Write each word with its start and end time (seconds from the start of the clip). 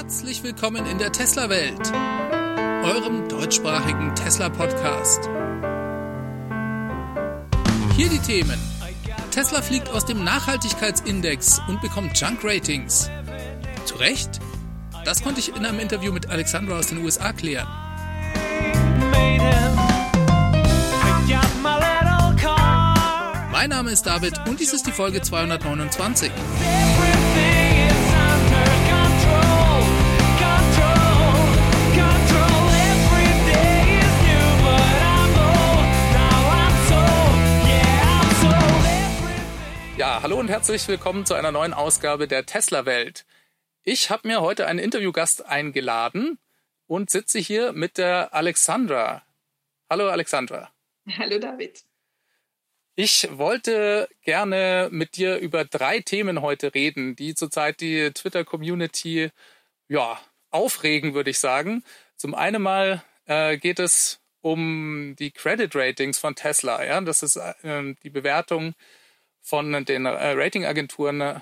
Herzlich 0.00 0.44
willkommen 0.44 0.86
in 0.86 0.98
der 0.98 1.10
Tesla-Welt, 1.10 1.92
eurem 2.84 3.28
deutschsprachigen 3.28 4.14
Tesla-Podcast. 4.14 5.28
Hier 7.96 8.08
die 8.08 8.20
Themen. 8.20 8.60
Tesla 9.32 9.60
fliegt 9.60 9.88
aus 9.90 10.04
dem 10.04 10.22
Nachhaltigkeitsindex 10.22 11.60
und 11.66 11.80
bekommt 11.80 12.16
Junk-Ratings. 12.16 13.10
Zu 13.86 13.96
Recht? 13.96 14.38
Das 15.04 15.20
konnte 15.20 15.40
ich 15.40 15.56
in 15.56 15.66
einem 15.66 15.80
Interview 15.80 16.12
mit 16.12 16.30
Alexandra 16.30 16.78
aus 16.78 16.86
den 16.86 16.98
USA 16.98 17.32
klären. 17.32 17.66
Mein 23.50 23.70
Name 23.70 23.90
ist 23.90 24.04
David 24.04 24.34
und 24.48 24.60
dies 24.60 24.72
ist 24.72 24.86
die 24.86 24.92
Folge 24.92 25.22
229. 25.22 26.30
Ja, 40.18 40.24
hallo 40.24 40.40
und 40.40 40.48
herzlich 40.48 40.88
willkommen 40.88 41.26
zu 41.26 41.34
einer 41.34 41.52
neuen 41.52 41.72
Ausgabe 41.72 42.26
der 42.26 42.44
Tesla 42.44 42.84
Welt. 42.86 43.24
Ich 43.84 44.10
habe 44.10 44.26
mir 44.26 44.40
heute 44.40 44.66
einen 44.66 44.80
Interviewgast 44.80 45.46
eingeladen 45.46 46.40
und 46.88 47.08
sitze 47.08 47.38
hier 47.38 47.72
mit 47.72 47.98
der 47.98 48.34
Alexandra. 48.34 49.22
Hallo 49.88 50.08
Alexandra. 50.08 50.72
Hallo 51.18 51.38
David. 51.38 51.84
Ich 52.96 53.28
wollte 53.30 54.08
gerne 54.22 54.88
mit 54.90 55.16
dir 55.16 55.36
über 55.36 55.64
drei 55.64 56.00
Themen 56.00 56.42
heute 56.42 56.74
reden, 56.74 57.14
die 57.14 57.36
zurzeit 57.36 57.80
die 57.80 58.10
Twitter-Community 58.10 59.30
ja, 59.86 60.20
aufregen, 60.50 61.14
würde 61.14 61.30
ich 61.30 61.38
sagen. 61.38 61.84
Zum 62.16 62.34
einen 62.34 62.60
mal 62.60 63.04
äh, 63.26 63.56
geht 63.56 63.78
es 63.78 64.18
um 64.40 65.14
die 65.16 65.30
Credit 65.30 65.70
Ratings 65.76 66.18
von 66.18 66.34
Tesla. 66.34 66.84
Ja? 66.84 67.00
Das 67.02 67.22
ist 67.22 67.36
äh, 67.36 67.94
die 68.02 68.10
Bewertung 68.10 68.74
von 69.40 69.84
den 69.84 70.06
äh, 70.06 70.32
Ratingagenturen, 70.32 71.20
äh, 71.20 71.40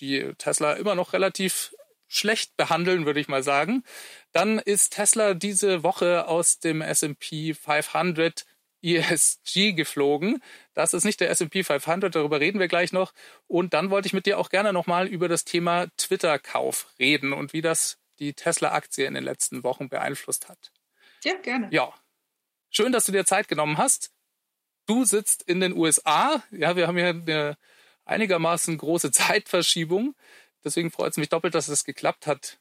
die 0.00 0.32
Tesla 0.38 0.74
immer 0.74 0.94
noch 0.94 1.12
relativ 1.12 1.74
schlecht 2.08 2.56
behandeln, 2.56 3.06
würde 3.06 3.20
ich 3.20 3.28
mal 3.28 3.42
sagen. 3.42 3.84
Dann 4.32 4.58
ist 4.58 4.94
Tesla 4.94 5.34
diese 5.34 5.82
Woche 5.82 6.26
aus 6.26 6.58
dem 6.58 6.82
S&P 6.82 7.54
500 7.54 8.44
ESG 8.82 9.72
geflogen. 9.72 10.42
Das 10.74 10.94
ist 10.94 11.04
nicht 11.04 11.20
der 11.20 11.30
S&P 11.30 11.62
500, 11.62 12.14
darüber 12.14 12.40
reden 12.40 12.58
wir 12.58 12.68
gleich 12.68 12.92
noch. 12.92 13.12
Und 13.46 13.74
dann 13.74 13.90
wollte 13.90 14.06
ich 14.06 14.12
mit 14.12 14.26
dir 14.26 14.38
auch 14.38 14.48
gerne 14.48 14.72
nochmal 14.72 15.06
über 15.06 15.28
das 15.28 15.44
Thema 15.44 15.86
Twitter-Kauf 15.96 16.92
reden 16.98 17.32
und 17.32 17.52
wie 17.52 17.62
das 17.62 17.98
die 18.18 18.34
Tesla-Aktie 18.34 19.06
in 19.06 19.14
den 19.14 19.24
letzten 19.24 19.62
Wochen 19.62 19.88
beeinflusst 19.88 20.48
hat. 20.48 20.72
Ja, 21.24 21.34
gerne. 21.34 21.68
Ja. 21.70 21.94
Schön, 22.70 22.92
dass 22.92 23.04
du 23.04 23.12
dir 23.12 23.24
Zeit 23.24 23.48
genommen 23.48 23.78
hast. 23.78 24.12
Du 24.90 25.04
sitzt 25.04 25.44
in 25.44 25.60
den 25.60 25.76
USA. 25.76 26.42
Ja, 26.50 26.74
wir 26.74 26.88
haben 26.88 26.96
hier 26.96 27.10
eine 27.10 27.56
einigermaßen 28.06 28.76
große 28.76 29.12
Zeitverschiebung. 29.12 30.16
Deswegen 30.64 30.90
freut 30.90 31.12
es 31.12 31.16
mich 31.16 31.28
doppelt, 31.28 31.54
dass 31.54 31.68
es 31.68 31.84
geklappt 31.84 32.26
hat. 32.26 32.58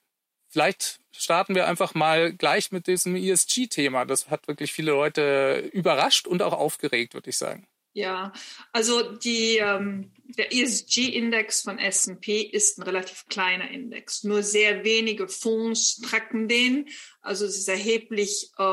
Vielleicht 0.47 0.99
starten 1.11 1.55
wir 1.55 1.67
einfach 1.67 1.95
mal 1.95 2.31
gleich 2.31 2.71
mit 2.71 2.85
diesem 2.85 3.15
ESG-Thema. 3.15 4.05
Das 4.05 4.29
hat 4.29 4.47
wirklich 4.47 4.71
viele 4.71 4.91
Leute 4.91 5.71
überrascht 5.73 6.27
und 6.27 6.43
auch 6.43 6.53
aufgeregt, 6.53 7.15
würde 7.15 7.31
ich 7.31 7.37
sagen. 7.39 7.67
Ja, 7.93 8.31
also 8.73 9.11
die, 9.11 9.57
ähm, 9.57 10.13
der 10.37 10.53
ESG-Index 10.53 11.63
von 11.63 11.79
S&P 11.79 12.41
ist 12.41 12.77
ein 12.77 12.83
relativ 12.83 13.25
kleiner 13.25 13.71
Index. 13.71 14.23
Nur 14.23 14.43
sehr 14.43 14.83
wenige 14.83 15.27
Fonds 15.27 15.99
tracken 15.99 16.47
den. 16.47 16.89
Also 17.21 17.45
es 17.45 17.57
ist 17.57 17.69
erheblich 17.69 18.51
äh, 18.59 18.63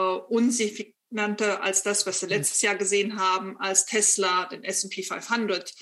unsignifikanter 1.10 1.62
als 1.62 1.82
das, 1.82 2.06
was 2.06 2.22
wir 2.22 2.28
hm. 2.28 2.36
letztes 2.36 2.62
Jahr 2.62 2.76
gesehen 2.76 3.18
haben, 3.18 3.58
als 3.58 3.86
Tesla 3.86 4.46
den 4.46 4.64
S&P 4.64 5.02
500 5.02 5.74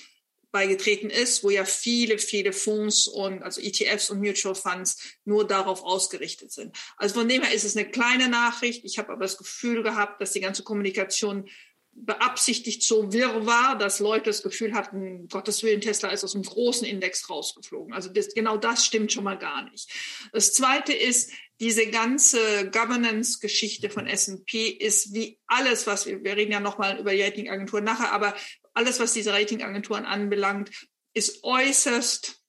beigetreten 0.51 1.09
ist, 1.09 1.43
wo 1.43 1.49
ja 1.49 1.65
viele, 1.65 2.17
viele 2.17 2.53
Fonds 2.53 3.07
und 3.07 3.43
also 3.43 3.59
ETFs 3.59 4.09
und 4.09 4.21
Mutual 4.21 4.55
Funds 4.55 4.97
nur 5.25 5.45
darauf 5.45 5.83
ausgerichtet 5.83 6.53
sind. 6.53 6.77
Also 6.95 7.15
von 7.15 7.27
dem 7.27 7.43
her 7.43 7.53
ist 7.53 7.65
es 7.65 7.75
eine 7.75 7.89
kleine 7.89 8.29
Nachricht. 8.29 8.85
Ich 8.85 8.97
habe 8.97 9.11
aber 9.11 9.23
das 9.23 9.37
Gefühl 9.37 9.83
gehabt, 9.83 10.21
dass 10.21 10.31
die 10.31 10.39
ganze 10.39 10.63
Kommunikation 10.63 11.49
beabsichtigt 11.95 12.83
so 12.83 13.13
wirr 13.13 13.45
war, 13.45 13.77
dass 13.77 13.99
Leute 13.99 14.25
das 14.25 14.43
Gefühl 14.43 14.73
hatten, 14.73 15.27
Gottes 15.29 15.63
Willen, 15.63 15.79
Tesla 15.79 16.09
ist 16.09 16.23
aus 16.23 16.35
einem 16.35 16.43
großen 16.43 16.85
Index 16.85 17.29
rausgeflogen. 17.29 17.93
Also 17.93 18.09
das, 18.09 18.33
genau 18.33 18.57
das 18.57 18.85
stimmt 18.85 19.13
schon 19.13 19.23
mal 19.23 19.37
gar 19.37 19.69
nicht. 19.69 19.89
Das 20.33 20.53
Zweite 20.53 20.93
ist, 20.93 21.31
diese 21.61 21.87
ganze 21.87 22.69
Governance-Geschichte 22.69 23.89
von 23.89 24.07
S&P 24.07 24.67
ist 24.67 25.13
wie 25.13 25.39
alles, 25.47 25.87
was 25.87 26.05
wir, 26.05 26.21
wir 26.21 26.35
reden 26.35 26.51
ja 26.51 26.59
nochmal 26.59 26.99
über 26.99 27.13
die 27.13 27.21
Ratingagenturen 27.21 27.85
nachher, 27.85 28.11
aber 28.11 28.35
alles, 28.73 28.99
was 28.99 29.13
diese 29.13 29.31
Ratingagenturen 29.31 30.05
anbelangt, 30.05 30.69
ist 31.13 31.45
äußerst 31.45 32.41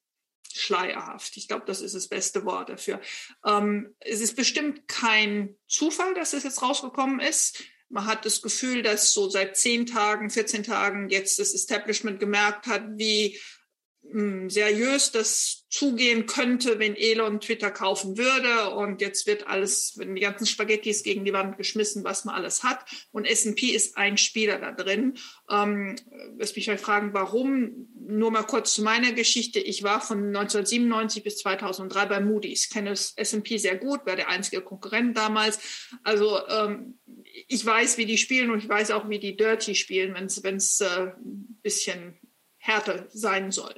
schleierhaft. 0.52 1.36
Ich 1.36 1.46
glaube, 1.46 1.64
das 1.66 1.80
ist 1.80 1.94
das 1.94 2.08
beste 2.08 2.44
Wort 2.44 2.68
dafür. 2.68 3.00
Ähm, 3.44 3.94
es 4.00 4.20
ist 4.20 4.34
bestimmt 4.34 4.88
kein 4.88 5.56
Zufall, 5.68 6.14
dass 6.14 6.32
es 6.32 6.42
jetzt 6.42 6.62
rausgekommen 6.62 7.20
ist. 7.20 7.62
Man 7.88 8.06
hat 8.06 8.24
das 8.24 8.42
Gefühl, 8.42 8.82
dass 8.82 9.12
so 9.12 9.28
seit 9.28 9.56
zehn 9.56 9.86
Tagen, 9.86 10.30
14 10.30 10.64
Tagen 10.64 11.08
jetzt 11.08 11.38
das 11.38 11.54
Establishment 11.54 12.18
gemerkt 12.18 12.66
hat, 12.66 12.82
wie 12.96 13.38
hm, 14.12 14.50
seriös 14.50 15.10
das 15.10 15.66
zugehen 15.68 16.26
könnte, 16.26 16.78
wenn 16.78 16.96
Elon 16.96 17.40
Twitter 17.40 17.70
kaufen 17.70 18.16
würde. 18.16 18.70
Und 18.70 19.00
jetzt 19.00 19.26
wird 19.26 19.46
alles, 19.46 19.94
wenn 19.96 20.14
die 20.14 20.20
ganzen 20.20 20.46
Spaghettis 20.46 21.02
gegen 21.02 21.24
die 21.24 21.32
Wand 21.32 21.58
geschmissen, 21.58 22.04
was 22.04 22.24
man 22.24 22.34
alles 22.34 22.62
hat. 22.62 22.84
Und 23.10 23.24
S&P 23.24 23.66
ist 23.66 23.96
ein 23.96 24.16
Spieler 24.16 24.58
da 24.58 24.72
drin. 24.72 25.18
Ähm, 25.50 25.96
lass 26.38 26.54
mich 26.54 26.68
mal 26.68 26.78
fragen, 26.78 27.12
warum? 27.14 27.88
Nur 27.98 28.30
mal 28.30 28.44
kurz 28.44 28.74
zu 28.74 28.82
meiner 28.82 29.12
Geschichte. 29.12 29.58
Ich 29.58 29.82
war 29.82 30.00
von 30.00 30.18
1997 30.28 31.24
bis 31.24 31.38
2003 31.38 32.06
bei 32.06 32.20
Moody's. 32.20 32.68
Kenne 32.70 32.92
S&P 32.92 33.58
sehr 33.58 33.76
gut, 33.76 34.06
war 34.06 34.16
der 34.16 34.28
einzige 34.28 34.62
Konkurrent 34.62 35.16
damals. 35.16 35.58
Also 36.04 36.38
ähm, 36.48 36.98
ich 37.48 37.64
weiß, 37.64 37.98
wie 37.98 38.06
die 38.06 38.18
spielen 38.18 38.50
und 38.50 38.58
ich 38.58 38.68
weiß 38.68 38.90
auch, 38.92 39.08
wie 39.08 39.18
die 39.18 39.36
Dirty 39.36 39.74
spielen, 39.74 40.14
wenn 40.14 40.56
es 40.56 40.80
äh, 40.80 40.86
ein 40.86 41.58
bisschen 41.62 42.18
härter 42.58 43.06
sein 43.12 43.52
soll. 43.52 43.74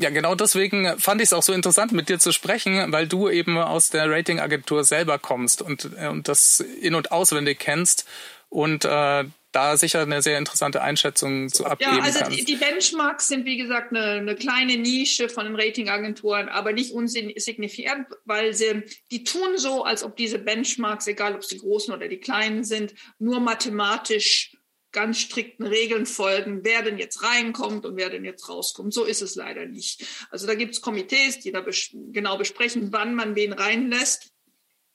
Ja, 0.00 0.10
genau 0.10 0.36
deswegen 0.36 0.96
fand 0.98 1.20
ich 1.20 1.26
es 1.26 1.32
auch 1.32 1.42
so 1.42 1.52
interessant, 1.52 1.90
mit 1.90 2.08
dir 2.08 2.20
zu 2.20 2.32
sprechen, 2.32 2.92
weil 2.92 3.08
du 3.08 3.28
eben 3.28 3.58
aus 3.58 3.90
der 3.90 4.08
Ratingagentur 4.08 4.84
selber 4.84 5.18
kommst 5.18 5.60
und, 5.60 5.90
äh, 5.96 6.06
und 6.06 6.28
das 6.28 6.60
in- 6.60 6.94
und 6.94 7.10
auswendig 7.10 7.58
kennst 7.58 8.06
und 8.48 8.84
äh, 8.84 9.24
da 9.58 9.76
sicher 9.76 10.00
eine 10.00 10.22
sehr 10.22 10.38
interessante 10.38 10.82
Einschätzung 10.82 11.48
zu 11.48 11.66
abgeben 11.66 11.96
Ja, 11.96 12.02
also 12.02 12.20
kannst. 12.20 12.48
die 12.48 12.56
Benchmarks 12.56 13.26
sind 13.26 13.44
wie 13.44 13.56
gesagt 13.56 13.90
eine, 13.90 14.12
eine 14.12 14.36
kleine 14.36 14.76
Nische 14.76 15.28
von 15.28 15.44
den 15.46 15.56
Ratingagenturen, 15.56 16.48
aber 16.48 16.72
nicht 16.72 16.92
unsignifikant, 16.92 18.06
weil 18.24 18.54
sie, 18.54 18.82
die 19.10 19.24
tun 19.24 19.56
so, 19.56 19.84
als 19.84 20.04
ob 20.04 20.16
diese 20.16 20.38
Benchmarks, 20.38 21.06
egal 21.06 21.34
ob 21.34 21.44
sie 21.44 21.58
großen 21.58 21.92
oder 21.92 22.08
die 22.08 22.18
kleinen 22.18 22.64
sind, 22.64 22.94
nur 23.18 23.40
mathematisch 23.40 24.52
ganz 24.92 25.18
strikten 25.20 25.66
Regeln 25.66 26.06
folgen, 26.06 26.60
wer 26.62 26.82
denn 26.82 26.98
jetzt 26.98 27.22
reinkommt 27.22 27.84
und 27.84 27.96
wer 27.96 28.08
denn 28.10 28.24
jetzt 28.24 28.48
rauskommt. 28.48 28.94
So 28.94 29.04
ist 29.04 29.20
es 29.20 29.34
leider 29.34 29.66
nicht. 29.66 30.04
Also 30.30 30.46
da 30.46 30.54
gibt 30.54 30.74
es 30.74 30.80
Komitees, 30.80 31.40
die 31.40 31.52
da 31.52 31.60
bes 31.60 31.90
genau 32.12 32.38
besprechen, 32.38 32.88
wann 32.90 33.14
man 33.14 33.36
wen 33.36 33.52
reinlässt. 33.52 34.27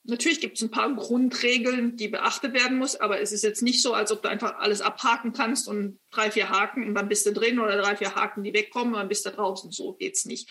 Natürlich 0.06 0.42
gibt 0.42 0.58
es 0.58 0.64
ein 0.64 0.72
paar 0.72 0.94
Grundregeln, 0.96 1.96
die 1.96 2.10
beachtet 2.10 2.54
werden 2.54 2.78
muss, 2.78 2.98
aber 2.98 3.22
es 3.22 3.32
ist 3.32 3.44
jetzt 3.44 3.62
nicht 3.62 3.82
so, 3.82 3.94
als 3.94 4.12
ob 4.12 4.22
du 4.22 4.30
einfach 4.30 4.58
alles 4.58 4.82
abhaken 4.82 5.32
kannst 5.32 5.68
und 5.70 6.00
drei, 6.12 6.30
vier 6.30 6.50
Haken 6.50 6.86
und 6.86 6.96
dann 6.96 7.08
bist 7.08 7.26
du 7.26 7.32
drin 7.32 7.60
oder 7.60 7.82
drei, 7.82 7.96
vier 7.96 8.14
Haken, 8.14 8.44
die 8.44 8.54
wegkommen 8.54 8.94
und 8.94 9.00
dann 9.00 9.08
bist 9.08 9.26
du 9.26 9.30
draußen. 9.30 9.72
So 9.72 9.94
geht's 9.94 10.26
nicht. 10.26 10.50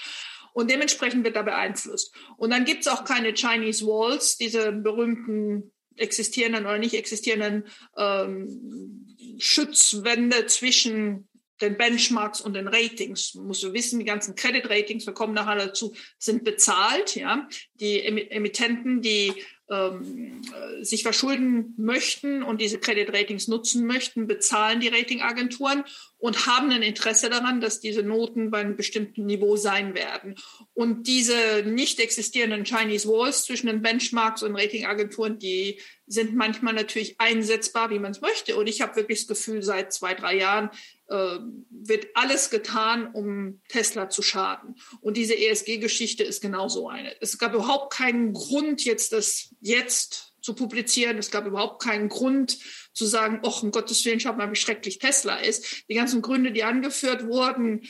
Und 0.54 0.70
dementsprechend 0.70 1.24
wird 1.24 1.36
da 1.36 1.42
beeinflusst. 1.42 2.14
Und 2.36 2.50
dann 2.50 2.64
gibt 2.64 2.82
es 2.82 2.88
auch 2.88 3.04
keine 3.04 3.34
Chinese 3.34 3.86
Walls, 3.86 4.36
diese 4.36 4.72
berühmten 4.72 5.72
existierenden 5.96 6.64
oder 6.64 6.78
nicht 6.78 6.94
existierenden 6.94 7.64
ähm, 7.96 9.06
Schutzwände 9.38 10.46
zwischen 10.46 11.28
den 11.62 11.76
Benchmarks 11.76 12.40
und 12.40 12.54
den 12.54 12.68
Ratings. 12.68 13.34
Man 13.34 13.46
muss 13.46 13.62
wissen, 13.72 13.98
die 13.98 14.04
ganzen 14.04 14.34
Credit 14.34 14.68
Ratings, 14.68 15.06
wir 15.06 15.14
kommen 15.14 15.34
nachher 15.34 15.56
dazu, 15.56 15.94
sind 16.18 16.44
bezahlt. 16.44 17.14
Ja, 17.14 17.48
die 17.74 18.02
Emittenten, 18.02 19.00
die 19.00 19.32
ähm, 19.72 20.42
äh, 20.52 20.84
sich 20.84 21.02
verschulden 21.02 21.72
möchten 21.78 22.42
und 22.42 22.60
diese 22.60 22.78
Credit 22.78 23.08
Ratings 23.08 23.48
nutzen 23.48 23.86
möchten, 23.86 24.26
bezahlen 24.26 24.80
die 24.80 24.88
Ratingagenturen 24.88 25.84
und 26.18 26.46
haben 26.46 26.70
ein 26.70 26.82
Interesse 26.82 27.30
daran, 27.30 27.60
dass 27.60 27.80
diese 27.80 28.02
Noten 28.02 28.50
bei 28.50 28.58
einem 28.58 28.76
bestimmten 28.76 29.24
Niveau 29.24 29.56
sein 29.56 29.94
werden. 29.94 30.34
Und 30.74 31.06
diese 31.06 31.62
nicht 31.64 32.00
existierenden 32.00 32.64
Chinese 32.64 33.08
Walls 33.08 33.44
zwischen 33.44 33.68
den 33.68 33.80
Benchmarks 33.82 34.42
und 34.42 34.56
Ratingagenturen, 34.56 35.38
die 35.38 35.80
sind 36.06 36.34
manchmal 36.34 36.74
natürlich 36.74 37.14
einsetzbar, 37.18 37.88
wie 37.90 37.98
man 37.98 38.10
es 38.10 38.20
möchte. 38.20 38.56
Und 38.56 38.66
ich 38.66 38.82
habe 38.82 38.96
wirklich 38.96 39.20
das 39.20 39.38
Gefühl, 39.38 39.62
seit 39.62 39.92
zwei, 39.92 40.12
drei 40.14 40.36
Jahren 40.36 40.70
äh, 41.12 41.40
wird 41.70 42.06
alles 42.14 42.48
getan, 42.48 43.12
um 43.12 43.60
Tesla 43.68 44.08
zu 44.08 44.22
schaden. 44.22 44.76
Und 45.02 45.18
diese 45.18 45.36
ESG-Geschichte 45.36 46.24
ist 46.24 46.40
genauso 46.40 46.88
eine. 46.88 47.20
Es 47.20 47.36
gab 47.38 47.52
überhaupt 47.52 47.92
keinen 47.92 48.32
Grund, 48.32 48.82
jetzt 48.84 49.12
das 49.12 49.54
jetzt 49.60 50.32
zu 50.40 50.54
publizieren. 50.54 51.18
Es 51.18 51.30
gab 51.30 51.46
überhaupt 51.46 51.82
keinen 51.82 52.08
Grund 52.08 52.58
zu 52.94 53.04
sagen, 53.04 53.40
ach, 53.44 53.62
um 53.62 53.72
Gottes 53.72 54.02
Willen, 54.06 54.20
schaut 54.20 54.38
mal, 54.38 54.50
wie 54.50 54.56
schrecklich 54.56 54.98
Tesla 54.98 55.36
ist. 55.36 55.84
Die 55.90 55.94
ganzen 55.94 56.22
Gründe, 56.22 56.50
die 56.50 56.64
angeführt 56.64 57.26
wurden, 57.26 57.82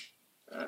äh, 0.46 0.64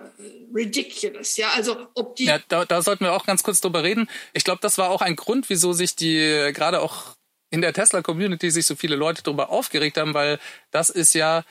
ridiculous. 0.55 1.37
Ja, 1.37 1.51
also 1.57 1.89
ob 1.95 2.15
die. 2.15 2.27
Ja, 2.27 2.39
da, 2.49 2.65
da 2.65 2.83
sollten 2.83 3.05
wir 3.05 3.15
auch 3.15 3.27
ganz 3.27 3.43
kurz 3.43 3.61
drüber 3.61 3.83
reden. 3.83 4.09
Ich 4.33 4.45
glaube, 4.45 4.61
das 4.63 4.79
war 4.79 4.91
auch 4.91 5.03
ein 5.03 5.17
Grund, 5.17 5.51
wieso 5.51 5.73
sich 5.73 5.97
die 5.97 6.53
gerade 6.55 6.81
auch 6.81 7.17
in 7.51 7.61
der 7.61 7.73
Tesla-Community 7.73 8.51
sich 8.51 8.67
so 8.67 8.77
viele 8.77 8.97
Leute 8.97 9.23
darüber 9.23 9.51
aufgeregt 9.51 9.97
haben, 9.97 10.15
weil 10.15 10.39
das 10.71 10.89
ist 10.91 11.15
ja 11.15 11.45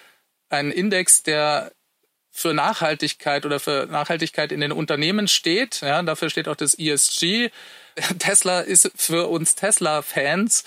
ein 0.53 0.71
Index, 0.71 1.23
der 1.23 1.71
für 2.31 2.53
Nachhaltigkeit 2.53 3.45
oder 3.45 3.59
für 3.59 3.85
Nachhaltigkeit 3.85 4.51
in 4.51 4.61
den 4.61 4.71
Unternehmen 4.71 5.27
steht. 5.27 5.81
Ja, 5.81 6.01
dafür 6.01 6.29
steht 6.29 6.47
auch 6.47 6.55
das 6.55 6.73
ESG. 6.73 7.49
Tesla 8.19 8.61
ist 8.61 8.91
für 8.95 9.27
uns 9.27 9.55
Tesla-Fans 9.55 10.63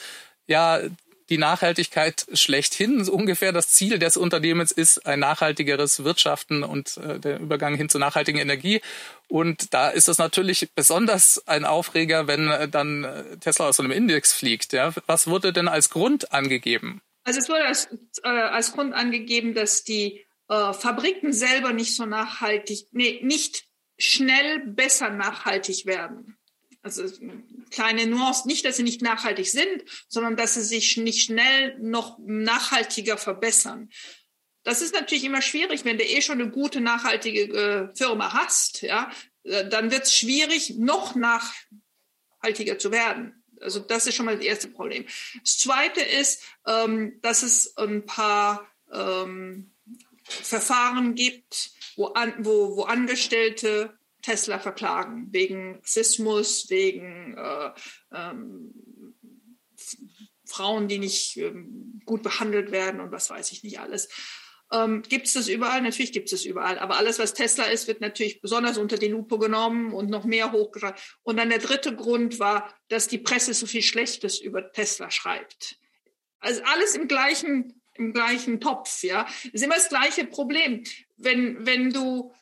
ja 0.46 0.80
die 1.28 1.38
Nachhaltigkeit 1.38 2.26
schlechthin. 2.34 3.04
So 3.04 3.12
ungefähr 3.12 3.52
das 3.52 3.70
Ziel 3.70 3.98
des 3.98 4.16
Unternehmens 4.16 4.70
ist 4.70 5.06
ein 5.06 5.18
nachhaltigeres 5.18 6.04
Wirtschaften 6.04 6.62
und 6.62 6.98
äh, 6.98 7.18
der 7.18 7.40
Übergang 7.40 7.74
hin 7.74 7.88
zu 7.88 7.98
nachhaltiger 7.98 8.40
Energie. 8.40 8.80
Und 9.28 9.74
da 9.74 9.88
ist 9.88 10.08
es 10.08 10.18
natürlich 10.18 10.68
besonders 10.74 11.42
ein 11.48 11.64
Aufreger, 11.64 12.28
wenn 12.28 12.48
äh, 12.48 12.68
dann 12.68 13.04
äh, 13.04 13.36
Tesla 13.38 13.68
aus 13.68 13.76
so 13.76 13.82
einem 13.82 13.92
Index 13.92 14.32
fliegt. 14.32 14.72
Ja? 14.72 14.92
Was 15.06 15.26
wurde 15.26 15.52
denn 15.52 15.66
als 15.66 15.90
Grund 15.90 16.32
angegeben? 16.32 17.00
Also 17.26 17.40
es 17.40 17.49
wurde 17.49 17.64
als, 17.64 17.88
äh, 18.23 18.28
als 18.28 18.73
Grund 18.73 18.94
angegeben, 18.94 19.52
dass 19.52 19.82
die 19.82 20.25
äh, 20.49 20.73
Fabriken 20.73 21.32
selber 21.32 21.73
nicht 21.73 21.96
so 21.96 22.06
nachhaltig, 22.06 22.87
nee, 22.93 23.20
nicht 23.20 23.64
schnell 23.99 24.61
besser 24.61 25.11
nachhaltig 25.11 25.87
werden. 25.87 26.38
Also 26.82 27.05
kleine 27.70 28.06
Nuance, 28.06 28.46
nicht, 28.46 28.64
dass 28.64 28.76
sie 28.76 28.84
nicht 28.84 29.02
nachhaltig 29.02 29.50
sind, 29.50 29.82
sondern 30.06 30.37
dass 30.37 30.55
sie 30.55 30.62
sich 30.62 30.96
nicht 30.99 31.25
schnell 31.25 31.76
noch 31.81 32.17
nachhaltiger 32.20 33.19
verbessern. 33.19 33.90
Das 34.62 34.81
ist 34.81 34.94
natürlich 34.94 35.25
immer 35.25 35.43
schwierig, 35.43 35.84
wenn 35.84 35.99
du 35.99 36.05
eh 36.05 36.23
schon 36.23 36.40
eine 36.40 36.50
gute, 36.52 36.81
nachhaltige 36.81 37.40
äh, 37.40 37.96
Firma 37.96 38.34
hast, 38.34 38.82
ja, 38.82 39.11
äh, 39.43 39.69
dann 39.69 39.90
wird 39.90 40.05
es 40.05 40.17
schwierig, 40.17 40.75
noch 40.76 41.17
nachhaltiger 41.17 42.78
zu 42.78 42.93
werden. 42.93 43.35
Also 43.60 43.80
das 43.80 44.06
ist 44.06 44.14
schon 44.14 44.26
mal 44.26 44.36
das 44.36 44.44
erste 44.44 44.68
Problem. 44.68 45.04
Das 45.40 45.58
zweite 45.58 46.00
ist, 46.00 46.42
ähm, 46.66 47.18
dass 47.22 47.42
es 47.42 47.76
ein 47.76 48.06
paar 48.06 48.66
ähm, 48.92 49.72
Verfahren 50.24 51.14
gibt, 51.14 51.70
wo, 51.96 52.06
an, 52.06 52.34
wo, 52.38 52.76
wo 52.76 52.82
Angestellte 52.82 53.96
Tesla 54.22 54.58
verklagen, 54.58 55.28
wegen 55.30 55.80
Sismus, 55.84 56.68
wegen 56.68 57.36
äh, 57.36 57.70
ähm, 58.12 58.74
Frauen, 60.44 60.88
die 60.88 60.98
nicht 60.98 61.36
ähm, 61.36 62.00
gut 62.04 62.22
behandelt 62.22 62.72
werden 62.72 63.00
und 63.00 63.12
was 63.12 63.30
weiß 63.30 63.52
ich 63.52 63.62
nicht 63.62 63.78
alles. 63.78 64.08
Ähm, 64.72 65.02
gibt 65.02 65.26
es 65.26 65.34
das 65.34 65.48
überall? 65.48 65.80
Natürlich 65.80 66.12
gibt 66.12 66.26
es 66.26 66.32
das 66.32 66.44
überall. 66.44 66.78
Aber 66.78 66.96
alles, 66.96 67.18
was 67.18 67.34
Tesla 67.34 67.64
ist, 67.64 67.86
wird 67.86 68.00
natürlich 68.00 68.40
besonders 68.40 68.78
unter 68.78 68.98
die 68.98 69.08
Lupe 69.08 69.38
genommen 69.38 69.92
und 69.92 70.10
noch 70.10 70.24
mehr 70.24 70.52
hochgeschrieben. 70.52 70.96
Und 71.22 71.36
dann 71.36 71.50
der 71.50 71.58
dritte 71.60 71.94
Grund 71.94 72.38
war, 72.40 72.74
dass 72.88 73.08
die 73.08 73.18
Presse 73.18 73.54
so 73.54 73.66
viel 73.66 73.82
Schlechtes 73.82 74.40
über 74.40 74.72
Tesla 74.72 75.10
schreibt. 75.10 75.78
Also 76.40 76.62
alles 76.64 76.94
im 76.94 77.08
gleichen, 77.08 77.80
im 77.94 78.12
gleichen 78.12 78.60
Topf, 78.60 79.02
ja. 79.02 79.24
Das 79.24 79.52
ist 79.52 79.62
immer 79.62 79.76
das 79.76 79.88
gleiche 79.88 80.26
Problem. 80.26 80.84
Wenn, 81.16 81.64
wenn 81.64 81.92
du 81.92 82.32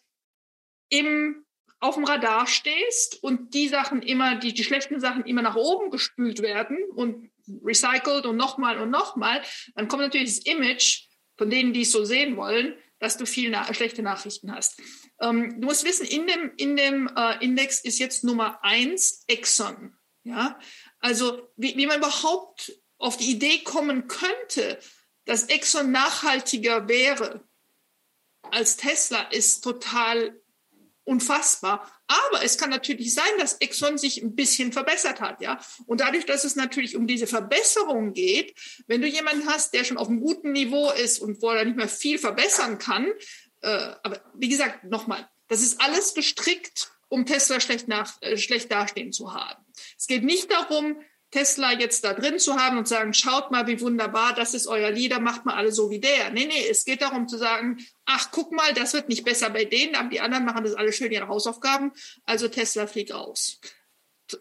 im 0.88 1.44
auf 1.80 1.96
dem 1.96 2.04
Radar 2.04 2.46
stehst 2.46 3.22
und 3.22 3.52
die 3.52 3.68
Sachen 3.68 4.00
immer, 4.00 4.36
die, 4.36 4.54
die 4.54 4.64
schlechten 4.64 5.00
Sachen 5.00 5.26
immer 5.26 5.42
nach 5.42 5.56
oben 5.56 5.90
gespült 5.90 6.40
werden 6.40 6.78
und 6.94 7.30
recycelt 7.62 8.24
und 8.24 8.36
nochmal 8.36 8.78
und 8.78 8.90
nochmal, 8.90 9.42
dann 9.74 9.86
kommt 9.86 10.00
natürlich 10.00 10.36
das 10.36 10.46
Image 10.46 11.02
von 11.36 11.50
denen, 11.50 11.72
die 11.72 11.82
es 11.82 11.92
so 11.92 12.04
sehen 12.04 12.36
wollen, 12.36 12.74
dass 12.98 13.16
du 13.16 13.26
viel 13.26 13.50
na 13.50 13.72
schlechte 13.74 14.02
Nachrichten 14.02 14.52
hast. 14.52 14.80
Ähm, 15.20 15.60
du 15.60 15.66
musst 15.66 15.84
wissen, 15.84 16.06
in 16.06 16.26
dem, 16.26 16.52
in 16.56 16.76
dem 16.76 17.10
äh, 17.16 17.44
Index 17.44 17.80
ist 17.80 17.98
jetzt 17.98 18.24
Nummer 18.24 18.62
eins 18.62 19.24
Exxon. 19.26 19.96
Ja, 20.22 20.58
also 21.00 21.48
wie, 21.56 21.76
wie 21.76 21.86
man 21.86 21.98
überhaupt 21.98 22.72
auf 22.96 23.18
die 23.18 23.30
Idee 23.30 23.58
kommen 23.58 24.08
könnte, 24.08 24.78
dass 25.26 25.44
Exxon 25.44 25.92
nachhaltiger 25.92 26.88
wäre 26.88 27.46
als 28.50 28.76
Tesla, 28.76 29.22
ist 29.24 29.62
total 29.62 30.40
unfassbar. 31.04 31.90
Aber 32.14 32.44
es 32.44 32.58
kann 32.58 32.70
natürlich 32.70 33.12
sein, 33.12 33.24
dass 33.38 33.54
Exxon 33.54 33.98
sich 33.98 34.22
ein 34.22 34.34
bisschen 34.34 34.72
verbessert 34.72 35.20
hat, 35.20 35.40
ja. 35.40 35.58
Und 35.86 36.00
dadurch, 36.00 36.26
dass 36.26 36.44
es 36.44 36.54
natürlich 36.54 36.96
um 36.96 37.06
diese 37.06 37.26
Verbesserung 37.26 38.12
geht, 38.12 38.54
wenn 38.86 39.00
du 39.00 39.08
jemanden 39.08 39.48
hast, 39.48 39.74
der 39.74 39.84
schon 39.84 39.96
auf 39.96 40.08
einem 40.08 40.20
guten 40.20 40.52
Niveau 40.52 40.90
ist 40.90 41.18
und 41.18 41.42
wo 41.42 41.50
er 41.50 41.64
nicht 41.64 41.76
mehr 41.76 41.88
viel 41.88 42.18
verbessern 42.18 42.78
kann, 42.78 43.10
äh, 43.62 43.94
aber 44.02 44.20
wie 44.34 44.48
gesagt, 44.48 44.84
nochmal, 44.84 45.28
das 45.48 45.62
ist 45.62 45.80
alles 45.80 46.14
gestrickt, 46.14 46.92
um 47.08 47.26
Tesla 47.26 47.60
schlecht, 47.60 47.88
nach, 47.88 48.20
äh, 48.20 48.36
schlecht 48.36 48.70
dastehen 48.70 49.12
zu 49.12 49.34
haben. 49.34 49.64
Es 49.98 50.06
geht 50.06 50.22
nicht 50.22 50.50
darum, 50.50 51.00
Tesla 51.34 51.72
jetzt 51.72 52.04
da 52.04 52.12
drin 52.12 52.38
zu 52.38 52.54
haben 52.54 52.78
und 52.78 52.86
sagen, 52.86 53.12
schaut 53.12 53.50
mal, 53.50 53.66
wie 53.66 53.80
wunderbar, 53.80 54.36
das 54.36 54.54
ist 54.54 54.68
euer 54.68 54.92
Leader, 54.92 55.18
macht 55.18 55.44
mal 55.44 55.56
alle 55.56 55.72
so 55.72 55.90
wie 55.90 55.98
der. 55.98 56.30
Nee, 56.30 56.46
nee, 56.46 56.68
es 56.70 56.84
geht 56.84 57.02
darum 57.02 57.26
zu 57.26 57.38
sagen, 57.38 57.84
ach, 58.06 58.28
guck 58.30 58.52
mal, 58.52 58.72
das 58.72 58.94
wird 58.94 59.08
nicht 59.08 59.24
besser 59.24 59.50
bei 59.50 59.64
denen, 59.64 59.96
aber 59.96 60.10
die 60.10 60.20
anderen 60.20 60.44
machen 60.44 60.62
das 60.62 60.74
alle 60.74 60.92
schön 60.92 61.10
ihre 61.10 61.26
Hausaufgaben, 61.26 61.90
also 62.24 62.46
Tesla 62.46 62.86
fliegt 62.86 63.12
raus. 63.12 63.58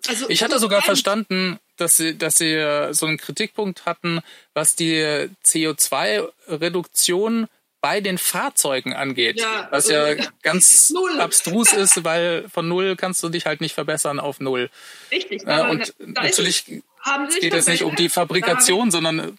Also, 0.07 0.29
ich 0.29 0.43
hatte 0.43 0.59
sogar 0.59 0.83
verstanden, 0.83 1.57
dass 1.77 1.97
sie, 1.97 2.15
dass 2.15 2.35
sie 2.35 2.53
äh, 2.53 2.93
so 2.93 3.07
einen 3.07 3.17
Kritikpunkt 3.17 3.87
hatten, 3.87 4.21
was 4.53 4.75
die 4.75 5.27
CO2-Reduktion 5.43 7.47
bei 7.83 7.99
den 7.99 8.17
Fahrzeugen 8.17 8.93
angeht. 8.93 9.41
Ja, 9.41 9.67
was 9.69 9.89
ja 9.89 10.07
äh, 10.07 10.25
ganz 10.41 10.89
null. 10.91 11.19
abstrus 11.19 11.73
ist, 11.73 12.05
weil 12.05 12.47
von 12.47 12.65
null 12.69 12.95
kannst 12.95 13.21
du 13.21 13.27
dich 13.27 13.45
halt 13.45 13.59
nicht 13.59 13.73
verbessern 13.73 14.21
auf 14.21 14.39
null. 14.39 14.69
Richtig. 15.11 15.45
Äh, 15.45 15.69
und 15.69 15.93
natürlich 15.99 16.63
es, 16.65 17.39
geht 17.41 17.53
es 17.53 17.67
nicht 17.67 17.83
um 17.83 17.93
die 17.97 18.07
Fabrikation, 18.07 18.89
sondern. 18.89 19.19
Äh, 19.19 19.31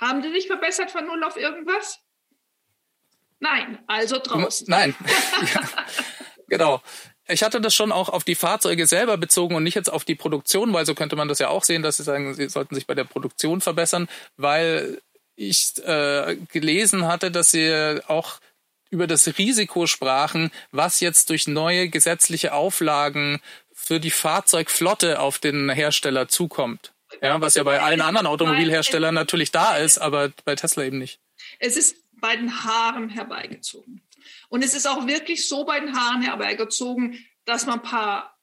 haben 0.00 0.24
sie 0.24 0.32
sich 0.32 0.48
verbessert 0.48 0.90
von 0.90 1.06
null 1.06 1.22
auf 1.22 1.36
irgendwas? 1.36 2.00
Nein, 3.38 3.78
also 3.86 4.18
draußen. 4.18 4.66
Nein. 4.68 4.96
ja, 5.54 5.60
genau. 6.48 6.82
Ich 7.28 7.44
hatte 7.44 7.60
das 7.60 7.76
schon 7.76 7.92
auch 7.92 8.08
auf 8.08 8.24
die 8.24 8.34
Fahrzeuge 8.34 8.88
selber 8.88 9.18
bezogen 9.18 9.54
und 9.54 9.62
nicht 9.62 9.76
jetzt 9.76 9.92
auf 9.92 10.04
die 10.04 10.16
Produktion, 10.16 10.72
weil 10.72 10.84
so 10.84 10.96
könnte 10.96 11.14
man 11.14 11.28
das 11.28 11.38
ja 11.38 11.48
auch 11.48 11.62
sehen, 11.62 11.82
dass 11.82 11.98
sie 11.98 12.02
sagen, 12.02 12.34
sie 12.34 12.48
sollten 12.48 12.74
sich 12.74 12.88
bei 12.88 12.94
der 12.94 13.04
Produktion 13.04 13.60
verbessern, 13.60 14.08
weil 14.36 15.00
ich 15.38 15.78
äh, 15.84 16.36
gelesen 16.52 17.06
hatte, 17.06 17.30
dass 17.30 17.52
sie 17.52 18.00
auch 18.08 18.40
über 18.90 19.06
das 19.06 19.38
Risiko 19.38 19.86
sprachen, 19.86 20.50
was 20.72 21.00
jetzt 21.00 21.30
durch 21.30 21.46
neue 21.46 21.88
gesetzliche 21.88 22.54
Auflagen 22.54 23.40
für 23.72 24.00
die 24.00 24.10
Fahrzeugflotte 24.10 25.20
auf 25.20 25.38
den 25.38 25.70
Hersteller 25.70 26.28
zukommt. 26.28 26.92
Ja, 27.22 27.40
was 27.40 27.54
ja 27.54 27.62
bei 27.62 27.80
allen 27.80 28.00
anderen 28.00 28.26
Automobilherstellern 28.26 29.14
natürlich 29.14 29.50
da 29.50 29.76
ist, 29.76 29.98
aber 29.98 30.30
bei 30.44 30.54
Tesla 30.56 30.84
eben 30.84 30.98
nicht. 30.98 31.20
Es 31.58 31.76
ist 31.76 31.96
bei 32.12 32.36
den 32.36 32.64
Haaren 32.64 33.08
herbeigezogen. 33.08 34.02
Und 34.48 34.64
es 34.64 34.74
ist 34.74 34.86
auch 34.86 35.06
wirklich 35.06 35.48
so 35.48 35.64
bei 35.64 35.80
den 35.80 35.96
Haaren 35.96 36.22
herbeigezogen, 36.22 37.24
dass 37.44 37.66
man 37.66 37.76
ein 37.76 37.82
paar 37.82 38.38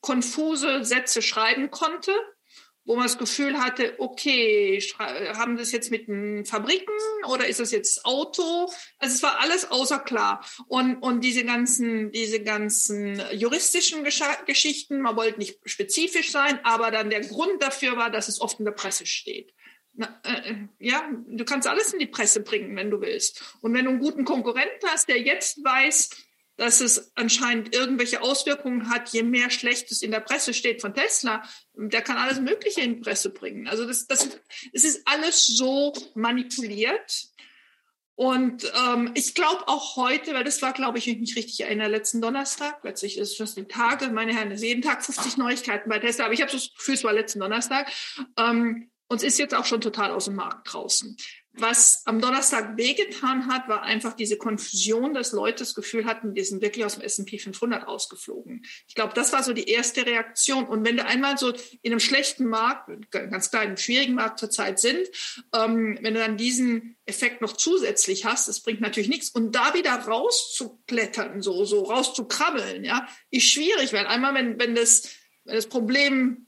konfuse 0.00 0.84
Sätze 0.84 1.22
schreiben 1.22 1.70
konnte, 1.70 2.12
wo 2.84 2.96
man 2.96 3.04
das 3.04 3.18
Gefühl 3.18 3.58
hatte, 3.58 3.94
okay, 3.98 4.80
haben 4.98 5.56
das 5.56 5.72
jetzt 5.72 5.90
mit 5.90 6.08
den 6.08 6.44
Fabriken 6.44 6.92
oder 7.28 7.46
ist 7.46 7.60
das 7.60 7.72
jetzt 7.72 8.04
Auto? 8.04 8.70
Also 8.98 9.14
es 9.14 9.22
war 9.22 9.40
alles 9.40 9.70
außer 9.70 9.98
klar. 9.98 10.44
Und, 10.66 10.96
und 10.96 11.22
diese 11.22 11.44
ganzen, 11.44 12.10
diese 12.12 12.42
ganzen 12.42 13.22
juristischen 13.32 14.02
Gesch 14.04 14.22
Geschichten, 14.46 15.00
man 15.00 15.16
wollte 15.16 15.38
nicht 15.38 15.58
spezifisch 15.64 16.30
sein, 16.30 16.58
aber 16.64 16.90
dann 16.90 17.10
der 17.10 17.20
Grund 17.20 17.62
dafür 17.62 17.96
war, 17.96 18.10
dass 18.10 18.28
es 18.28 18.40
oft 18.40 18.58
in 18.58 18.64
der 18.64 18.72
Presse 18.72 19.06
steht. 19.06 19.52
Na, 19.92 20.20
äh, 20.24 20.54
ja, 20.78 21.10
du 21.26 21.44
kannst 21.44 21.68
alles 21.68 21.92
in 21.92 21.98
die 21.98 22.06
Presse 22.06 22.42
bringen, 22.42 22.76
wenn 22.76 22.90
du 22.90 23.00
willst. 23.00 23.56
Und 23.60 23.74
wenn 23.74 23.84
du 23.84 23.90
einen 23.90 24.00
guten 24.00 24.24
Konkurrenten 24.24 24.88
hast, 24.88 25.08
der 25.08 25.20
jetzt 25.20 25.62
weiß, 25.64 26.10
dass 26.60 26.82
es 26.82 27.10
anscheinend 27.14 27.74
irgendwelche 27.74 28.20
Auswirkungen 28.20 28.90
hat, 28.90 29.08
je 29.14 29.22
mehr 29.22 29.48
Schlechtes 29.48 30.02
in 30.02 30.10
der 30.10 30.20
Presse 30.20 30.52
steht 30.52 30.82
von 30.82 30.92
Tesla. 30.92 31.42
Der 31.74 32.02
kann 32.02 32.18
alles 32.18 32.38
Mögliche 32.38 32.82
in 32.82 32.96
die 32.96 33.00
Presse 33.00 33.30
bringen. 33.30 33.66
Also 33.66 33.86
das, 33.86 34.06
das, 34.06 34.28
es 34.74 34.84
ist 34.84 35.08
alles 35.08 35.46
so 35.46 35.94
manipuliert. 36.14 37.28
Und 38.14 38.70
ähm, 38.86 39.10
ich 39.14 39.34
glaube 39.34 39.68
auch 39.68 39.96
heute, 39.96 40.34
weil 40.34 40.44
das 40.44 40.60
war, 40.60 40.74
glaube 40.74 40.98
ich, 40.98 41.06
wenn 41.06 41.14
ich 41.14 41.20
mich 41.20 41.36
richtig 41.36 41.60
erinnere, 41.60 41.88
letzten 41.88 42.20
Donnerstag, 42.20 42.82
plötzlich 42.82 43.16
ist 43.16 43.30
es 43.30 43.36
schon 43.38 43.64
die 43.64 43.66
Tage, 43.66 44.08
meine 44.10 44.34
Herren, 44.34 44.50
es 44.50 44.60
ist 44.60 44.66
jeden 44.66 44.82
Tag 44.82 45.02
50 45.02 45.38
Neuigkeiten 45.38 45.88
bei 45.88 45.98
Tesla, 45.98 46.26
aber 46.26 46.34
ich 46.34 46.42
habe 46.42 46.52
das 46.52 46.74
Gefühl, 46.74 46.94
es 46.94 47.04
war 47.04 47.14
letzten 47.14 47.40
Donnerstag. 47.40 47.90
Ähm, 48.36 48.90
und 49.08 49.16
es 49.16 49.22
ist 49.22 49.38
jetzt 49.38 49.54
auch 49.54 49.64
schon 49.64 49.80
total 49.80 50.10
aus 50.10 50.26
dem 50.26 50.34
Markt 50.34 50.70
draußen. 50.70 51.16
Was 51.52 52.02
am 52.04 52.20
Donnerstag 52.20 52.76
wehgetan 52.76 53.48
hat, 53.48 53.68
war 53.68 53.82
einfach 53.82 54.14
diese 54.14 54.36
Konfusion, 54.36 55.14
dass 55.14 55.32
Leute 55.32 55.58
das 55.58 55.74
Gefühl 55.74 56.04
hatten, 56.04 56.32
die 56.32 56.44
sind 56.44 56.62
wirklich 56.62 56.84
aus 56.84 56.94
dem 56.94 57.02
S&P 57.02 57.38
500 57.38 57.88
rausgeflogen. 57.88 58.64
Ich 58.86 58.94
glaube, 58.94 59.14
das 59.14 59.32
war 59.32 59.42
so 59.42 59.52
die 59.52 59.68
erste 59.68 60.06
Reaktion. 60.06 60.66
Und 60.66 60.86
wenn 60.86 60.96
du 60.96 61.04
einmal 61.04 61.38
so 61.38 61.52
in 61.82 61.90
einem 61.90 61.98
schlechten 61.98 62.46
Markt, 62.46 62.88
ganz 63.10 63.50
klar 63.50 63.64
in 63.64 63.70
einem 63.70 63.76
schwierigen 63.78 64.14
Markt 64.14 64.38
zurzeit 64.38 64.78
sind, 64.78 65.08
ähm, 65.52 65.98
wenn 66.00 66.14
du 66.14 66.20
dann 66.20 66.36
diesen 66.36 66.96
Effekt 67.04 67.40
noch 67.40 67.54
zusätzlich 67.54 68.24
hast, 68.24 68.46
das 68.46 68.60
bringt 68.60 68.80
natürlich 68.80 69.08
nichts. 69.08 69.30
Und 69.30 69.52
da 69.52 69.74
wieder 69.74 69.92
rauszuklettern, 69.92 71.42
so, 71.42 71.64
so 71.64 71.82
rauszukrabbeln, 71.82 72.84
ja, 72.84 73.08
ist 73.30 73.46
schwierig, 73.46 73.92
weil 73.92 74.06
einmal, 74.06 74.34
wenn, 74.34 74.60
wenn 74.60 74.76
das, 74.76 75.08
wenn 75.44 75.56
das 75.56 75.66
Problem 75.66 76.46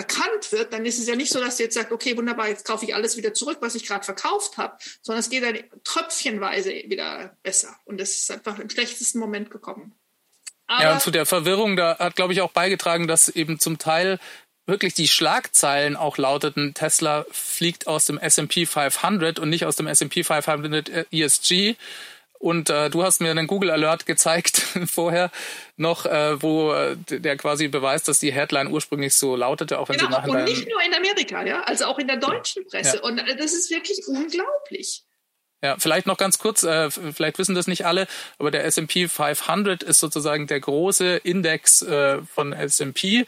erkannt 0.00 0.50
wird, 0.50 0.72
dann 0.72 0.86
ist 0.86 0.98
es 0.98 1.06
ja 1.06 1.14
nicht 1.14 1.30
so, 1.30 1.40
dass 1.40 1.58
du 1.58 1.64
jetzt 1.64 1.74
sagst, 1.74 1.92
okay, 1.92 2.16
wunderbar, 2.16 2.48
jetzt 2.48 2.64
kaufe 2.64 2.86
ich 2.86 2.94
alles 2.94 3.18
wieder 3.18 3.34
zurück, 3.34 3.58
was 3.60 3.74
ich 3.74 3.86
gerade 3.86 4.02
verkauft 4.02 4.56
habe, 4.56 4.78
sondern 5.02 5.20
es 5.20 5.28
geht 5.28 5.42
dann 5.42 5.58
tröpfchenweise 5.84 6.70
wieder 6.70 7.36
besser. 7.42 7.76
Und 7.84 8.00
das 8.00 8.12
ist 8.12 8.30
einfach 8.30 8.58
im 8.58 8.70
schlechtesten 8.70 9.18
Moment 9.18 9.50
gekommen. 9.50 9.94
Aber 10.66 10.82
ja, 10.82 10.92
und 10.94 11.02
zu 11.02 11.10
der 11.10 11.26
Verwirrung, 11.26 11.76
da 11.76 11.98
hat, 11.98 12.16
glaube 12.16 12.32
ich, 12.32 12.40
auch 12.40 12.52
beigetragen, 12.52 13.08
dass 13.08 13.28
eben 13.28 13.58
zum 13.58 13.76
Teil 13.76 14.18
wirklich 14.66 14.94
die 14.94 15.08
Schlagzeilen 15.08 15.96
auch 15.96 16.16
lauteten, 16.16 16.72
Tesla 16.72 17.26
fliegt 17.30 17.86
aus 17.86 18.06
dem 18.06 18.16
S&P 18.16 18.64
500 18.64 19.38
und 19.38 19.50
nicht 19.50 19.66
aus 19.66 19.76
dem 19.76 19.86
S&P 19.86 20.24
500 20.24 21.12
ESG. 21.12 21.74
Und 22.40 22.70
äh, 22.70 22.88
du 22.88 23.02
hast 23.02 23.20
mir 23.20 23.30
einen 23.30 23.46
Google 23.46 23.70
Alert 23.70 24.06
gezeigt 24.06 24.56
vorher 24.86 25.30
noch, 25.76 26.06
äh, 26.06 26.40
wo 26.40 26.72
äh, 26.72 26.96
der 26.96 27.36
quasi 27.36 27.68
beweist, 27.68 28.08
dass 28.08 28.18
die 28.18 28.32
Headline 28.32 28.72
ursprünglich 28.72 29.14
so 29.14 29.36
lautete, 29.36 29.78
auch 29.78 29.90
wenn 29.90 29.98
genau, 29.98 30.08
sie 30.08 30.16
nachher 30.16 30.30
und 30.30 30.44
nicht 30.44 30.66
nur 30.66 30.82
in 30.82 30.94
Amerika, 30.94 31.44
ja, 31.44 31.62
also 31.64 31.84
auch 31.84 31.98
in 31.98 32.06
der 32.06 32.16
deutschen 32.16 32.66
Presse. 32.66 32.96
Ja. 32.96 33.02
Und 33.02 33.18
äh, 33.18 33.36
das 33.36 33.52
ist 33.52 33.70
wirklich 33.70 34.00
unglaublich. 34.08 35.04
Ja, 35.62 35.76
vielleicht 35.78 36.06
noch 36.06 36.16
ganz 36.16 36.38
kurz, 36.38 36.62
äh, 36.62 36.90
vielleicht 36.90 37.38
wissen 37.38 37.54
das 37.54 37.66
nicht 37.66 37.84
alle, 37.84 38.06
aber 38.38 38.50
der 38.50 38.64
S&P 38.64 39.08
500 39.08 39.82
ist 39.82 40.00
sozusagen 40.00 40.46
der 40.46 40.60
große 40.60 41.16
Index 41.18 41.82
äh, 41.82 42.22
von 42.22 42.54
S&P, 42.54 43.26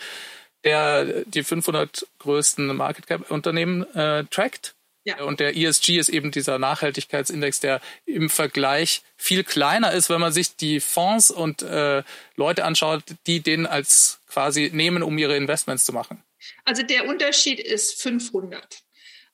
der 0.65 1.25
die 1.27 1.45
500 1.45 2.07
größten 2.21 2.75
Market 2.75 3.07
Cap 3.07 3.31
Unternehmen 3.31 3.83
äh, 3.95 4.25
trackt. 4.25 4.75
Ja. 5.05 5.23
Und 5.25 5.41
der 5.41 5.57
ESG 5.57 5.99
ist 5.99 6.09
eben 6.09 6.31
dieser 6.31 6.59
Nachhaltigkeitsindex, 6.59 7.61
der 7.61 7.81
im 8.07 8.31
Vergleich 8.31 9.03
viel 9.17 9.43
kleiner 9.43 9.93
ist, 9.93 10.11
wenn 10.11 10.21
man 10.21 10.33
sich 10.33 10.57
die 10.57 10.79
Fonds 10.79 11.31
und 11.31 11.63
äh, 11.63 12.05
Leute 12.37 12.65
anschaut, 12.65 13.03
die 13.27 13.41
den 13.41 13.67
als 13.67 14.21
quasi 14.29 14.71
nehmen, 14.73 15.03
um 15.03 15.19
ihre 15.19 15.37
Investments 15.37 15.85
zu 15.85 15.93
machen. 15.93 16.23
Also 16.65 16.83
der 16.83 17.09
Unterschied 17.09 17.59
ist 17.59 18.01
500. 18.01 18.83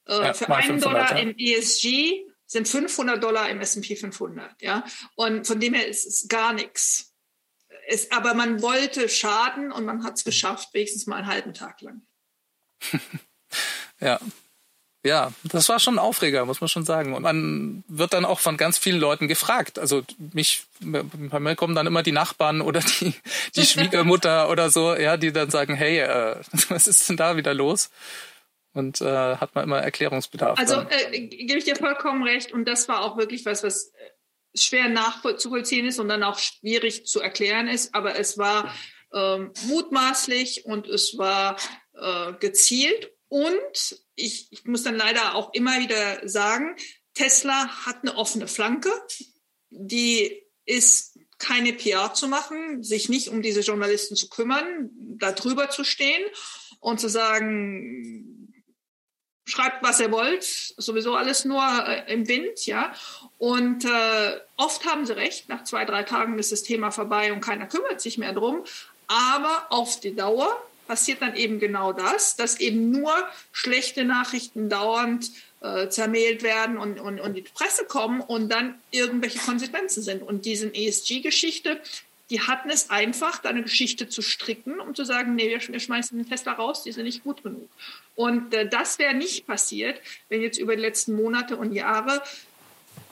Äh, 0.07 0.13
ja, 0.13 0.33
für 0.33 0.55
einen 0.55 0.81
Dollar 0.81 1.17
ja. 1.17 1.19
im 1.19 1.37
ESG 1.37 2.25
sind 2.47 2.67
500 2.67 3.23
Dollar 3.23 3.51
im 3.51 3.61
S&P 3.61 3.95
500. 3.95 4.63
Ja, 4.63 4.85
und 5.17 5.47
von 5.47 5.61
dem 5.61 5.75
her 5.75 5.87
ist 5.87 6.07
es 6.07 6.29
gar 6.29 6.55
nichts. 6.55 7.15
Es, 7.87 8.11
aber 8.11 8.35
man 8.35 8.63
wollte 8.63 9.09
schaden 9.09 9.71
und 9.71 9.85
man 9.85 10.03
hat 10.03 10.17
es 10.17 10.25
geschafft, 10.25 10.73
wenigstens 10.73 11.07
mal 11.07 11.17
einen 11.17 11.27
halben 11.27 11.55
Tag 11.55 11.81
lang. 11.83 12.03
ja, 14.01 14.19
ja, 15.09 15.33
das 15.43 15.69
war 15.69 15.81
schon 15.81 15.95
ein 15.95 15.99
Aufreger, 15.99 16.45
muss 16.45 16.61
man 16.61 16.69
schon 16.69 16.85
sagen. 16.85 17.15
Und 17.15 17.23
man 17.23 17.83
wird 17.89 18.13
dann 18.13 18.25
auch 18.25 18.39
von 18.39 18.57
ganz 18.57 18.79
vielen 18.79 19.01
Leuten 19.01 19.27
gefragt. 19.27 19.79
Also 19.79 20.03
mich, 20.33 20.65
bei 20.81 21.41
mir 21.41 21.57
kommen 21.57 21.75
dann 21.75 21.87
immer 21.87 22.03
die 22.03 22.13
Nachbarn 22.13 22.61
oder 22.61 22.81
die, 22.81 23.15
die 23.57 23.65
Schwiegermutter 23.67 24.51
oder 24.51 24.71
so, 24.71 24.95
ja, 24.95 25.17
die 25.17 25.33
dann 25.33 25.51
sagen, 25.51 25.75
hey, 25.75 26.01
äh, 26.01 26.37
was 26.69 26.87
ist 26.87 27.09
denn 27.09 27.17
da 27.17 27.37
wieder 27.37 27.55
los? 27.55 27.91
Und 28.75 29.01
äh, 29.01 29.37
hat 29.37 29.55
man 29.55 29.65
immer 29.65 29.79
Erklärungsbedarf. 29.79 30.59
Also 30.59 30.83
äh, 30.83 31.21
gebe 31.21 31.59
ich 31.59 31.65
dir 31.65 31.77
vollkommen 31.77 32.23
recht. 32.23 32.53
Und 32.53 32.67
das 32.67 32.87
war 32.89 33.01
auch 33.01 33.17
wirklich 33.17 33.47
was, 33.47 33.63
was 33.63 33.93
schwer 34.55 34.89
nachzuvollziehen 34.89 35.87
ist 35.87 35.99
und 35.99 36.09
dann 36.09 36.23
auch 36.23 36.39
schwierig 36.39 37.07
zu 37.07 37.21
erklären 37.21 37.67
ist. 37.67 37.95
Aber 37.95 38.19
es 38.19 38.37
war 38.37 38.75
ähm, 39.15 39.53
mutmaßlich 39.67 40.67
und 40.67 40.87
es 40.87 41.17
war 41.17 41.57
äh, 41.95 42.35
gezielt 42.35 43.11
und 43.29 44.01
ich, 44.15 44.49
ich 44.51 44.65
muss 44.65 44.83
dann 44.83 44.97
leider 44.97 45.35
auch 45.35 45.53
immer 45.53 45.79
wieder 45.81 46.27
sagen, 46.29 46.77
Tesla 47.15 47.87
hat 47.87 47.99
eine 48.03 48.17
offene 48.17 48.49
Flanke. 48.49 48.91
Die 49.71 50.43
ist 50.65 51.19
keine 51.39 51.73
PR 51.73 52.15
zu 52.15 52.29
machen, 52.29 52.83
sich 52.83 53.09
nicht 53.09 53.29
um 53.29 53.43
diese 53.43 53.61
Journalisten 53.61 54.17
zu 54.17 54.29
kümmern, 54.29 54.91
da 55.19 55.33
drüber 55.33 55.71
zu 55.71 55.85
stehen 55.85 56.25
und 56.81 57.01
zu 57.01 57.09
sagen, 57.09 58.53
schreibt, 59.45 59.83
was 59.83 60.01
ihr 60.01 60.13
wollt, 60.13 60.45
sowieso 60.77 61.15
alles 61.15 61.45
nur 61.45 61.63
äh, 61.87 62.13
im 62.13 62.29
Wind, 62.29 62.67
ja. 62.67 62.93
Und 63.39 63.85
äh, 63.85 64.41
oft 64.57 64.85
haben 64.85 65.07
sie 65.07 65.17
recht, 65.17 65.49
nach 65.49 65.65
zwei, 65.65 65.85
drei 65.85 66.03
Tagen 66.03 66.39
ist 66.39 66.53
das 66.53 66.63
Thema 66.63 66.91
vorbei 66.91 67.33
und 67.33 67.41
keiner 67.41 67.67
kümmert 67.67 68.01
sich 68.01 68.19
mehr 68.19 68.33
drum. 68.33 68.65
Aber 69.07 69.67
auf 69.71 70.01
die 70.01 70.15
Dauer 70.15 70.63
passiert 70.89 71.23
dann 71.23 71.37
eben 71.37 71.61
genau 71.61 71.93
das, 71.93 72.35
dass 72.35 72.59
eben 72.59 72.91
nur 72.91 73.13
schlechte 73.53 74.05
Nachrichten 74.05 74.69
dauernd 74.69 75.31
äh, 75.61 75.89
zermehlt 75.89 76.43
werden 76.43 76.79
und, 76.79 76.99
und, 76.99 77.21
und 77.21 77.35
die 77.35 77.43
Presse 77.43 77.85
kommen 77.85 78.21
und 78.21 78.49
dann 78.49 78.75
irgendwelche 78.91 79.39
Konsequenzen 79.39 80.03
sind. 80.03 80.23
Und 80.23 80.45
diese 80.45 80.75
ESG-Geschichte, 80.75 81.81
die 82.31 82.41
hatten 82.41 82.71
es 82.71 82.91
einfach, 82.91 83.39
da 83.39 83.51
eine 83.51 83.63
Geschichte 83.63 84.09
zu 84.09 84.23
stricken, 84.23 84.81
um 84.81 84.95
zu 84.95 85.05
sagen, 85.05 85.35
nee, 85.35 85.49
wir, 85.49 85.61
wir 85.61 85.81
schmeißen 85.81 86.19
den 86.19 86.29
Tesla 86.29 86.53
raus, 86.53 86.83
die 86.83 86.93
sind 86.93 87.05
nicht 87.05 87.23
gut 87.23 87.43
genug. 87.43 87.69
Und 88.15 88.53
äh, 88.55 88.69
das 88.69 88.99
wäre 88.99 89.15
nicht 89.15 89.47
passiert, 89.47 90.01
wenn 90.29 90.43
jetzt 90.43 90.59
über 90.59 90.75
die 90.75 90.83
letzten 90.83 91.15
Monate 91.15 91.57
und 91.57 91.73
Jahre 91.73 92.23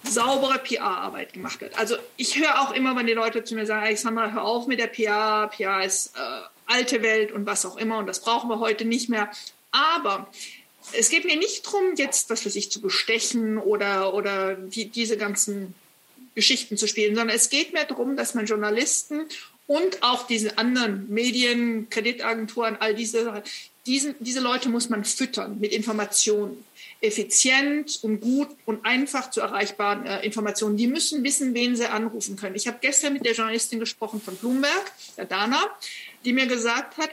saubere 0.02 0.58
PR-Arbeit 0.58 1.32
gemacht 1.32 1.60
wird. 1.60 1.78
Also 1.78 1.96
ich 2.16 2.38
höre 2.38 2.60
auch 2.60 2.72
immer, 2.72 2.96
wenn 2.96 3.06
die 3.06 3.12
Leute 3.12 3.44
zu 3.44 3.54
mir 3.54 3.66
sagen, 3.66 3.84
Alexandra, 3.84 4.30
hör 4.32 4.44
auf 4.44 4.66
mit 4.66 4.78
der 4.78 4.86
PR, 4.86 5.48
PR 5.48 5.84
ist 5.84 6.16
äh, 6.16 6.20
alte 6.66 7.02
Welt 7.02 7.32
und 7.32 7.46
was 7.46 7.64
auch 7.64 7.76
immer 7.76 7.98
und 7.98 8.06
das 8.06 8.20
brauchen 8.20 8.48
wir 8.50 8.60
heute 8.60 8.84
nicht 8.84 9.08
mehr. 9.08 9.30
Aber 9.70 10.30
es 10.92 11.10
geht 11.10 11.24
mir 11.24 11.36
nicht 11.36 11.66
darum, 11.66 11.94
jetzt, 11.96 12.30
was 12.30 12.42
für 12.42 12.50
sich 12.50 12.70
zu 12.70 12.80
bestechen 12.80 13.58
oder, 13.58 14.14
oder 14.14 14.54
die, 14.54 14.88
diese 14.88 15.16
ganzen 15.16 15.74
Geschichten 16.34 16.76
zu 16.76 16.86
spielen, 16.86 17.16
sondern 17.16 17.34
es 17.34 17.50
geht 17.50 17.72
mir 17.72 17.84
darum, 17.84 18.16
dass 18.16 18.34
man 18.34 18.46
Journalisten 18.46 19.26
und 19.66 20.02
auch 20.02 20.26
diese 20.26 20.58
anderen 20.58 21.12
Medien, 21.12 21.90
Kreditagenturen, 21.90 22.76
all 22.78 22.94
diese, 22.94 23.42
diesen, 23.86 24.14
diese 24.20 24.40
Leute 24.40 24.68
muss 24.68 24.88
man 24.88 25.04
füttern 25.04 25.58
mit 25.58 25.72
Informationen. 25.72 26.64
Effizient 27.00 27.98
und 28.02 28.20
gut 28.20 28.48
und 28.64 28.84
einfach 28.86 29.30
zu 29.30 29.40
erreichbaren 29.40 30.06
äh, 30.06 30.24
Informationen. 30.24 30.78
Die 30.78 30.86
müssen 30.86 31.22
wissen, 31.24 31.52
wen 31.52 31.76
sie 31.76 31.90
anrufen 31.90 32.36
können. 32.36 32.56
Ich 32.56 32.66
habe 32.66 32.78
gestern 32.80 33.12
mit 33.12 33.26
der 33.26 33.34
Journalistin 33.34 33.80
gesprochen 33.80 34.20
von 34.20 34.34
Bloomberg, 34.36 34.92
der 35.18 35.26
Dana 35.26 35.60
die 36.26 36.32
mir 36.32 36.46
gesagt 36.46 36.98
hat, 36.98 37.10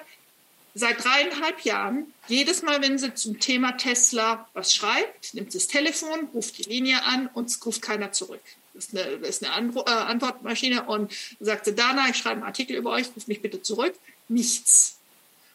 seit 0.76 1.04
dreieinhalb 1.04 1.62
Jahren, 1.62 2.14
jedes 2.28 2.64
Mal, 2.64 2.82
wenn 2.82 2.98
sie 2.98 3.14
zum 3.14 3.40
Thema 3.40 3.74
Tesla 3.74 4.50
was 4.54 4.74
schreibt, 4.74 5.34
nimmt 5.34 5.52
sie 5.52 5.60
das 5.60 5.68
Telefon, 5.68 6.28
ruft 6.34 6.58
die 6.58 6.64
Linie 6.70 7.04
an 7.04 7.30
und 7.34 7.48
es 7.48 7.64
ruft 7.66 7.82
keiner 7.82 8.12
zurück. 8.12 8.42
Das 8.74 8.86
ist 8.86 8.98
eine, 8.98 9.20
das 9.20 9.30
ist 9.30 9.44
eine 9.44 9.54
Antwo 9.54 9.82
äh, 9.82 9.92
Antwortmaschine 9.92 10.86
und 10.86 11.14
sagte, 11.40 11.74
Dana, 11.74 12.10
ich 12.10 12.18
schreibe 12.18 12.38
einen 12.38 12.44
Artikel 12.44 12.76
über 12.76 12.90
euch, 12.90 13.06
ruf 13.16 13.28
mich 13.28 13.42
bitte 13.42 13.62
zurück. 13.62 13.94
Nichts. 14.28 14.98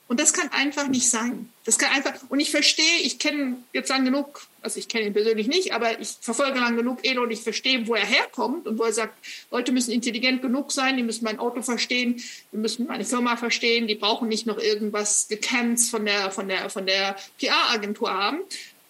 Und 0.08 0.18
das 0.18 0.32
kann 0.32 0.48
einfach 0.52 0.88
nicht 0.88 1.08
sein. 1.08 1.50
Das 1.66 1.78
kann 1.78 1.90
einfach, 1.92 2.14
und 2.30 2.40
ich 2.40 2.50
verstehe, 2.50 3.00
ich 3.02 3.18
kenne 3.18 3.58
jetzt 3.74 3.90
lang 3.90 4.06
genug, 4.06 4.46
also 4.62 4.80
ich 4.80 4.88
kenne 4.88 5.04
ihn 5.04 5.12
persönlich 5.12 5.48
nicht, 5.48 5.74
aber 5.74 6.00
ich 6.00 6.16
verfolge 6.22 6.58
lang 6.58 6.76
genug 6.76 7.04
Elon 7.04 7.24
und 7.24 7.30
ich 7.30 7.42
verstehe, 7.42 7.86
wo 7.86 7.94
er 7.94 8.06
herkommt 8.06 8.66
und 8.66 8.78
wo 8.78 8.84
er 8.84 8.92
sagt, 8.94 9.14
Leute 9.50 9.70
müssen 9.70 9.90
intelligent 9.90 10.40
genug 10.40 10.72
sein, 10.72 10.96
die 10.96 11.02
müssen 11.02 11.24
mein 11.24 11.38
Auto 11.38 11.60
verstehen, 11.60 12.22
die 12.52 12.56
müssen 12.56 12.86
meine 12.86 13.04
Firma 13.04 13.36
verstehen, 13.36 13.86
die 13.86 13.96
brauchen 13.96 14.28
nicht 14.28 14.46
noch 14.46 14.58
irgendwas 14.58 15.28
gekannt 15.28 15.80
von 15.82 16.06
der, 16.06 16.30
von 16.30 16.48
der, 16.48 16.70
von 16.70 16.86
der 16.86 17.14
PR-Agentur 17.38 18.10
haben. 18.10 18.38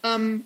Ähm, 0.04 0.44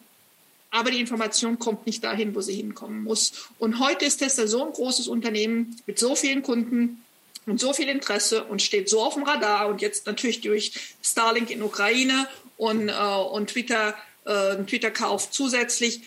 aber 0.70 0.90
die 0.90 1.00
Information 1.00 1.58
kommt 1.58 1.84
nicht 1.84 2.02
dahin, 2.02 2.34
wo 2.34 2.40
sie 2.40 2.54
hinkommen 2.54 3.04
muss. 3.04 3.50
Und 3.58 3.78
heute 3.78 4.06
ist 4.06 4.16
Tesla 4.16 4.46
so 4.46 4.64
ein 4.64 4.72
großes 4.72 5.06
Unternehmen 5.06 5.76
mit 5.86 5.98
so 5.98 6.16
vielen 6.16 6.42
Kunden, 6.42 7.04
und 7.46 7.60
so 7.60 7.72
viel 7.72 7.88
Interesse 7.88 8.44
und 8.44 8.62
steht 8.62 8.88
so 8.88 9.02
auf 9.02 9.14
dem 9.14 9.24
Radar 9.24 9.68
und 9.68 9.80
jetzt 9.80 10.06
natürlich 10.06 10.40
durch 10.40 10.72
Starlink 11.02 11.50
in 11.50 11.62
Ukraine 11.62 12.28
und, 12.56 12.88
äh, 12.88 12.92
und 12.92 13.50
Twitter, 13.50 13.94
äh, 14.24 14.56
Twitter-Kauf 14.56 15.30
zusätzlich, 15.30 16.02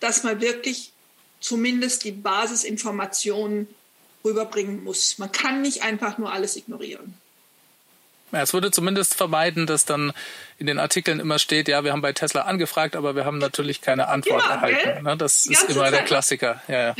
dass 0.00 0.22
man 0.22 0.40
wirklich 0.40 0.92
zumindest 1.40 2.04
die 2.04 2.12
Basisinformationen 2.12 3.68
rüberbringen 4.24 4.84
muss. 4.84 5.18
Man 5.18 5.32
kann 5.32 5.62
nicht 5.62 5.82
einfach 5.82 6.18
nur 6.18 6.32
alles 6.32 6.56
ignorieren. 6.56 7.14
Ja, 8.32 8.42
es 8.42 8.52
würde 8.52 8.72
zumindest 8.72 9.14
vermeiden, 9.14 9.66
dass 9.66 9.84
dann 9.84 10.12
in 10.58 10.66
den 10.66 10.78
Artikeln 10.78 11.20
immer 11.20 11.38
steht, 11.38 11.68
ja, 11.68 11.84
wir 11.84 11.92
haben 11.92 12.02
bei 12.02 12.12
Tesla 12.12 12.42
angefragt, 12.42 12.96
aber 12.96 13.14
wir 13.14 13.24
haben 13.24 13.38
natürlich 13.38 13.80
keine 13.80 14.08
Antwort 14.08 14.42
ja, 14.42 14.54
erhalten. 14.54 15.04
Ne? 15.04 15.16
Das 15.16 15.46
ist 15.46 15.70
immer 15.70 15.90
der 15.90 16.02
Klassiker. 16.04 16.60
Ja. 16.66 16.88
ja. 16.88 16.94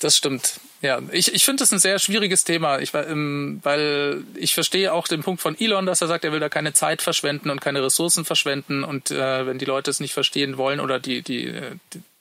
Das 0.00 0.16
stimmt. 0.16 0.60
Ja, 0.84 1.00
ich, 1.12 1.32
ich 1.32 1.46
finde 1.46 1.62
das 1.62 1.72
ein 1.72 1.78
sehr 1.78 1.98
schwieriges 1.98 2.44
Thema, 2.44 2.78
ich, 2.78 2.92
ähm, 2.92 3.58
weil 3.62 4.22
ich 4.34 4.52
verstehe 4.52 4.92
auch 4.92 5.08
den 5.08 5.22
Punkt 5.22 5.40
von 5.40 5.58
Elon, 5.58 5.86
dass 5.86 6.02
er 6.02 6.08
sagt, 6.08 6.26
er 6.26 6.32
will 6.32 6.40
da 6.40 6.50
keine 6.50 6.74
Zeit 6.74 7.00
verschwenden 7.00 7.48
und 7.48 7.62
keine 7.62 7.82
Ressourcen 7.82 8.26
verschwenden 8.26 8.84
und 8.84 9.10
äh, 9.10 9.46
wenn 9.46 9.56
die 9.56 9.64
Leute 9.64 9.90
es 9.90 9.98
nicht 9.98 10.12
verstehen 10.12 10.58
wollen 10.58 10.80
oder 10.80 11.00
die, 11.00 11.22
die, 11.22 11.46
äh, 11.46 11.76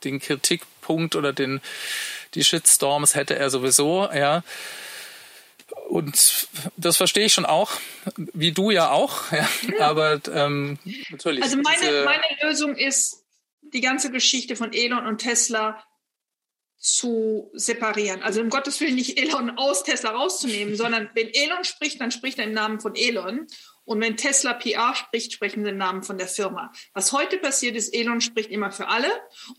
den 0.06 0.22
Kritikpunkt 0.22 1.18
oder 1.18 1.34
den, 1.34 1.60
die 2.36 2.44
Shitstorms 2.46 3.16
hätte 3.16 3.36
er 3.36 3.50
sowieso, 3.50 4.08
ja. 4.14 4.46
Und 5.90 6.48
das 6.78 6.96
verstehe 6.96 7.26
ich 7.26 7.34
schon 7.34 7.46
auch, 7.46 7.70
wie 8.16 8.54
du 8.54 8.72
ja 8.72 8.92
auch, 8.92 9.30
ja. 9.34 9.50
ja. 9.78 9.90
aber 9.90 10.22
ähm, 10.34 10.80
natürlich. 11.10 11.44
Also 11.44 11.58
meine, 11.58 12.06
meine 12.06 12.24
Lösung 12.44 12.78
ist, 12.78 13.26
die 13.74 13.82
ganze 13.82 14.10
Geschichte 14.10 14.56
von 14.56 14.72
Elon 14.72 15.06
und 15.06 15.18
Tesla 15.18 15.84
zu 16.84 17.50
separieren. 17.54 18.22
Also 18.24 18.42
um 18.42 18.50
Gottes 18.50 18.82
Willen 18.82 18.96
nicht 18.96 19.18
Elon 19.18 19.52
aus 19.58 19.86
Tesla 19.86 20.12
rauszunehmen, 20.12 20.76
sondern 20.76 21.10
wenn 21.16 21.34
Elon 21.34 21.64
spricht, 21.64 22.02
dann 22.02 22.12
spricht 22.12 22.40
er 22.40 22.44
im 22.44 22.52
Namen 22.52 22.82
von 22.82 22.94
Elon. 22.96 23.48
Und 23.86 24.02
wenn 24.02 24.18
Tesla 24.18 24.54
PR 24.54 24.94
spricht, 24.94 25.32
sprechen 25.32 25.64
sie 25.64 25.70
im 25.70 25.78
Namen 25.78 26.04
von 26.04 26.18
der 26.18 26.28
Firma. 26.28 26.74
Was 26.94 27.14
heute 27.14 27.38
passiert 27.38 27.78
ist, 27.78 27.94
Elon 27.94 28.20
spricht 28.20 28.50
immer 28.50 28.70
für 28.70 28.90
alle. 28.90 29.08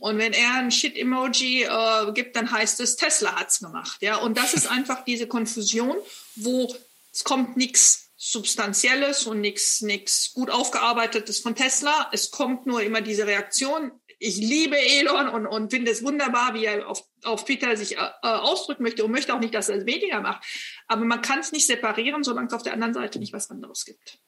Und 0.00 0.18
wenn 0.18 0.34
er 0.34 0.56
ein 0.56 0.70
Shit-Emoji 0.70 1.62
äh, 1.62 2.12
gibt, 2.12 2.36
dann 2.36 2.52
heißt 2.52 2.80
es, 2.80 2.96
Tesla 2.96 3.36
hat's 3.36 3.60
gemacht. 3.60 4.02
Ja, 4.02 4.16
und 4.16 4.36
das 4.36 4.52
ist 4.52 4.70
einfach 4.70 5.02
diese 5.06 5.26
Konfusion, 5.26 5.96
wo 6.36 6.74
es 7.10 7.24
kommt 7.24 7.56
nichts 7.56 8.10
Substanzielles 8.16 9.26
und 9.26 9.40
nichts 9.40 9.82
nichts 9.82 10.32
gut 10.34 10.50
aufgearbeitetes 10.50 11.40
von 11.40 11.54
Tesla. 11.54 12.08
Es 12.12 12.30
kommt 12.30 12.66
nur 12.66 12.82
immer 12.82 13.00
diese 13.00 13.26
Reaktion 13.26 13.92
ich 14.24 14.36
liebe 14.36 14.78
Elon 14.78 15.28
und, 15.28 15.46
und 15.46 15.70
finde 15.70 15.90
es 15.90 16.02
wunderbar, 16.02 16.54
wie 16.54 16.64
er 16.64 16.88
auf, 16.88 17.04
auf 17.24 17.44
Twitter 17.44 17.76
sich 17.76 17.98
äh, 17.98 18.10
ausdrücken 18.22 18.82
möchte 18.82 19.04
und 19.04 19.10
möchte 19.10 19.34
auch 19.34 19.38
nicht, 19.38 19.54
dass 19.54 19.68
er 19.68 19.76
es 19.76 19.86
weniger 19.86 20.20
macht. 20.20 20.44
Aber 20.86 21.04
man 21.04 21.20
kann 21.20 21.40
es 21.40 21.52
nicht 21.52 21.66
separieren, 21.66 22.24
solange 22.24 22.46
es 22.46 22.54
auf 22.54 22.62
der 22.62 22.72
anderen 22.72 22.94
Seite 22.94 23.18
nicht 23.18 23.34
was 23.34 23.50
anderes 23.50 23.84
gibt. 23.84 24.18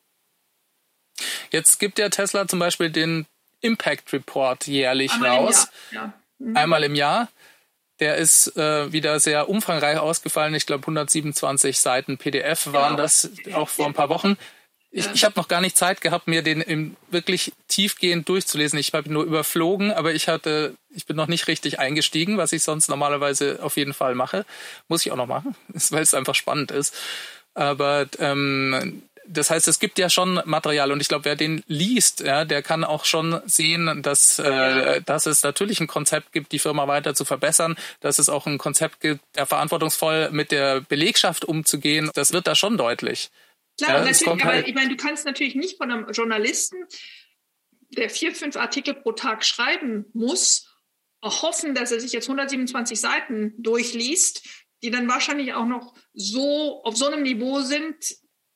Jetzt 1.51 1.79
gibt 1.79 1.99
ja 1.99 2.11
Tesla 2.11 2.47
zum 2.47 2.59
Beispiel 2.59 2.91
den 2.91 3.27
Impact 3.61 4.13
Report 4.13 4.67
jährlich 4.67 5.13
Einmal 5.13 5.31
raus. 5.31 5.69
Ja. 5.91 6.13
Mhm. 6.39 6.57
Einmal 6.57 6.85
im 6.85 6.95
Jahr. 6.95 7.29
Der 7.99 8.17
ist 8.17 8.55
äh, 8.59 8.93
wieder 8.93 9.19
sehr 9.21 9.49
umfangreich 9.49 9.97
ausgefallen. 9.97 10.55
Ich 10.55 10.67
glaube, 10.67 10.83
127 10.83 11.81
Seiten 11.81 12.19
PDF 12.19 12.71
waren 12.75 12.93
ja, 12.93 13.03
das 13.03 13.31
auch 13.55 13.71
vor 13.71 13.87
ein 13.87 13.95
paar 13.95 14.11
Wochen. 14.11 14.37
Ich, 14.97 15.13
ich 15.13 15.25
habe 15.25 15.39
noch 15.39 15.47
gar 15.47 15.61
nicht 15.61 15.77
Zeit 15.77 16.01
gehabt, 16.01 16.27
mir 16.27 16.41
den 16.41 16.63
im, 16.63 16.97
wirklich 17.11 17.53
tiefgehend 17.69 18.31
durchzulesen. 18.31 18.79
Ich 18.79 18.95
habe 18.95 19.09
ihn 19.09 19.13
nur 19.13 19.25
überflogen, 19.25 19.93
aber 19.93 20.15
ich 20.15 20.27
hatte, 20.27 20.75
ich 20.89 21.05
bin 21.05 21.17
noch 21.17 21.27
nicht 21.27 21.49
richtig 21.49 21.79
eingestiegen, 21.79 22.39
was 22.39 22.53
ich 22.53 22.63
sonst 22.63 22.89
normalerweise 22.89 23.59
auf 23.61 23.77
jeden 23.77 23.93
Fall 23.93 24.15
mache. 24.15 24.47
Muss 24.89 25.05
ich 25.05 25.13
auch 25.13 25.17
noch 25.17 25.27
machen, 25.27 25.55
weil 25.91 26.03
es 26.03 26.15
einfach 26.15 26.35
spannend 26.35 26.71
ist. 26.71 26.97
Aber 27.53 28.07
ähm, 28.21 29.03
das 29.27 29.51
heißt, 29.51 29.69
es 29.69 29.81
gibt 29.81 29.99
ja 29.99 30.09
schon 30.09 30.41
Material 30.47 30.91
und 30.91 31.03
ich 31.03 31.09
glaube, 31.09 31.27
wer 31.27 31.37
den 31.37 31.63
liest, 31.67 32.21
ja, 32.21 32.47
der 32.47 32.63
kann 32.63 32.83
auch 32.83 33.05
schon 33.05 33.43
sehen, 33.45 34.03
dass, 34.03 34.39
äh, 34.39 35.03
dass 35.03 35.27
es 35.27 35.43
natürlich 35.43 35.79
ein 35.81 35.89
Konzept 35.89 36.33
gibt, 36.33 36.53
die 36.53 36.59
Firma 36.59 36.89
weiter 36.89 37.15
zu 37.15 37.27
verbessern, 37.27 37.77
dass 38.01 38.19
es 38.19 38.31
auch 38.31 38.47
ein 38.47 38.57
Konzept 38.57 39.03
gibt, 39.03 39.21
der 39.37 39.45
verantwortungsvoll 39.45 40.31
mit 40.31 40.53
der 40.53 40.81
Belegschaft 40.81 41.45
umzugehen. 41.45 42.11
Das 42.15 42.33
wird 42.33 42.47
da 42.47 42.55
schon 42.55 42.79
deutlich. 42.79 43.31
Klar, 43.79 43.99
ja, 43.99 44.05
natürlich, 44.05 44.27
aber 44.27 44.45
halt 44.45 44.69
ich 44.69 44.75
meine, 44.75 44.89
du 44.89 44.97
kannst 44.97 45.27
natürlich 45.27 45.55
nicht 45.55 45.77
von 45.77 45.91
einem 45.91 46.11
Journalisten, 46.11 46.87
der 47.91 48.11
vier, 48.11 48.35
fünf 48.35 48.57
Artikel 48.57 48.95
pro 48.95 49.13
Tag 49.13 49.45
schreiben 49.45 50.07
muss, 50.13 50.73
hoffen, 51.23 51.75
dass 51.75 51.93
er 51.93 52.01
sich 52.01 52.13
jetzt 52.13 52.29
127 52.29 52.99
Seiten 53.01 53.55
durchliest, 53.59 54.47
die 54.83 54.91
dann 54.91 55.09
wahrscheinlich 55.09 55.55
auch 55.55 55.67
noch 55.67 55.95
so 56.13 56.83
auf 56.85 56.97
so 56.97 57.07
einem 57.07 57.23
Niveau 57.23 57.61
sind, 57.61 57.97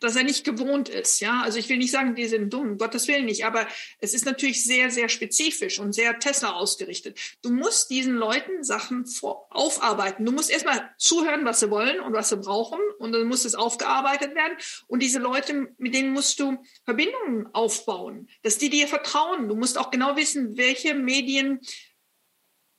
dass 0.00 0.16
er 0.16 0.24
nicht 0.24 0.44
gewohnt 0.44 0.88
ist. 0.88 1.20
Ja, 1.20 1.42
also 1.42 1.58
ich 1.58 1.68
will 1.68 1.76
nicht 1.76 1.92
sagen, 1.92 2.14
die 2.14 2.26
sind 2.26 2.52
dumm, 2.52 2.78
Gottes 2.78 3.06
Willen 3.06 3.26
nicht, 3.26 3.44
aber 3.44 3.66
es 3.98 4.14
ist 4.14 4.26
natürlich 4.26 4.64
sehr, 4.64 4.90
sehr 4.90 5.08
spezifisch 5.08 5.78
und 5.78 5.92
sehr 5.92 6.18
Tesla 6.18 6.52
ausgerichtet. 6.52 7.18
Du 7.42 7.50
musst 7.50 7.90
diesen 7.90 8.14
Leuten 8.14 8.64
Sachen 8.64 9.06
vor, 9.06 9.46
aufarbeiten. 9.50 10.24
Du 10.24 10.32
musst 10.32 10.50
erstmal 10.50 10.90
zuhören, 10.98 11.44
was 11.44 11.60
sie 11.60 11.70
wollen 11.70 12.00
und 12.00 12.12
was 12.12 12.30
sie 12.30 12.36
brauchen 12.36 12.80
und 12.98 13.12
dann 13.12 13.28
muss 13.28 13.44
es 13.44 13.54
aufgearbeitet 13.54 14.34
werden. 14.34 14.56
Und 14.88 15.02
diese 15.02 15.18
Leute, 15.18 15.68
mit 15.78 15.94
denen 15.94 16.10
musst 16.12 16.40
du 16.40 16.58
Verbindungen 16.84 17.46
aufbauen, 17.54 18.28
dass 18.42 18.58
die 18.58 18.70
dir 18.70 18.88
vertrauen. 18.88 19.48
Du 19.48 19.54
musst 19.54 19.78
auch 19.78 19.90
genau 19.90 20.16
wissen, 20.16 20.56
welche 20.56 20.94
Medien 20.94 21.60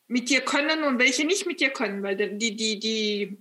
mit 0.08 0.30
dir 0.30 0.42
können 0.42 0.84
und 0.84 1.00
welche 1.00 1.26
nicht 1.26 1.46
mit 1.46 1.62
dir 1.62 1.70
können, 1.70 2.04
weil 2.04 2.18
die, 2.38 2.56
die, 2.56 2.80
die 2.80 3.38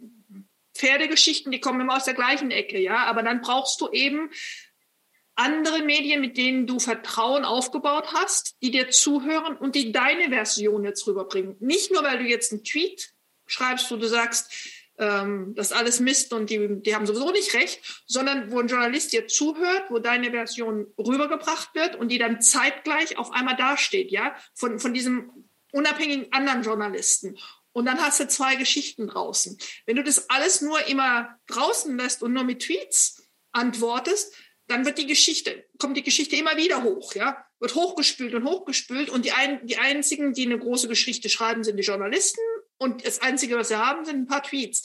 Pferdegeschichten, 0.80 1.52
die 1.52 1.60
kommen 1.60 1.80
immer 1.80 1.96
aus 1.96 2.04
der 2.04 2.14
gleichen 2.14 2.50
Ecke, 2.50 2.78
ja. 2.78 3.04
Aber 3.04 3.22
dann 3.22 3.42
brauchst 3.42 3.80
du 3.80 3.90
eben 3.90 4.30
andere 5.34 5.82
Medien, 5.82 6.20
mit 6.20 6.36
denen 6.36 6.66
du 6.66 6.78
Vertrauen 6.78 7.44
aufgebaut 7.44 8.12
hast, 8.14 8.56
die 8.62 8.70
dir 8.70 8.90
zuhören 8.90 9.56
und 9.56 9.74
die 9.74 9.92
deine 9.92 10.28
Version 10.30 10.84
jetzt 10.84 11.06
rüberbringen. 11.06 11.56
Nicht 11.60 11.92
nur, 11.92 12.02
weil 12.02 12.18
du 12.18 12.24
jetzt 12.24 12.52
einen 12.52 12.64
Tweet 12.64 13.12
schreibst, 13.46 13.90
wo 13.90 13.96
du 13.96 14.06
sagst, 14.06 14.52
ähm, 14.98 15.54
das 15.54 15.70
ist 15.70 15.76
alles 15.76 16.00
Mist 16.00 16.32
und 16.32 16.50
die, 16.50 16.82
die 16.82 16.94
haben 16.94 17.06
sowieso 17.06 17.30
nicht 17.30 17.54
recht, 17.54 18.02
sondern 18.06 18.50
wo 18.50 18.60
ein 18.60 18.68
Journalist 18.68 19.12
dir 19.12 19.26
zuhört, 19.28 19.84
wo 19.90 19.98
deine 19.98 20.30
Version 20.30 20.86
rübergebracht 20.98 21.74
wird 21.74 21.96
und 21.96 22.08
die 22.08 22.18
dann 22.18 22.40
zeitgleich 22.40 23.18
auf 23.18 23.32
einmal 23.32 23.56
dasteht, 23.56 24.10
ja, 24.10 24.34
von, 24.54 24.78
von 24.78 24.94
diesem 24.94 25.30
unabhängigen 25.72 26.32
anderen 26.32 26.62
Journalisten. 26.62 27.38
Und 27.72 27.86
dann 27.86 28.00
hast 28.00 28.20
du 28.20 28.28
zwei 28.28 28.56
Geschichten 28.56 29.06
draußen. 29.06 29.56
Wenn 29.86 29.96
du 29.96 30.02
das 30.02 30.28
alles 30.28 30.60
nur 30.60 30.86
immer 30.86 31.38
draußen 31.46 31.96
lässt 31.96 32.22
und 32.22 32.32
nur 32.32 32.44
mit 32.44 32.62
Tweets 32.62 33.22
antwortest, 33.52 34.34
dann 34.66 34.84
wird 34.86 34.98
die 34.98 35.06
Geschichte, 35.06 35.64
kommt 35.78 35.96
die 35.96 36.02
Geschichte 36.02 36.36
immer 36.36 36.56
wieder 36.56 36.84
hoch, 36.84 37.14
ja, 37.14 37.44
wird 37.58 37.74
hochgespült 37.74 38.34
und 38.34 38.44
hochgespült 38.44 39.10
und 39.10 39.24
die, 39.24 39.32
ein, 39.32 39.66
die 39.66 39.78
einzigen, 39.78 40.32
die 40.32 40.46
eine 40.46 40.58
große 40.58 40.86
Geschichte 40.86 41.28
schreiben, 41.28 41.64
sind 41.64 41.76
die 41.76 41.82
Journalisten 41.82 42.40
und 42.78 43.04
das 43.04 43.20
einzige, 43.20 43.58
was 43.58 43.68
sie 43.68 43.76
haben, 43.76 44.04
sind 44.04 44.16
ein 44.16 44.26
paar 44.26 44.42
Tweets. 44.42 44.82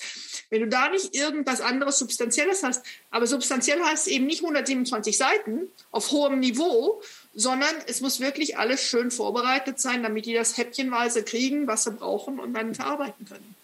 Wenn 0.50 0.62
du 0.62 0.68
da 0.68 0.90
nicht 0.90 1.16
irgendwas 1.16 1.62
anderes 1.62 2.00
Substanzielles 2.00 2.64
hast, 2.64 2.86
aber 3.12 3.28
substanziell 3.28 3.82
heißt 3.82 4.08
eben 4.08 4.26
nicht 4.26 4.42
127 4.42 5.18
Seiten 5.18 5.70
auf 5.92 6.12
hohem 6.12 6.40
Niveau, 6.40 7.02
sondern 7.36 7.74
es 7.88 8.02
muss 8.02 8.20
wirklich 8.20 8.58
alles 8.58 8.82
schön 8.82 9.12
vorbereitet 9.12 9.80
sein, 9.80 10.02
damit 10.04 10.26
die 10.26 10.34
das 10.34 10.58
häppchenweise 10.58 11.24
kriegen, 11.24 11.68
was 11.68 11.84
sie 11.84 11.92
brauchen 11.92 12.40
und 12.40 12.54
dann 12.54 12.74
verarbeiten 12.74 13.26
können. 13.28 13.56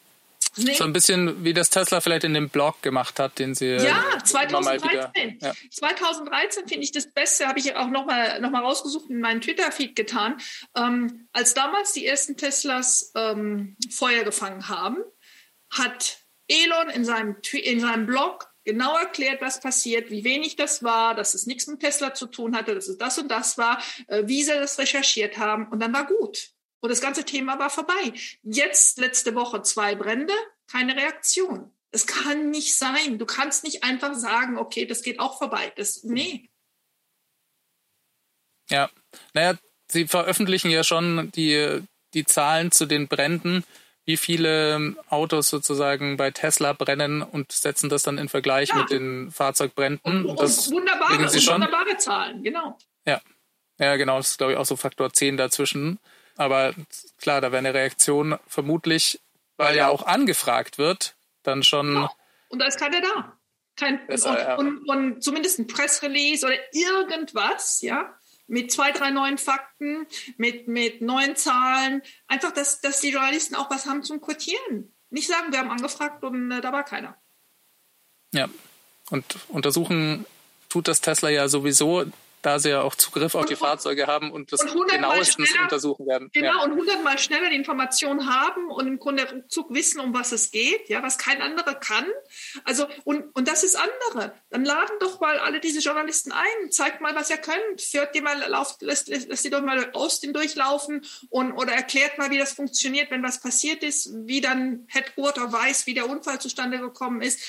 Nee. 0.57 0.73
So 0.73 0.83
ein 0.83 0.91
bisschen 0.91 1.45
wie 1.45 1.53
das 1.53 1.69
Tesla 1.69 2.01
vielleicht 2.01 2.25
in 2.25 2.33
dem 2.33 2.49
Blog 2.49 2.81
gemacht 2.81 3.19
hat, 3.19 3.39
den 3.39 3.55
sie 3.55 3.75
ja 3.77 4.03
2013. 4.23 4.89
Wieder, 4.89 5.47
ja. 5.47 5.53
2013 5.69 6.67
finde 6.67 6.83
ich 6.83 6.91
das 6.91 7.07
Beste, 7.07 7.47
habe 7.47 7.59
ich 7.59 7.73
auch 7.75 7.87
noch 7.87 8.05
mal 8.05 8.41
noch 8.41 8.51
mal 8.51 8.61
rausgesucht 8.61 9.09
in 9.09 9.21
meinen 9.21 9.39
Twitter-Feed 9.39 9.95
getan, 9.95 10.41
ähm, 10.75 11.29
als 11.31 11.53
damals 11.53 11.93
die 11.93 12.05
ersten 12.05 12.35
Teslas 12.35 13.13
ähm, 13.15 13.77
Feuer 13.89 14.25
gefangen 14.25 14.67
haben, 14.67 14.97
hat 15.69 16.17
Elon 16.49 16.89
in 16.89 17.05
seinem 17.05 17.37
in 17.53 17.79
seinem 17.79 18.05
Blog 18.05 18.50
genau 18.63 18.97
erklärt, 18.97 19.41
was 19.41 19.59
passiert, 19.59 20.11
wie 20.11 20.23
wenig 20.23 20.55
das 20.55 20.83
war, 20.83 21.15
dass 21.15 21.33
es 21.33 21.45
nichts 21.45 21.67
mit 21.67 21.79
Tesla 21.79 22.13
zu 22.13 22.27
tun 22.27 22.55
hatte, 22.55 22.75
dass 22.75 22.87
es 22.87 22.97
das 22.97 23.17
und 23.17 23.29
das 23.29 23.57
war, 23.57 23.81
äh, 24.07 24.23
wie 24.25 24.43
sie 24.43 24.53
das 24.53 24.77
recherchiert 24.77 25.37
haben 25.37 25.67
und 25.67 25.79
dann 25.79 25.93
war 25.93 26.05
gut. 26.05 26.51
Und 26.81 26.89
das 26.89 27.01
ganze 27.01 27.23
Thema 27.23 27.59
war 27.59 27.69
vorbei. 27.69 28.13
Jetzt, 28.41 28.97
letzte 28.97 29.35
Woche, 29.35 29.61
zwei 29.61 29.95
Brände, 29.95 30.33
keine 30.67 30.95
Reaktion. 30.95 31.71
Es 31.91 32.07
kann 32.07 32.49
nicht 32.49 32.75
sein. 32.75 33.19
Du 33.19 33.25
kannst 33.25 33.63
nicht 33.63 33.83
einfach 33.83 34.15
sagen, 34.15 34.57
okay, 34.57 34.85
das 34.85 35.03
geht 35.03 35.19
auch 35.19 35.37
vorbei. 35.37 35.71
Das, 35.75 36.03
nee. 36.03 36.49
Ja, 38.69 38.89
naja, 39.33 39.57
sie 39.91 40.07
veröffentlichen 40.07 40.71
ja 40.71 40.83
schon 40.83 41.31
die, 41.31 41.81
die 42.13 42.25
Zahlen 42.25 42.71
zu 42.71 42.85
den 42.85 43.07
Bränden 43.07 43.63
wie 44.05 44.17
viele 44.17 44.95
Autos 45.09 45.49
sozusagen 45.49 46.17
bei 46.17 46.31
Tesla 46.31 46.73
brennen 46.73 47.21
und 47.21 47.51
setzen 47.51 47.89
das 47.89 48.03
dann 48.03 48.17
in 48.17 48.29
Vergleich 48.29 48.69
ja. 48.69 48.75
mit 48.77 48.89
den 48.89 49.31
Fahrzeugbränden. 49.31 50.25
Und, 50.25 50.25
und 50.25 50.71
wunderbare, 50.71 51.29
sie 51.29 51.41
schon. 51.41 51.55
wunderbare 51.55 51.97
Zahlen, 51.97 52.43
genau. 52.43 52.77
Ja. 53.05 53.21
Ja, 53.77 53.95
genau, 53.95 54.17
das 54.17 54.31
ist, 54.31 54.37
glaube 54.37 54.53
ich, 54.53 54.59
auch 54.59 54.65
so 54.65 54.75
Faktor 54.75 55.11
10 55.11 55.37
dazwischen. 55.37 55.99
Aber 56.37 56.73
klar, 57.19 57.41
da 57.41 57.51
wäre 57.51 57.59
eine 57.59 57.73
Reaktion 57.73 58.37
vermutlich, 58.47 59.19
weil 59.57 59.75
ja 59.75 59.89
auch 59.89 60.05
angefragt 60.05 60.77
wird, 60.77 61.15
dann 61.43 61.63
schon. 61.63 61.95
Ja. 61.95 62.11
Und 62.49 62.59
da 62.59 62.65
ist 62.65 62.79
keiner 62.79 63.01
da. 63.01 63.37
Kein, 63.75 64.05
besser, 64.05 64.31
und, 64.31 64.37
ja. 64.37 64.55
und, 64.55 64.89
und, 64.89 65.23
zumindest 65.23 65.57
ein 65.57 65.67
Pressrelease 65.67 66.45
oder 66.45 66.55
irgendwas, 66.73 67.81
ja 67.81 68.15
mit 68.51 68.69
zwei, 68.69 68.91
drei 68.91 69.11
neuen 69.11 69.37
Fakten, 69.37 70.05
mit, 70.37 70.67
mit 70.67 71.01
neuen 71.01 71.37
Zahlen. 71.37 72.01
Einfach, 72.27 72.51
dass, 72.51 72.81
dass 72.81 72.99
die 72.99 73.11
Journalisten 73.11 73.55
auch 73.55 73.71
was 73.71 73.85
haben 73.85 74.03
zum 74.03 74.19
Quotieren. 74.19 74.93
Nicht 75.09 75.27
sagen, 75.27 75.53
wir 75.53 75.59
haben 75.59 75.71
angefragt 75.71 76.23
und 76.23 76.51
äh, 76.51 76.59
da 76.59 76.73
war 76.73 76.83
keiner. 76.83 77.17
Ja, 78.33 78.49
und 79.09 79.39
untersuchen 79.47 80.25
tut 80.67 80.89
das 80.89 80.99
Tesla 80.99 81.29
ja 81.29 81.47
sowieso. 81.47 82.05
Da 82.41 82.59
sie 82.59 82.69
ja 82.69 82.81
auch 82.81 82.95
Zugriff 82.95 83.35
auf 83.35 83.45
die 83.45 83.55
Fahrzeuge 83.55 84.07
haben 84.07 84.31
und 84.31 84.51
das 84.51 84.61
und 84.61 84.89
genauestens 84.89 85.49
untersuchen 85.61 86.07
werden. 86.07 86.29
Genau, 86.33 86.57
ja. 86.57 86.63
und 86.63 86.73
hundertmal 86.73 87.17
schneller 87.17 87.49
die 87.49 87.55
Informationen 87.55 88.27
haben 88.27 88.69
und 88.69 88.87
im 88.87 88.99
Grunde 88.99 89.29
ruckzuck 89.29 89.73
wissen, 89.73 89.99
um 89.99 90.13
was 90.13 90.31
es 90.31 90.51
geht, 90.51 90.89
ja, 90.89 91.03
was 91.03 91.17
kein 91.17 91.41
anderer 91.41 91.75
kann. 91.75 92.05
Also, 92.63 92.87
und, 93.03 93.35
und 93.35 93.47
das 93.47 93.63
ist 93.63 93.75
andere. 93.75 94.33
Dann 94.49 94.65
laden 94.65 94.95
doch 94.99 95.19
mal 95.19 95.39
alle 95.39 95.59
diese 95.59 95.79
Journalisten 95.79 96.31
ein, 96.31 96.71
zeigt 96.71 97.01
mal, 97.01 97.15
was 97.15 97.29
ihr 97.29 97.37
könnt, 97.37 97.81
führt 97.81 98.15
die 98.15 98.21
mal, 98.21 98.37
lauft, 98.47 98.81
lässt, 98.81 99.07
lässt 99.07 99.45
die 99.45 99.49
doch 99.49 99.61
mal 99.61 99.91
Austin 99.93 100.33
durchlaufen 100.33 101.05
und, 101.29 101.53
oder 101.53 101.73
erklärt 101.73 102.17
mal, 102.17 102.31
wie 102.31 102.37
das 102.37 102.53
funktioniert, 102.53 103.11
wenn 103.11 103.23
was 103.23 103.39
passiert 103.39 103.83
ist, 103.83 104.11
wie 104.25 104.41
dann 104.41 104.85
Headquarter 104.87 105.51
weiß, 105.51 105.85
wie 105.85 105.93
der 105.93 106.09
Unfall 106.09 106.39
zustande 106.39 106.79
gekommen 106.79 107.21
ist 107.21 107.39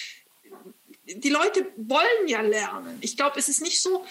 die 1.04 1.30
Leute 1.30 1.66
wollen 1.76 2.28
ja 2.28 2.40
lernen. 2.40 2.98
Ich 3.00 3.16
glaube, 3.16 3.38
es 3.38 3.48
ist 3.48 3.60
nicht 3.60 3.80
so, 3.82 4.04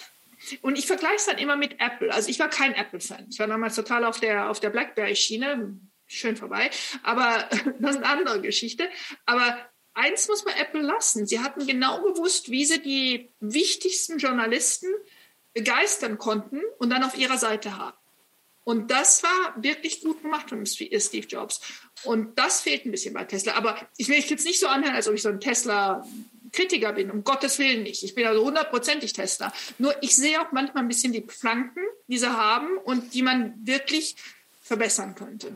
und 0.60 0.78
ich 0.78 0.86
vergleiche 0.86 1.16
es 1.16 1.26
dann 1.26 1.38
immer 1.38 1.56
mit 1.56 1.80
Apple. 1.80 2.12
Also 2.12 2.28
ich 2.28 2.38
war 2.38 2.48
kein 2.48 2.74
Apple-Fan. 2.74 3.26
Ich 3.30 3.38
war 3.38 3.46
damals 3.46 3.74
total 3.74 4.04
auf 4.04 4.20
der, 4.20 4.50
auf 4.50 4.60
der 4.60 4.70
Blackberry-Schiene. 4.70 5.78
Schön 6.06 6.36
vorbei. 6.36 6.70
Aber 7.02 7.48
das 7.78 7.96
ist 7.96 8.02
eine 8.02 8.06
andere 8.06 8.40
Geschichte. 8.40 8.88
Aber 9.26 9.58
eins 9.94 10.28
muss 10.28 10.44
man 10.44 10.54
Apple 10.54 10.82
lassen. 10.82 11.26
Sie 11.26 11.40
hatten 11.40 11.66
genau 11.66 12.02
gewusst, 12.02 12.50
wie 12.50 12.64
sie 12.64 12.80
die 12.80 13.30
wichtigsten 13.40 14.18
Journalisten 14.18 14.88
begeistern 15.54 16.18
konnten 16.18 16.60
und 16.78 16.90
dann 16.90 17.04
auf 17.04 17.16
ihrer 17.16 17.38
Seite 17.38 17.76
haben. 17.76 17.96
Und 18.64 18.90
das 18.90 19.22
war 19.24 19.54
wirklich 19.56 20.02
gut 20.02 20.22
gemacht 20.22 20.48
von 20.50 20.64
Steve 20.66 21.26
Jobs. 21.26 21.60
Und 22.04 22.38
das 22.38 22.60
fehlt 22.60 22.86
ein 22.86 22.92
bisschen 22.92 23.12
bei 23.12 23.24
Tesla. 23.24 23.54
Aber 23.54 23.76
ich 23.96 24.08
will 24.08 24.18
jetzt 24.18 24.44
nicht 24.44 24.60
so 24.60 24.68
anhören, 24.68 24.94
als 24.94 25.08
ob 25.08 25.14
ich 25.14 25.22
so 25.22 25.28
ein 25.28 25.40
Tesla 25.40 26.06
Kritiker 26.52 26.92
bin, 26.92 27.10
um 27.10 27.24
Gottes 27.24 27.58
Willen 27.58 27.82
nicht. 27.82 28.02
Ich 28.02 28.14
bin 28.14 28.26
also 28.26 28.44
hundertprozentig 28.44 29.12
Tester. 29.12 29.52
Nur 29.78 29.94
ich 30.02 30.14
sehe 30.14 30.40
auch 30.40 30.52
manchmal 30.52 30.84
ein 30.84 30.88
bisschen 30.88 31.12
die 31.12 31.24
Flanken, 31.26 31.80
die 32.08 32.18
sie 32.18 32.30
haben 32.30 32.76
und 32.84 33.14
die 33.14 33.22
man 33.22 33.54
wirklich 33.64 34.16
verbessern 34.62 35.14
könnte. 35.14 35.54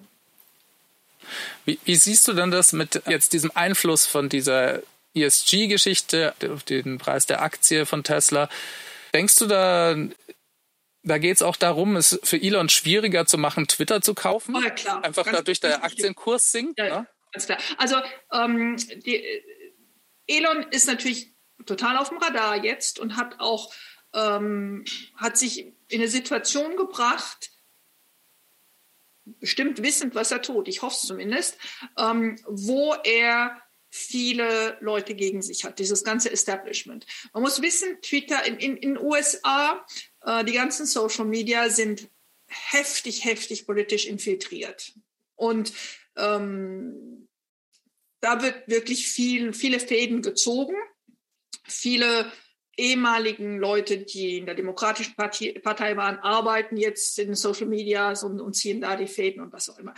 Wie, 1.65 1.79
wie 1.85 1.97
siehst 1.97 2.27
du 2.29 2.33
denn 2.33 2.51
das 2.51 2.73
mit 2.73 3.03
jetzt 3.07 3.33
diesem 3.33 3.51
Einfluss 3.55 4.07
von 4.07 4.29
dieser 4.29 4.83
ESG-Geschichte 5.15 6.35
auf 6.51 6.63
den 6.63 6.99
Preis 6.99 7.27
der 7.27 7.43
Aktie 7.43 7.85
von 7.85 8.05
Tesla? 8.05 8.49
Denkst 9.13 9.37
du 9.39 9.47
da, 9.47 9.97
da 11.03 11.19
geht 11.19 11.37
es 11.37 11.43
auch 11.43 11.57
darum, 11.57 11.97
es 11.97 12.19
für 12.23 12.41
Elon 12.41 12.69
schwieriger 12.69 13.27
zu 13.27 13.39
machen, 13.39 13.67
Twitter 13.67 14.01
zu 14.01 14.15
kaufen? 14.15 14.55
Oh 14.57 14.61
ja, 14.61 14.71
klar. 14.71 15.05
Einfach 15.05 15.25
ganz 15.25 15.39
dadurch 15.39 15.61
der 15.61 15.85
Aktienkurs 15.85 16.53
sinkt? 16.53 16.79
Ja, 16.79 17.01
ne? 17.01 17.07
ganz 17.33 17.47
klar. 17.47 17.59
Also 17.79 17.97
ähm, 18.33 18.77
die, 19.05 19.23
Elon 20.27 20.65
ist 20.71 20.87
natürlich 20.87 21.35
total 21.65 21.97
auf 21.97 22.11
dem 22.11 22.19
Radar 22.19 22.65
jetzt 22.65 22.99
und 22.99 23.17
hat 23.17 23.41
auch 23.41 23.73
ähm, 24.15 24.85
hat 25.17 25.37
sich 25.37 25.67
in 25.89 26.01
eine 26.01 26.09
Situation 26.09 26.77
gebracht, 26.77 27.51
bestimmt 29.25 29.83
wissend, 29.83 30.15
was 30.15 30.31
er 30.31 30.43
tut, 30.43 30.69
ich 30.69 30.83
hoffe 30.83 30.97
es 31.01 31.07
zumindest, 31.07 31.59
ähm, 31.99 32.39
wo 32.47 32.95
er 33.05 33.61
viele 33.91 34.77
Leute 34.81 35.15
gegen 35.15 35.43
sich 35.43 35.65
hat, 35.65 35.79
dieses 35.79 36.05
ganze 36.05 36.31
Establishment. 36.31 37.07
Man 37.33 37.43
muss 37.43 37.63
wissen, 37.63 38.01
Twitter 38.03 38.45
in 38.45 38.59
den 38.59 38.77
in, 38.77 38.97
in 38.97 38.99
USA, 38.99 39.85
äh, 40.23 40.45
die 40.45 40.53
ganzen 40.53 40.87
Social 40.87 41.25
Media 41.25 41.71
sind 41.71 42.09
heftig, 42.47 43.25
heftig 43.25 43.67
politisch 43.67 44.07
infiltriert. 44.07 44.93
Und 45.35 45.73
ähm, 46.17 47.26
da 48.21 48.43
wird 48.43 48.69
wirklich 48.69 49.09
viel, 49.09 49.53
viele 49.53 49.81
Fäden 49.81 50.23
gezogen. 50.23 50.75
Viele 51.65 52.31
ehemaligen 52.77 53.59
Leute, 53.59 53.99
die 53.99 54.39
in 54.39 54.47
der 54.47 54.55
Demokratischen 54.55 55.15
Partei 55.17 55.97
waren, 55.97 56.19
arbeiten 56.19 56.77
jetzt 56.77 57.19
in 57.19 57.35
Social 57.35 57.67
Media 57.67 58.13
und, 58.23 58.41
und 58.41 58.55
ziehen 58.55 58.81
da 58.81 58.97
die 58.97 59.07
Fäden 59.07 59.43
und 59.43 59.53
was 59.53 59.71
auch 59.71 59.79
immer. 59.79 59.95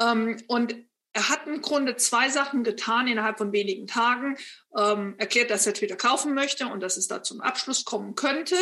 Ähm, 0.00 0.38
und 0.46 0.76
er 1.12 1.28
hat 1.28 1.46
im 1.46 1.60
Grunde 1.60 1.96
zwei 1.96 2.30
Sachen 2.30 2.64
getan 2.64 3.06
innerhalb 3.06 3.36
von 3.36 3.52
wenigen 3.52 3.86
Tagen. 3.86 4.36
Ähm, 4.76 5.14
erklärt, 5.18 5.50
dass 5.50 5.66
er 5.66 5.74
Twitter 5.74 5.96
kaufen 5.96 6.34
möchte 6.34 6.66
und 6.66 6.80
dass 6.80 6.96
es 6.96 7.06
da 7.06 7.22
zum 7.22 7.42
Abschluss 7.42 7.84
kommen 7.84 8.14
könnte 8.14 8.56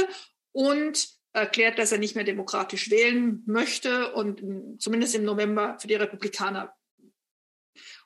und 0.52 1.08
erklärt, 1.32 1.78
dass 1.78 1.92
er 1.92 1.98
nicht 1.98 2.16
mehr 2.16 2.24
demokratisch 2.24 2.90
wählen 2.90 3.44
möchte 3.46 4.12
und 4.14 4.80
zumindest 4.80 5.14
im 5.14 5.24
November 5.24 5.78
für 5.78 5.86
die 5.86 5.94
Republikaner 5.94 6.74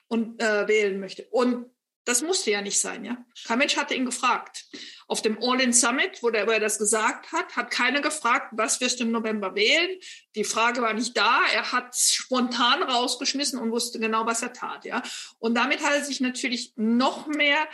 und 0.07 0.41
äh, 0.41 0.67
wählen 0.67 0.99
möchte. 0.99 1.27
Und 1.31 1.65
das 2.05 2.21
musste 2.21 2.51
ja 2.51 2.61
nicht 2.61 2.79
sein, 2.79 3.03
ja. 3.03 3.17
Kein 3.45 3.57
Mensch 3.57 3.75
hatte 3.77 3.95
ihn 3.95 4.05
gefragt. 4.05 4.65
Auf 5.07 5.23
dem 5.23 5.41
All-in 5.41 5.73
Summit, 5.73 6.21
wo, 6.21 6.29
der, 6.29 6.45
wo 6.45 6.51
er 6.51 6.59
das 6.59 6.77
gesagt 6.77 7.31
hat, 7.31 7.55
hat 7.55 7.71
keiner 7.71 8.01
gefragt, 8.01 8.49
was 8.51 8.79
wirst 8.79 8.99
du 8.99 9.05
im 9.05 9.11
November 9.11 9.55
wählen? 9.55 9.99
Die 10.35 10.43
Frage 10.43 10.83
war 10.83 10.93
nicht 10.93 11.17
da. 11.17 11.41
Er 11.51 11.71
hat 11.71 11.95
spontan 11.95 12.83
rausgeschmissen 12.83 13.59
und 13.59 13.71
wusste 13.71 13.99
genau, 13.99 14.27
was 14.27 14.43
er 14.43 14.53
tat, 14.53 14.85
ja. 14.85 15.01
Und 15.39 15.55
damit 15.55 15.83
hat 15.83 15.93
er 15.93 16.03
sich 16.03 16.21
natürlich 16.21 16.73
noch 16.75 17.25
mehr 17.25 17.67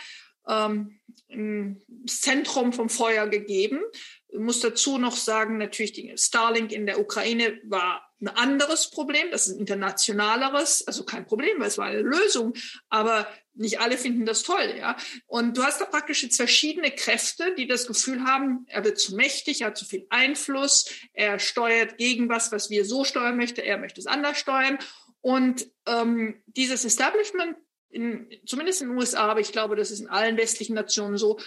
ähm, 0.47 0.99
Zentrum 2.07 2.71
vom 2.71 2.89
Feuer 2.89 3.27
gegeben. 3.27 3.81
Ich 4.29 4.39
muss 4.39 4.61
dazu 4.61 4.97
noch 4.97 5.17
sagen, 5.17 5.57
natürlich 5.57 5.91
die 5.91 6.13
Starlink 6.17 6.71
in 6.71 6.85
der 6.85 7.01
Ukraine 7.01 7.59
war 7.63 8.10
ein 8.21 8.27
anderes 8.27 8.89
Problem, 8.91 9.31
das 9.31 9.47
ist 9.47 9.55
ein 9.55 9.59
internationaleres, 9.59 10.85
also 10.85 11.03
kein 11.03 11.25
Problem, 11.25 11.59
weil 11.59 11.67
es 11.67 11.77
war 11.77 11.87
eine 11.87 12.01
Lösung, 12.01 12.53
aber 12.89 13.27
nicht 13.53 13.79
alle 13.79 13.97
finden 13.97 14.25
das 14.25 14.43
toll, 14.43 14.75
ja. 14.77 14.95
Und 15.25 15.57
du 15.57 15.63
hast 15.63 15.81
da 15.81 15.85
praktisch 15.85 16.23
jetzt 16.23 16.37
verschiedene 16.37 16.91
Kräfte, 16.91 17.53
die 17.55 17.67
das 17.67 17.87
Gefühl 17.87 18.23
haben, 18.23 18.65
er 18.67 18.85
wird 18.85 18.99
zu 18.99 19.15
mächtig, 19.15 19.61
er 19.61 19.67
hat 19.67 19.77
zu 19.77 19.85
viel 19.85 20.05
Einfluss, 20.09 20.85
er 21.13 21.39
steuert 21.39 21.97
gegen 21.97 22.29
was, 22.29 22.51
was 22.51 22.69
wir 22.69 22.85
so 22.85 23.03
steuern 23.03 23.37
möchten, 23.37 23.61
er 23.61 23.77
möchte 23.77 23.99
es 23.99 24.07
anders 24.07 24.37
steuern. 24.37 24.77
Und 25.21 25.67
ähm, 25.87 26.41
dieses 26.45 26.85
Establishment, 26.85 27.57
in, 27.89 28.29
zumindest 28.45 28.81
in 28.81 28.89
den 28.89 28.97
USA, 28.97 29.27
aber 29.27 29.39
ich 29.39 29.51
glaube, 29.51 29.75
das 29.75 29.91
ist 29.91 29.99
in 29.99 30.07
allen 30.07 30.37
westlichen 30.37 30.75
Nationen 30.75 31.17
so, 31.17 31.39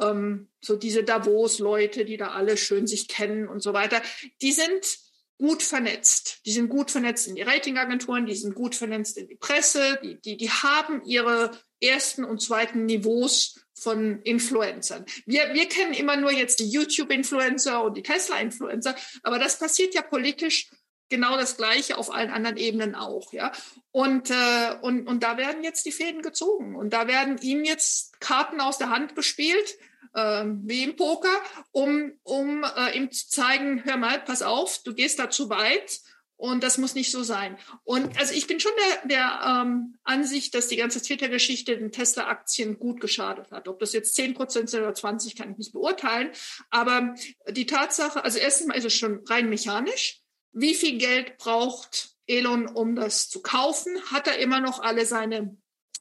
ähm, 0.00 0.48
so 0.60 0.76
diese 0.76 1.04
Davos-Leute, 1.04 2.04
die 2.04 2.16
da 2.16 2.32
alle 2.32 2.56
schön 2.56 2.86
sich 2.86 3.08
kennen 3.08 3.48
und 3.48 3.60
so 3.60 3.72
weiter, 3.72 4.02
die 4.42 4.52
sind 4.52 5.05
gut 5.38 5.62
vernetzt. 5.62 6.40
Die 6.46 6.52
sind 6.52 6.68
gut 6.68 6.90
vernetzt 6.90 7.26
in 7.28 7.34
die 7.34 7.42
Ratingagenturen, 7.42 8.26
die 8.26 8.34
sind 8.34 8.54
gut 8.54 8.74
vernetzt 8.74 9.18
in 9.18 9.28
die 9.28 9.36
Presse, 9.36 9.98
die, 10.02 10.20
die, 10.20 10.36
die 10.36 10.50
haben 10.50 11.02
ihre 11.04 11.50
ersten 11.80 12.24
und 12.24 12.40
zweiten 12.40 12.86
Niveaus 12.86 13.60
von 13.78 14.22
Influencern. 14.22 15.04
Wir, 15.26 15.52
wir 15.52 15.68
kennen 15.68 15.92
immer 15.92 16.16
nur 16.16 16.32
jetzt 16.32 16.60
die 16.60 16.68
YouTube-Influencer 16.68 17.84
und 17.84 17.96
die 17.96 18.02
Tesla-Influencer, 18.02 18.96
aber 19.22 19.38
das 19.38 19.58
passiert 19.58 19.94
ja 19.94 20.02
politisch 20.02 20.70
genau 21.08 21.36
das 21.36 21.56
Gleiche 21.56 21.98
auf 21.98 22.12
allen 22.12 22.30
anderen 22.30 22.56
Ebenen 22.56 22.94
auch, 22.94 23.32
ja. 23.32 23.52
Und, 23.92 24.30
äh, 24.30 24.76
und, 24.82 25.06
und 25.06 25.22
da 25.22 25.36
werden 25.36 25.62
jetzt 25.62 25.86
die 25.86 25.92
Fäden 25.92 26.22
gezogen 26.22 26.74
und 26.74 26.90
da 26.92 27.06
werden 27.06 27.38
ihm 27.38 27.64
jetzt 27.64 28.20
Karten 28.20 28.60
aus 28.60 28.78
der 28.78 28.90
Hand 28.90 29.14
gespielt, 29.14 29.76
äh, 30.16 30.44
wie 30.64 30.82
im 30.82 30.96
Poker, 30.96 31.40
um, 31.72 32.12
um 32.22 32.64
äh, 32.64 32.96
ihm 32.96 33.12
zu 33.12 33.28
zeigen, 33.28 33.84
hör 33.84 33.98
mal, 33.98 34.18
pass 34.20 34.42
auf, 34.42 34.82
du 34.82 34.94
gehst 34.94 35.18
da 35.18 35.30
zu 35.30 35.50
weit 35.50 36.00
und 36.36 36.62
das 36.62 36.78
muss 36.78 36.94
nicht 36.94 37.10
so 37.10 37.22
sein. 37.22 37.56
Und 37.84 38.18
also 38.18 38.34
ich 38.34 38.46
bin 38.46 38.58
schon 38.58 38.72
der, 38.76 39.08
der 39.08 39.62
ähm, 39.62 39.96
Ansicht, 40.04 40.54
dass 40.54 40.68
die 40.68 40.76
ganze 40.76 41.00
Twitter-Geschichte 41.00 41.76
den 41.76 41.92
Tesla-Aktien 41.92 42.78
gut 42.78 43.00
geschadet 43.00 43.50
hat. 43.52 43.68
Ob 43.68 43.78
das 43.78 43.92
jetzt 43.92 44.14
10 44.16 44.34
Prozent 44.34 44.70
sind 44.70 44.82
oder 44.82 44.94
20, 44.94 45.36
kann 45.36 45.52
ich 45.52 45.58
nicht 45.58 45.72
beurteilen. 45.72 46.30
Aber 46.70 47.14
die 47.50 47.66
Tatsache, 47.66 48.24
also 48.24 48.38
erstens 48.38 48.66
mal 48.66 48.76
ist 48.76 48.84
es 48.84 48.94
schon 48.94 49.22
rein 49.26 49.48
mechanisch. 49.48 50.20
Wie 50.52 50.74
viel 50.74 50.98
Geld 50.98 51.36
braucht 51.38 52.16
Elon, 52.26 52.66
um 52.66 52.96
das 52.96 53.28
zu 53.28 53.40
kaufen? 53.40 53.94
Hat 54.10 54.26
er 54.26 54.38
immer 54.38 54.60
noch 54.60 54.80
alle 54.80 55.06
seine 55.06 55.56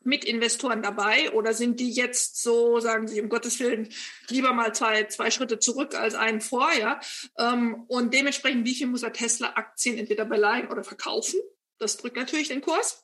Mitinvestoren 0.05 0.81
dabei 0.81 1.31
oder 1.31 1.53
sind 1.53 1.79
die 1.79 1.91
jetzt 1.91 2.41
so, 2.41 2.79
sagen 2.79 3.07
Sie, 3.07 3.19
um 3.21 3.29
Gottes 3.29 3.59
Willen, 3.59 3.89
lieber 4.29 4.53
mal 4.53 4.73
zwei, 4.73 5.05
zwei 5.05 5.31
Schritte 5.31 5.59
zurück 5.59 5.95
als 5.95 6.15
einen 6.15 6.41
vorher? 6.41 6.99
Ähm, 7.37 7.83
und 7.87 8.13
dementsprechend, 8.13 8.65
wie 8.65 8.75
viel 8.75 8.87
muss 8.87 9.03
er 9.03 9.13
Tesla-Aktien 9.13 9.97
entweder 9.97 10.25
beleihen 10.25 10.67
oder 10.67 10.83
verkaufen? 10.83 11.39
Das 11.79 11.97
drückt 11.97 12.17
natürlich 12.17 12.47
den 12.47 12.61
Kurs. 12.61 13.03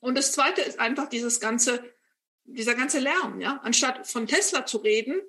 Und 0.00 0.16
das 0.16 0.32
Zweite 0.32 0.62
ist 0.62 0.80
einfach 0.80 1.08
dieses 1.08 1.38
ganze, 1.38 1.84
dieser 2.44 2.74
ganze 2.74 2.98
Lärm. 2.98 3.40
Ja? 3.40 3.60
Anstatt 3.62 4.06
von 4.06 4.26
Tesla 4.26 4.66
zu 4.66 4.78
reden, 4.78 5.20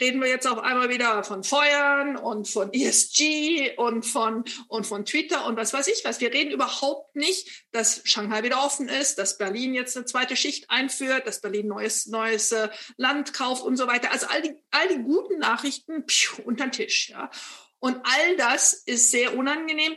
reden 0.00 0.20
wir 0.20 0.28
jetzt 0.28 0.46
auf 0.46 0.58
einmal 0.58 0.88
wieder 0.88 1.22
von 1.24 1.44
Feuern 1.44 2.16
und 2.16 2.48
von 2.48 2.72
ESG 2.72 3.76
und 3.76 4.04
von, 4.04 4.44
und 4.68 4.86
von 4.86 5.04
Twitter 5.04 5.46
und 5.46 5.56
was 5.56 5.72
weiß 5.72 5.88
ich 5.88 6.04
was. 6.04 6.20
Wir 6.20 6.32
reden 6.32 6.50
überhaupt 6.50 7.14
nicht, 7.14 7.66
dass 7.72 8.00
Shanghai 8.04 8.42
wieder 8.42 8.64
offen 8.64 8.88
ist, 8.88 9.18
dass 9.18 9.38
Berlin 9.38 9.74
jetzt 9.74 9.96
eine 9.96 10.06
zweite 10.06 10.36
Schicht 10.36 10.70
einführt, 10.70 11.26
dass 11.26 11.40
Berlin 11.40 11.68
neues, 11.68 12.06
neues 12.06 12.52
äh, 12.52 12.68
Land 12.96 13.34
kauft 13.34 13.62
und 13.62 13.76
so 13.76 13.86
weiter. 13.86 14.10
Also 14.10 14.26
all 14.28 14.42
die, 14.42 14.56
all 14.70 14.88
die 14.88 15.02
guten 15.02 15.38
Nachrichten 15.38 16.04
pfiuh, 16.06 16.42
unter 16.44 16.64
den 16.64 16.72
Tisch. 16.72 17.10
Ja. 17.10 17.30
Und 17.78 17.96
all 18.04 18.36
das 18.36 18.72
ist 18.72 19.10
sehr 19.10 19.36
unangenehm. 19.36 19.96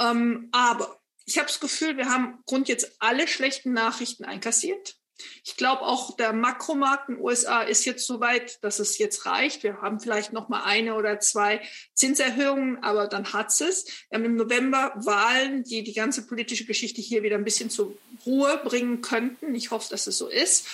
Ähm, 0.00 0.48
aber 0.52 1.00
ich 1.26 1.38
habe 1.38 1.46
das 1.46 1.60
Gefühl, 1.60 1.96
wir 1.96 2.08
haben 2.08 2.42
Grund 2.46 2.68
jetzt 2.68 2.96
alle 3.00 3.26
schlechten 3.28 3.72
Nachrichten 3.72 4.24
einkassiert. 4.24 4.96
Ich 5.44 5.56
glaube 5.56 5.82
auch 5.82 6.16
der 6.16 6.32
Makromarkt 6.32 7.08
in 7.08 7.16
den 7.16 7.24
USA 7.24 7.62
ist 7.62 7.84
jetzt 7.84 8.06
so 8.06 8.20
weit, 8.20 8.62
dass 8.62 8.78
es 8.78 8.98
jetzt 8.98 9.26
reicht. 9.26 9.62
Wir 9.62 9.80
haben 9.80 10.00
vielleicht 10.00 10.32
noch 10.32 10.48
mal 10.48 10.64
eine 10.64 10.94
oder 10.94 11.20
zwei 11.20 11.60
Zinserhöhungen, 11.94 12.82
aber 12.82 13.06
dann 13.06 13.32
hat 13.32 13.48
es. 13.60 13.86
Wir 14.08 14.18
haben 14.18 14.24
im 14.24 14.36
November 14.36 14.92
Wahlen, 14.96 15.62
die 15.64 15.82
die 15.82 15.92
ganze 15.92 16.26
politische 16.26 16.64
Geschichte 16.64 17.00
hier 17.00 17.22
wieder 17.22 17.36
ein 17.36 17.44
bisschen 17.44 17.70
zur 17.70 17.96
Ruhe 18.26 18.60
bringen 18.64 19.02
könnten. 19.02 19.54
Ich 19.54 19.70
hoffe, 19.70 19.88
dass 19.90 20.06
es 20.06 20.18
so 20.18 20.28
ist. 20.28 20.66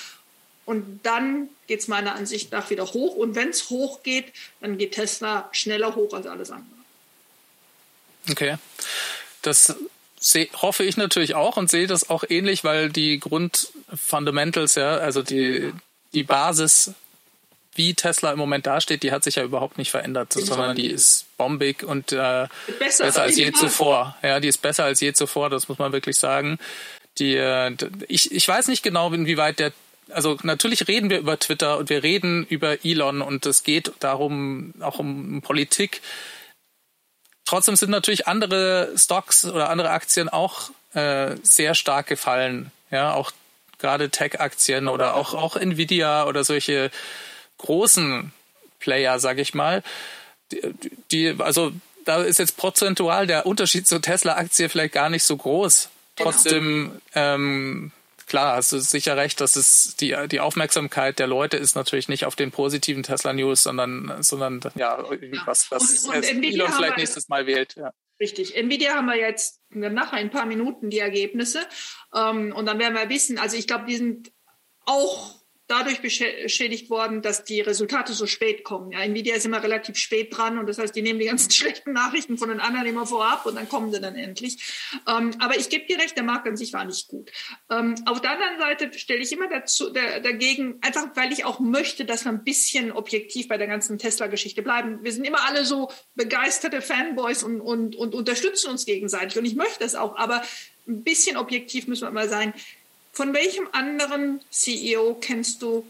Und 0.64 1.00
dann 1.02 1.48
geht 1.66 1.80
es 1.80 1.88
meiner 1.88 2.14
Ansicht 2.14 2.52
nach 2.52 2.70
wieder 2.70 2.86
hoch. 2.86 3.16
Und 3.16 3.34
wenn 3.34 3.48
es 3.48 3.70
hoch 3.70 4.02
geht, 4.02 4.32
dann 4.60 4.78
geht 4.78 4.92
Tesla 4.92 5.48
schneller 5.52 5.96
hoch 5.96 6.14
als 6.14 6.26
alles 6.26 6.50
andere. 6.50 6.80
Okay. 8.30 8.56
Das 9.42 9.74
hoffe 10.54 10.84
ich 10.84 10.96
natürlich 10.96 11.34
auch 11.34 11.56
und 11.56 11.70
sehe 11.70 11.86
das 11.86 12.10
auch 12.10 12.24
ähnlich, 12.28 12.64
weil 12.64 12.90
die 12.90 13.18
Grundfundamentals, 13.18 14.74
ja, 14.74 14.96
also 14.98 15.22
die, 15.22 15.72
die 16.12 16.24
Basis, 16.24 16.94
wie 17.74 17.94
Tesla 17.94 18.32
im 18.32 18.38
Moment 18.38 18.66
dasteht, 18.66 19.02
die 19.02 19.12
hat 19.12 19.24
sich 19.24 19.36
ja 19.36 19.44
überhaupt 19.44 19.78
nicht 19.78 19.90
verändert, 19.90 20.32
sondern 20.32 20.76
die 20.76 20.88
ist 20.88 21.26
bombig 21.36 21.84
und 21.84 22.12
äh, 22.12 22.48
besser, 22.78 23.04
besser 23.04 23.22
als 23.22 23.36
je 23.36 23.52
zuvor. 23.52 24.16
Ja, 24.22 24.40
die 24.40 24.48
ist 24.48 24.58
besser 24.58 24.84
als 24.84 25.00
je 25.00 25.12
zuvor, 25.12 25.48
das 25.48 25.68
muss 25.68 25.78
man 25.78 25.92
wirklich 25.92 26.16
sagen. 26.16 26.58
Die, 27.18 27.36
äh, 27.36 27.74
ich, 28.08 28.32
ich 28.32 28.46
weiß 28.46 28.68
nicht 28.68 28.82
genau, 28.82 29.12
inwieweit 29.12 29.58
der 29.58 29.72
also 30.12 30.36
natürlich 30.42 30.88
reden 30.88 31.08
wir 31.08 31.20
über 31.20 31.38
Twitter 31.38 31.78
und 31.78 31.88
wir 31.88 32.02
reden 32.02 32.44
über 32.48 32.84
Elon 32.84 33.22
und 33.22 33.46
es 33.46 33.62
geht 33.62 33.92
darum 34.00 34.74
auch 34.80 34.98
um 34.98 35.40
Politik. 35.40 36.02
Trotzdem 37.44 37.76
sind 37.76 37.90
natürlich 37.90 38.26
andere 38.26 38.92
Stocks 38.96 39.44
oder 39.44 39.70
andere 39.70 39.90
Aktien 39.90 40.28
auch 40.28 40.70
äh, 40.94 41.36
sehr 41.42 41.74
stark 41.74 42.06
gefallen. 42.06 42.70
Ja, 42.90 43.14
auch 43.14 43.32
gerade 43.78 44.10
Tech-Aktien 44.10 44.88
oder 44.88 45.14
auch, 45.14 45.34
auch 45.34 45.56
Nvidia 45.56 46.26
oder 46.26 46.44
solche 46.44 46.90
großen 47.58 48.32
Player, 48.78 49.18
sag 49.18 49.38
ich 49.38 49.54
mal. 49.54 49.82
Die, 50.52 50.60
die, 51.10 51.34
also 51.38 51.72
da 52.04 52.22
ist 52.22 52.38
jetzt 52.38 52.56
prozentual 52.56 53.26
der 53.26 53.46
Unterschied 53.46 53.86
zur 53.86 54.02
Tesla-Aktie 54.02 54.68
vielleicht 54.68 54.94
gar 54.94 55.10
nicht 55.10 55.24
so 55.24 55.36
groß. 55.36 55.88
Genau. 56.16 56.30
Trotzdem 56.30 57.00
ähm, 57.14 57.92
klar, 58.30 58.56
hast 58.56 58.72
du 58.72 58.78
sicher 58.78 59.16
recht, 59.16 59.40
dass 59.40 59.56
es 59.56 59.96
die, 59.96 60.16
die 60.30 60.40
Aufmerksamkeit 60.40 61.18
der 61.18 61.26
Leute 61.26 61.56
ist 61.56 61.74
natürlich 61.74 62.08
nicht 62.08 62.24
auf 62.24 62.36
den 62.36 62.50
positiven 62.50 63.02
Tesla 63.02 63.32
News, 63.32 63.64
sondern, 63.64 64.22
sondern 64.22 64.60
ja, 64.76 65.04
was, 65.44 65.70
was 65.70 66.04
und, 66.04 66.14
und 66.14 66.24
Elon 66.24 66.72
vielleicht 66.72 66.96
nächstes 66.96 67.28
Mal 67.28 67.46
wählt. 67.46 67.74
Ja. 67.76 67.92
Richtig. 68.20 68.56
Nvidia 68.56 68.94
haben 68.94 69.06
wir 69.06 69.16
jetzt 69.16 69.60
nach 69.70 70.12
ein 70.12 70.30
paar 70.30 70.46
Minuten 70.46 70.90
die 70.90 70.98
Ergebnisse. 70.98 71.60
Ähm, 72.14 72.52
und 72.54 72.66
dann 72.66 72.78
werden 72.78 72.94
wir 72.94 73.08
wissen, 73.08 73.38
also 73.38 73.56
ich 73.56 73.66
glaube, 73.66 73.86
die 73.86 73.96
sind 73.96 74.32
auch 74.86 75.39
dadurch 75.70 76.00
beschädigt 76.00 76.90
worden, 76.90 77.22
dass 77.22 77.44
die 77.44 77.60
Resultate 77.60 78.12
so 78.12 78.26
spät 78.26 78.64
kommen. 78.64 78.90
Ja, 78.90 79.02
Nvidia 79.02 79.36
ist 79.36 79.46
immer 79.46 79.62
relativ 79.62 79.96
spät 79.96 80.36
dran 80.36 80.58
und 80.58 80.66
das 80.66 80.78
heißt, 80.78 80.94
die 80.96 81.02
nehmen 81.02 81.20
die 81.20 81.26
ganzen 81.26 81.50
schlechten 81.52 81.92
Nachrichten 81.92 82.38
von 82.38 82.48
den 82.48 82.58
anderen 82.58 82.86
immer 82.86 83.06
vorab 83.06 83.46
und 83.46 83.54
dann 83.54 83.68
kommen 83.68 83.92
sie 83.92 84.00
dann 84.00 84.16
endlich. 84.16 84.58
Ähm, 85.08 85.30
aber 85.38 85.56
ich 85.56 85.68
gebe 85.68 85.86
dir 85.86 85.98
recht, 85.98 86.16
der 86.16 86.24
Markt 86.24 86.48
an 86.48 86.56
sich 86.56 86.72
war 86.72 86.84
nicht 86.84 87.06
gut. 87.06 87.30
Ähm, 87.70 87.94
auf 88.06 88.20
der 88.20 88.32
anderen 88.32 88.58
Seite 88.58 88.98
stelle 88.98 89.20
ich 89.20 89.30
immer 89.30 89.48
dazu, 89.48 89.90
da, 89.90 90.18
dagegen, 90.18 90.78
einfach 90.80 91.06
weil 91.14 91.32
ich 91.32 91.44
auch 91.44 91.60
möchte, 91.60 92.04
dass 92.04 92.24
wir 92.24 92.32
ein 92.32 92.42
bisschen 92.42 92.90
objektiv 92.90 93.46
bei 93.46 93.56
der 93.56 93.68
ganzen 93.68 93.98
Tesla-Geschichte 93.98 94.62
bleiben. 94.62 94.98
Wir 95.02 95.12
sind 95.12 95.24
immer 95.24 95.46
alle 95.46 95.64
so 95.64 95.90
begeisterte 96.16 96.82
Fanboys 96.82 97.44
und, 97.44 97.60
und, 97.60 97.94
und 97.94 98.14
unterstützen 98.14 98.70
uns 98.70 98.86
gegenseitig 98.86 99.38
und 99.38 99.44
ich 99.44 99.54
möchte 99.54 99.78
das 99.80 99.94
auch, 99.94 100.16
aber 100.16 100.42
ein 100.88 101.04
bisschen 101.04 101.36
objektiv 101.36 101.86
müssen 101.86 102.06
wir 102.06 102.10
mal 102.10 102.28
sein. 102.28 102.52
Von 103.12 103.34
welchem 103.34 103.68
anderen 103.72 104.40
CEO 104.50 105.16
kennst 105.20 105.62
du, 105.62 105.86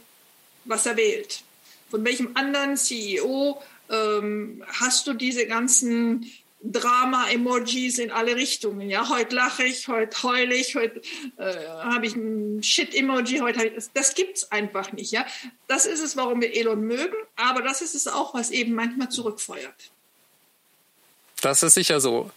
was 0.64 0.86
er 0.86 0.96
wählt? 0.96 1.42
Von 1.90 2.04
welchem 2.04 2.30
anderen 2.34 2.76
CEO 2.76 3.62
ähm, 3.90 4.64
hast 4.66 5.06
du 5.06 5.12
diese 5.12 5.46
ganzen 5.46 6.30
Drama-Emojis 6.62 7.98
in 7.98 8.10
alle 8.10 8.36
Richtungen? 8.36 8.88
Ja, 8.88 9.08
heute 9.08 9.34
lache 9.34 9.64
ich, 9.64 9.88
heute 9.88 10.22
heule 10.22 10.54
ich, 10.54 10.76
heute 10.76 11.00
äh, 11.38 11.54
habe 11.66 12.06
ich 12.06 12.14
ein 12.14 12.62
Shit-Emoji, 12.62 13.38
heute 13.38 13.66
ich, 13.66 13.74
das, 13.74 13.92
das 13.92 14.14
gibt's 14.14 14.50
einfach 14.52 14.92
nicht. 14.92 15.10
Ja, 15.12 15.26
das 15.68 15.86
ist 15.86 16.00
es, 16.00 16.16
warum 16.16 16.40
wir 16.40 16.54
Elon 16.54 16.82
mögen, 16.82 17.16
aber 17.36 17.62
das 17.62 17.82
ist 17.82 17.94
es 17.94 18.06
auch, 18.06 18.34
was 18.34 18.50
eben 18.50 18.74
manchmal 18.74 19.08
zurückfeuert. 19.08 19.90
Das 21.40 21.62
ist 21.62 21.74
sicher 21.74 22.00
so. 22.00 22.30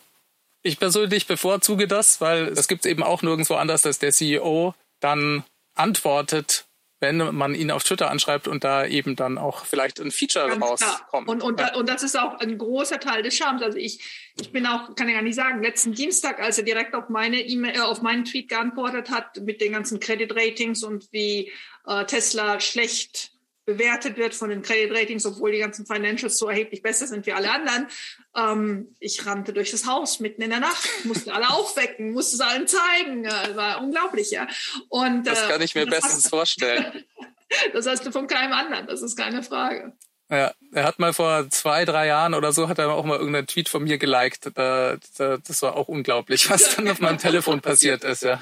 Ich 0.63 0.79
persönlich 0.79 1.27
bevorzuge 1.27 1.87
das, 1.87 2.21
weil 2.21 2.47
es 2.47 2.67
gibt 2.67 2.85
eben 2.85 3.03
auch 3.03 3.21
nirgendwo 3.21 3.55
anders, 3.55 3.81
dass 3.81 3.99
der 3.99 4.11
CEO 4.11 4.73
dann 5.01 5.43
antwortet, 5.75 6.65
wenn 7.01 7.17
man 7.35 7.53
ihn 7.53 7.69
auf 7.69 7.83
Twitter 7.83 8.09
anschreibt 8.09 8.47
und 8.47 8.63
da 8.63 8.85
eben 8.85 9.17
dann 9.17 9.37
auch 9.37 9.65
vielleicht 9.65 9.99
ein 9.99 10.09
Feature 10.09 10.47
Ganz 10.47 10.63
rauskommt. 10.63 11.27
Und, 11.27 11.43
und, 11.43 11.59
ja. 11.59 11.75
und 11.75 11.89
das 11.89 12.01
ist 12.01 12.17
auch 12.17 12.39
ein 12.39 12.57
großer 12.57 12.97
Teil 12.97 13.23
des 13.23 13.35
Charmes. 13.35 13.61
Also 13.61 13.77
ich, 13.77 13.99
ich 14.39 14.53
bin 14.53 14.65
auch, 14.65 14.95
kann 14.95 15.09
ich 15.09 15.15
gar 15.15 15.21
nicht 15.21 15.35
sagen, 15.35 15.61
letzten 15.61 15.91
Dienstag, 15.93 16.39
als 16.39 16.57
er 16.57 16.63
direkt 16.63 16.95
auf 16.95 17.09
meine 17.09 17.41
E-Mail, 17.41 17.75
äh, 17.75 17.79
auf 17.79 18.01
meinen 18.01 18.23
Tweet 18.23 18.47
geantwortet 18.47 19.09
hat 19.09 19.41
mit 19.41 19.59
den 19.59 19.73
ganzen 19.73 19.99
Credit 19.99 20.33
Ratings 20.33 20.81
und 20.81 21.11
wie 21.11 21.51
äh, 21.85 22.05
Tesla 22.05 22.61
schlecht 22.61 23.32
bewertet 23.65 24.17
wird 24.17 24.35
von 24.35 24.49
den 24.49 24.61
Credit 24.61 24.91
Ratings, 24.91 25.25
obwohl 25.25 25.51
die 25.51 25.59
ganzen 25.59 25.85
Financials 25.85 26.37
so 26.37 26.49
erheblich 26.49 26.81
besser 26.81 27.07
sind 27.07 27.25
wie 27.25 27.33
alle 27.33 27.51
anderen. 27.51 27.87
Ähm, 28.35 28.95
ich 28.99 29.25
rannte 29.25 29.53
durch 29.53 29.71
das 29.71 29.85
Haus 29.85 30.19
mitten 30.19 30.41
in 30.41 30.49
der 30.49 30.59
Nacht, 30.59 30.89
musste 31.05 31.33
alle 31.33 31.49
aufwecken, 31.49 32.11
musste 32.11 32.35
es 32.35 32.41
allen 32.41 32.67
zeigen. 32.67 33.25
Äh, 33.25 33.55
war 33.55 33.81
unglaublich, 33.81 34.31
ja. 34.31 34.47
Und, 34.89 35.25
das 35.25 35.47
kann 35.47 35.61
ich 35.61 35.75
mir 35.75 35.85
bestens 35.85 36.27
vorstellen. 36.27 37.05
das 37.73 37.87
hast 37.87 38.05
du 38.05 38.11
von 38.11 38.27
keinem 38.27 38.53
anderen, 38.53 38.87
das 38.87 39.01
ist 39.01 39.15
keine 39.15 39.43
Frage. 39.43 39.93
Ja, 40.29 40.53
er 40.71 40.83
hat 40.85 40.99
mal 40.99 41.13
vor 41.13 41.49
zwei, 41.49 41.85
drei 41.85 42.07
Jahren 42.07 42.33
oder 42.33 42.53
so, 42.53 42.67
hat 42.67 42.79
er 42.79 42.91
auch 42.91 43.05
mal 43.05 43.17
irgendeinen 43.17 43.45
Tweet 43.45 43.69
von 43.69 43.83
mir 43.83 43.97
geliked. 43.97 44.51
Das 44.55 45.61
war 45.61 45.75
auch 45.75 45.87
unglaublich, 45.89 46.49
was 46.49 46.75
dann 46.75 46.87
auf 46.87 46.99
meinem 46.99 47.17
Telefon 47.17 47.61
passiert 47.61 48.03
ist, 48.03 48.23
ja. 48.23 48.41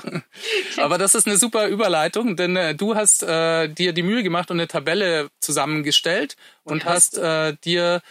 Aber 0.77 0.97
das 0.97 1.15
ist 1.15 1.27
eine 1.27 1.37
super 1.37 1.67
Überleitung, 1.67 2.35
denn 2.37 2.55
äh, 2.55 2.75
du 2.75 2.95
hast 2.95 3.23
äh, 3.23 3.67
dir 3.67 3.93
die 3.93 4.03
Mühe 4.03 4.23
gemacht 4.23 4.51
und 4.51 4.59
eine 4.59 4.67
Tabelle 4.67 5.29
zusammengestellt 5.39 6.37
und 6.63 6.85
hast 6.85 7.17
äh, 7.17 7.57
dir 7.63 8.01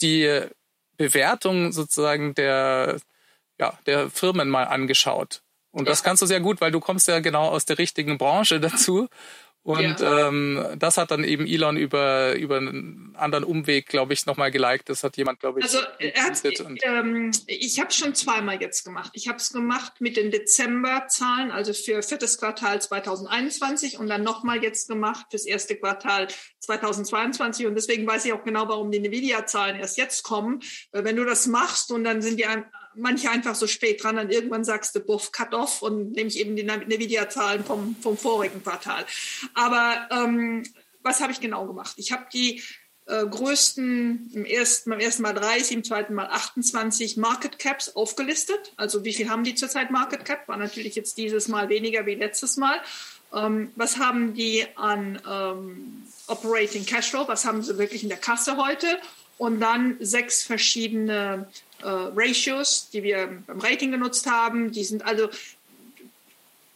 die 0.00 0.42
Bewertung 0.96 1.72
sozusagen 1.72 2.34
der, 2.34 2.98
ja, 3.58 3.78
der 3.86 4.08
Firmen 4.08 4.48
mal 4.48 4.64
angeschaut. 4.64 5.42
Und 5.72 5.88
das 5.88 6.02
kannst 6.02 6.22
du 6.22 6.26
sehr 6.26 6.40
gut, 6.40 6.62
weil 6.62 6.70
du 6.70 6.80
kommst 6.80 7.06
ja 7.06 7.20
genau 7.20 7.48
aus 7.48 7.66
der 7.66 7.76
richtigen 7.76 8.16
Branche 8.16 8.60
dazu. 8.60 9.08
Und 9.66 9.98
ja. 9.98 10.28
ähm, 10.28 10.64
das 10.78 10.96
hat 10.96 11.10
dann 11.10 11.24
eben 11.24 11.44
Elon 11.44 11.76
über, 11.76 12.36
über 12.36 12.58
einen 12.58 13.16
anderen 13.16 13.42
Umweg, 13.42 13.88
glaube 13.88 14.12
ich, 14.12 14.24
nochmal 14.24 14.52
geliked. 14.52 14.88
Das 14.88 15.02
hat 15.02 15.16
jemand, 15.16 15.40
glaube 15.40 15.58
ich, 15.58 15.64
Also 15.64 15.80
er 15.98 16.22
hat, 16.22 16.40
ähm, 16.84 17.32
ich 17.48 17.80
habe 17.80 17.88
es 17.88 17.96
schon 17.96 18.14
zweimal 18.14 18.60
jetzt 18.62 18.84
gemacht. 18.84 19.10
Ich 19.14 19.26
habe 19.26 19.38
es 19.38 19.52
gemacht 19.52 19.94
mit 19.98 20.16
den 20.16 20.30
Dezemberzahlen, 20.30 21.50
also 21.50 21.72
für 21.72 22.00
viertes 22.04 22.38
Quartal 22.38 22.80
2021 22.80 23.98
und 23.98 24.06
dann 24.06 24.22
nochmal 24.22 24.62
jetzt 24.62 24.88
gemacht 24.88 25.26
fürs 25.30 25.46
erste 25.46 25.74
Quartal 25.74 26.28
2022. 26.60 27.66
Und 27.66 27.74
deswegen 27.74 28.06
weiß 28.06 28.24
ich 28.24 28.34
auch 28.34 28.44
genau, 28.44 28.68
warum 28.68 28.92
die 28.92 28.98
Nvidia-Zahlen 28.98 29.80
erst 29.80 29.98
jetzt 29.98 30.22
kommen. 30.22 30.60
Weil 30.92 31.02
wenn 31.02 31.16
du 31.16 31.24
das 31.24 31.48
machst 31.48 31.90
und 31.90 32.04
dann 32.04 32.22
sind 32.22 32.38
die 32.38 32.46
manche 32.96 33.30
einfach 33.30 33.54
so 33.54 33.66
spät 33.66 34.02
dran, 34.02 34.16
dann 34.16 34.30
irgendwann 34.30 34.64
sagst 34.64 34.94
du, 34.94 35.00
buff, 35.00 35.32
cut 35.32 35.54
off 35.54 35.82
und 35.82 36.12
nehme 36.12 36.28
ich 36.28 36.38
eben 36.38 36.56
die 36.56 36.66
Nvidia-Zahlen 36.66 37.64
vom, 37.64 37.96
vom 38.00 38.16
vorigen 38.16 38.62
Quartal. 38.62 39.04
Aber 39.54 40.08
ähm, 40.10 40.64
was 41.02 41.20
habe 41.20 41.32
ich 41.32 41.40
genau 41.40 41.66
gemacht? 41.66 41.94
Ich 41.96 42.12
habe 42.12 42.26
die 42.32 42.62
äh, 43.06 43.24
größten 43.24 44.30
im 44.34 44.44
ersten, 44.44 44.90
beim 44.90 44.98
ersten 44.98 45.22
Mal 45.22 45.32
30, 45.32 45.76
im 45.76 45.84
zweiten 45.84 46.14
Mal 46.14 46.26
28 46.26 47.16
Market 47.16 47.58
Caps 47.58 47.94
aufgelistet. 47.94 48.72
Also 48.76 49.04
wie 49.04 49.14
viel 49.14 49.30
haben 49.30 49.44
die 49.44 49.54
zurzeit 49.54 49.90
Market 49.90 50.24
Cap? 50.24 50.48
War 50.48 50.56
natürlich 50.56 50.96
jetzt 50.96 51.16
dieses 51.16 51.48
Mal 51.48 51.68
weniger 51.68 52.06
wie 52.06 52.16
letztes 52.16 52.56
Mal. 52.56 52.80
Ähm, 53.32 53.70
was 53.76 53.98
haben 53.98 54.34
die 54.34 54.64
an 54.74 55.20
ähm, 55.28 56.02
Operating 56.26 56.84
Cashflow? 56.84 57.28
Was 57.28 57.44
haben 57.44 57.62
sie 57.62 57.78
wirklich 57.78 58.02
in 58.02 58.08
der 58.08 58.18
Kasse 58.18 58.56
heute? 58.56 58.86
Und 59.38 59.60
dann 59.60 59.96
sechs 60.00 60.42
verschiedene 60.42 61.46
äh, 61.82 61.88
Ratios, 61.88 62.90
die 62.90 63.02
wir 63.02 63.42
beim 63.46 63.60
Rating 63.60 63.90
genutzt 63.90 64.30
haben. 64.30 64.72
Die 64.72 64.84
sind 64.84 65.04
also, 65.04 65.28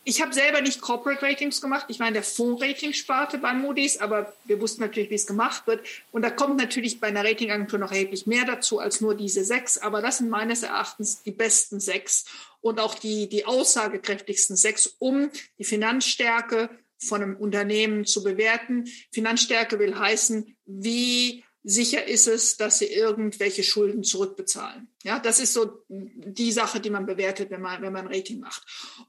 ich 0.04 0.20
habe 0.22 0.32
selber 0.32 0.60
nicht 0.60 0.80
Corporate 0.80 1.22
Ratings 1.22 1.60
gemacht. 1.60 1.86
Ich 1.88 2.00
war 2.00 2.08
in 2.08 2.14
der 2.14 2.22
Fonds-Rating-Sparte 2.22 3.38
bei 3.38 3.52
Moody's, 3.52 3.98
aber 3.98 4.32
wir 4.44 4.60
wussten 4.60 4.82
natürlich, 4.82 5.10
wie 5.10 5.14
es 5.14 5.26
gemacht 5.26 5.66
wird. 5.66 5.86
Und 6.10 6.22
da 6.22 6.30
kommt 6.30 6.56
natürlich 6.56 7.00
bei 7.00 7.08
einer 7.08 7.24
Ratingagentur 7.24 7.78
noch 7.78 7.92
erheblich 7.92 8.26
mehr 8.26 8.44
dazu 8.44 8.78
als 8.78 9.00
nur 9.00 9.14
diese 9.14 9.44
sechs. 9.44 9.78
Aber 9.78 10.02
das 10.02 10.18
sind 10.18 10.30
meines 10.30 10.62
Erachtens 10.62 11.22
die 11.22 11.32
besten 11.32 11.80
sechs 11.80 12.24
und 12.60 12.80
auch 12.80 12.94
die, 12.94 13.28
die 13.28 13.46
aussagekräftigsten 13.46 14.56
sechs, 14.56 14.96
um 14.98 15.30
die 15.58 15.64
Finanzstärke 15.64 16.70
von 16.98 17.22
einem 17.22 17.36
Unternehmen 17.36 18.04
zu 18.04 18.22
bewerten. 18.22 18.86
Finanzstärke 19.12 19.78
will 19.78 19.98
heißen, 19.98 20.56
wie 20.66 21.44
sicher 21.62 22.06
ist 22.06 22.26
es, 22.26 22.56
dass 22.56 22.78
sie 22.78 22.86
irgendwelche 22.86 23.62
Schulden 23.62 24.02
zurückbezahlen. 24.02 24.88
Ja, 25.02 25.18
das 25.18 25.40
ist 25.40 25.52
so 25.52 25.84
die 25.88 26.52
Sache, 26.52 26.80
die 26.80 26.90
man 26.90 27.06
bewertet, 27.06 27.50
wenn 27.50 27.60
man, 27.60 27.82
wenn 27.82 27.92
man 27.92 28.06
Rating 28.06 28.40
macht. 28.40 28.62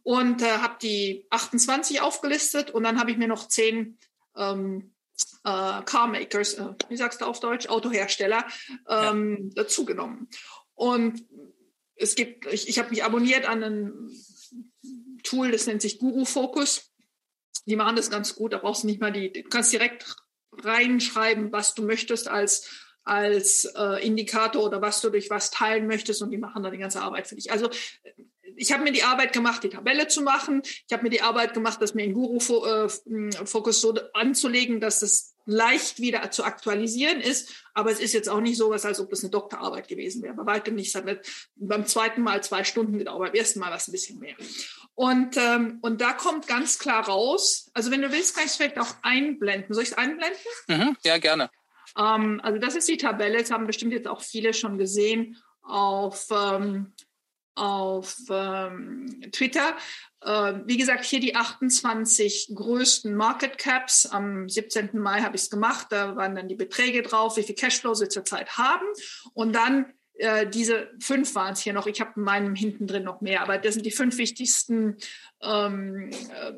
Und 0.03 0.41
äh, 0.41 0.57
habe 0.57 0.77
die 0.81 1.25
28 1.29 2.01
aufgelistet 2.01 2.71
und 2.71 2.83
dann 2.83 2.99
habe 2.99 3.11
ich 3.11 3.17
mir 3.17 3.27
noch 3.27 3.47
zehn 3.47 3.97
ähm, 4.35 4.93
äh, 5.43 5.81
Carmakers, 5.83 6.55
äh, 6.55 6.73
wie 6.89 6.97
sagst 6.97 7.21
du 7.21 7.25
auf 7.25 7.39
Deutsch, 7.39 7.67
Autohersteller 7.67 8.45
ähm, 8.87 9.51
ja. 9.55 9.63
dazugenommen. 9.63 10.27
Und 10.73 11.23
es 11.95 12.15
gibt, 12.15 12.45
ich, 12.47 12.67
ich 12.67 12.79
habe 12.79 12.89
mich 12.89 13.03
abonniert 13.03 13.47
an 13.47 13.63
ein 13.63 14.11
Tool, 15.23 15.51
das 15.51 15.67
nennt 15.67 15.81
sich 15.81 15.99
Guru 15.99 16.25
Focus. 16.25 16.91
Die 17.65 17.75
machen 17.75 17.95
das 17.95 18.09
ganz 18.09 18.35
gut. 18.35 18.53
Da 18.53 18.57
brauchst 18.57 18.83
du 18.83 18.87
nicht 18.87 18.99
mal 18.99 19.11
die, 19.11 19.31
du 19.31 19.43
kannst 19.43 19.71
direkt 19.71 20.15
reinschreiben, 20.51 21.51
was 21.51 21.75
du 21.75 21.83
möchtest 21.83 22.27
als 22.27 22.69
als 23.03 23.65
äh, 23.65 24.05
Indikator 24.05 24.63
oder 24.63 24.81
was 24.81 25.01
du 25.01 25.09
durch 25.09 25.29
was 25.31 25.49
teilen 25.49 25.87
möchtest 25.87 26.21
und 26.21 26.29
die 26.29 26.37
machen 26.37 26.61
dann 26.61 26.71
die 26.71 26.77
ganze 26.77 27.01
Arbeit 27.01 27.27
für 27.27 27.35
dich. 27.35 27.51
Also 27.51 27.69
ich 28.55 28.71
habe 28.71 28.83
mir 28.83 28.91
die 28.91 29.03
Arbeit 29.03 29.33
gemacht, 29.33 29.63
die 29.63 29.69
Tabelle 29.69 30.07
zu 30.07 30.21
machen. 30.21 30.61
Ich 30.63 30.93
habe 30.93 31.03
mir 31.03 31.09
die 31.09 31.21
Arbeit 31.21 31.53
gemacht, 31.53 31.81
das 31.81 31.95
mir 31.95 32.03
in 32.03 32.13
Guru 32.13 32.37
äh, 32.37 32.89
so 33.71 33.95
anzulegen, 34.13 34.79
dass 34.79 34.99
das 34.99 35.30
leicht 35.45 35.99
wieder 35.99 36.29
zu 36.31 36.43
aktualisieren 36.43 37.21
ist. 37.21 37.53
Aber 37.73 37.91
es 37.91 37.99
ist 37.99 38.13
jetzt 38.13 38.29
auch 38.29 38.41
nicht 38.41 38.57
so 38.57 38.69
was, 38.69 38.85
als 38.85 38.99
ob 38.99 39.09
das 39.09 39.21
eine 39.21 39.31
Doktorarbeit 39.31 39.87
gewesen 39.87 40.21
wäre. 40.23 40.33
Bei 40.35 40.45
weitem 40.45 40.75
nicht. 40.75 40.95
Beim 41.55 41.85
zweiten 41.85 42.21
Mal 42.21 42.43
zwei 42.43 42.63
Stunden 42.63 42.97
gedauert, 42.97 43.31
beim 43.31 43.39
ersten 43.39 43.59
Mal 43.59 43.69
war 43.69 43.77
es 43.77 43.87
ein 43.87 43.93
bisschen 43.93 44.19
mehr. 44.19 44.35
Und, 44.95 45.37
ähm, 45.37 45.79
und 45.81 46.01
da 46.01 46.13
kommt 46.13 46.47
ganz 46.47 46.77
klar 46.77 47.07
raus, 47.07 47.69
also 47.73 47.91
wenn 47.91 48.01
du 48.01 48.11
willst, 48.11 48.35
kann 48.35 48.45
ich 48.45 48.51
es 48.51 48.57
vielleicht 48.57 48.79
auch 48.79 48.93
einblenden. 49.01 49.73
Soll 49.73 49.83
ich 49.83 49.91
es 49.91 49.97
einblenden? 49.97 50.39
Mhm, 50.67 50.97
ja, 51.03 51.17
gerne. 51.17 51.49
Ähm, 51.97 52.39
also 52.43 52.59
das 52.59 52.75
ist 52.75 52.87
die 52.87 52.97
Tabelle, 52.97 53.39
das 53.39 53.51
haben 53.51 53.67
bestimmt 53.67 53.93
jetzt 53.93 54.07
auch 54.07 54.21
viele 54.21 54.53
schon 54.53 54.77
gesehen 54.77 55.37
auf, 55.63 56.27
ähm, 56.31 56.93
auf 57.55 58.15
ähm, 58.29 59.21
Twitter. 59.31 59.75
Äh, 60.21 60.53
wie 60.65 60.77
gesagt, 60.77 61.05
hier 61.05 61.19
die 61.19 61.35
28 61.35 62.51
größten 62.55 63.15
Market 63.15 63.57
Caps. 63.57 64.05
Am 64.05 64.47
17. 64.47 64.91
Mai 64.93 65.21
habe 65.21 65.35
ich 65.35 65.43
es 65.43 65.49
gemacht. 65.49 65.87
Da 65.89 66.15
waren 66.15 66.35
dann 66.35 66.47
die 66.47 66.55
Beträge 66.55 67.01
drauf, 67.01 67.37
wie 67.37 67.43
viel 67.43 67.55
Cashflow 67.55 67.93
sie 67.93 68.09
zurzeit 68.09 68.57
haben. 68.57 68.85
Und 69.33 69.53
dann 69.53 69.93
äh, 70.15 70.47
diese 70.47 70.91
fünf 70.99 71.33
waren 71.35 71.53
es 71.53 71.61
hier 71.61 71.73
noch. 71.73 71.87
Ich 71.87 71.99
habe 71.99 72.13
in 72.15 72.23
meinem 72.23 72.55
hinten 72.55 72.87
drin 72.87 73.03
noch 73.03 73.21
mehr, 73.21 73.41
aber 73.41 73.57
das 73.57 73.73
sind 73.73 73.85
die 73.85 73.91
fünf 73.91 74.17
wichtigsten 74.17 74.97
ähm, 75.41 76.11
äh, 76.11 76.53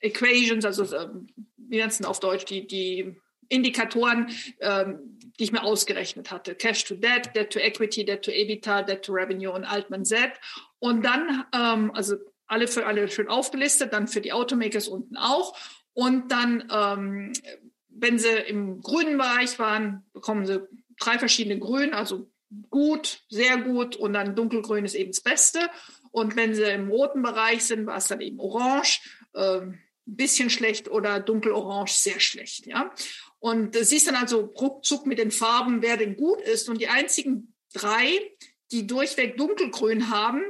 Equations, 0.00 0.64
also 0.64 0.84
äh, 0.84 1.08
wie 1.56 1.78
nennt 1.78 1.92
es 1.92 2.04
auf 2.04 2.20
Deutsch, 2.20 2.44
die, 2.44 2.66
die 2.66 3.16
Indikatoren, 3.48 4.30
ähm, 4.60 5.18
die 5.38 5.44
ich 5.44 5.52
mir 5.52 5.62
ausgerechnet 5.62 6.30
hatte. 6.30 6.54
Cash 6.54 6.84
to 6.84 6.94
Debt, 6.94 7.30
Debt 7.34 7.50
to 7.52 7.58
Equity, 7.58 8.04
Debt 8.04 8.24
to 8.24 8.30
EBITDA, 8.30 8.82
Debt 8.82 9.04
to 9.04 9.12
Revenue 9.12 9.52
und 9.52 9.64
Altman 9.64 10.04
Z. 10.04 10.32
Und 10.78 11.04
dann, 11.04 11.44
ähm, 11.54 11.90
also 11.94 12.16
alle 12.46 12.66
für 12.66 12.86
alle 12.86 13.08
schön 13.08 13.28
aufgelistet, 13.28 13.92
dann 13.92 14.08
für 14.08 14.20
die 14.20 14.32
Automakers 14.32 14.88
unten 14.88 15.16
auch. 15.16 15.56
Und 15.92 16.32
dann, 16.32 16.68
ähm, 16.72 17.32
wenn 17.88 18.18
sie 18.18 18.28
im 18.28 18.80
grünen 18.80 19.18
Bereich 19.18 19.58
waren, 19.58 20.04
bekommen 20.12 20.46
sie 20.46 20.60
drei 20.98 21.18
verschiedene 21.18 21.58
Grün, 21.58 21.94
also 21.94 22.30
gut, 22.70 23.20
sehr 23.28 23.58
gut 23.58 23.96
und 23.96 24.12
dann 24.12 24.34
dunkelgrün 24.34 24.84
ist 24.84 24.94
eben 24.94 25.10
das 25.10 25.20
Beste. 25.20 25.58
Und 26.10 26.36
wenn 26.36 26.54
sie 26.54 26.64
im 26.64 26.88
roten 26.88 27.22
Bereich 27.22 27.64
sind, 27.64 27.86
war 27.86 27.96
es 27.96 28.08
dann 28.08 28.20
eben 28.20 28.40
orange, 28.40 29.00
äh, 29.34 29.60
ein 29.60 29.80
bisschen 30.06 30.48
schlecht 30.48 30.88
oder 30.88 31.20
dunkelorange, 31.20 31.90
sehr 31.90 32.18
schlecht. 32.18 32.66
Ja? 32.66 32.92
Und 33.40 33.76
siehst 33.76 34.08
dann 34.08 34.16
also 34.16 34.40
ruckzuck 34.40 35.06
mit 35.06 35.18
den 35.18 35.30
Farben, 35.30 35.82
wer 35.82 35.96
denn 35.96 36.16
gut 36.16 36.40
ist. 36.40 36.68
Und 36.68 36.80
die 36.80 36.88
einzigen 36.88 37.54
drei, 37.72 38.08
die 38.72 38.86
durchweg 38.86 39.36
dunkelgrün 39.36 40.10
haben, 40.10 40.42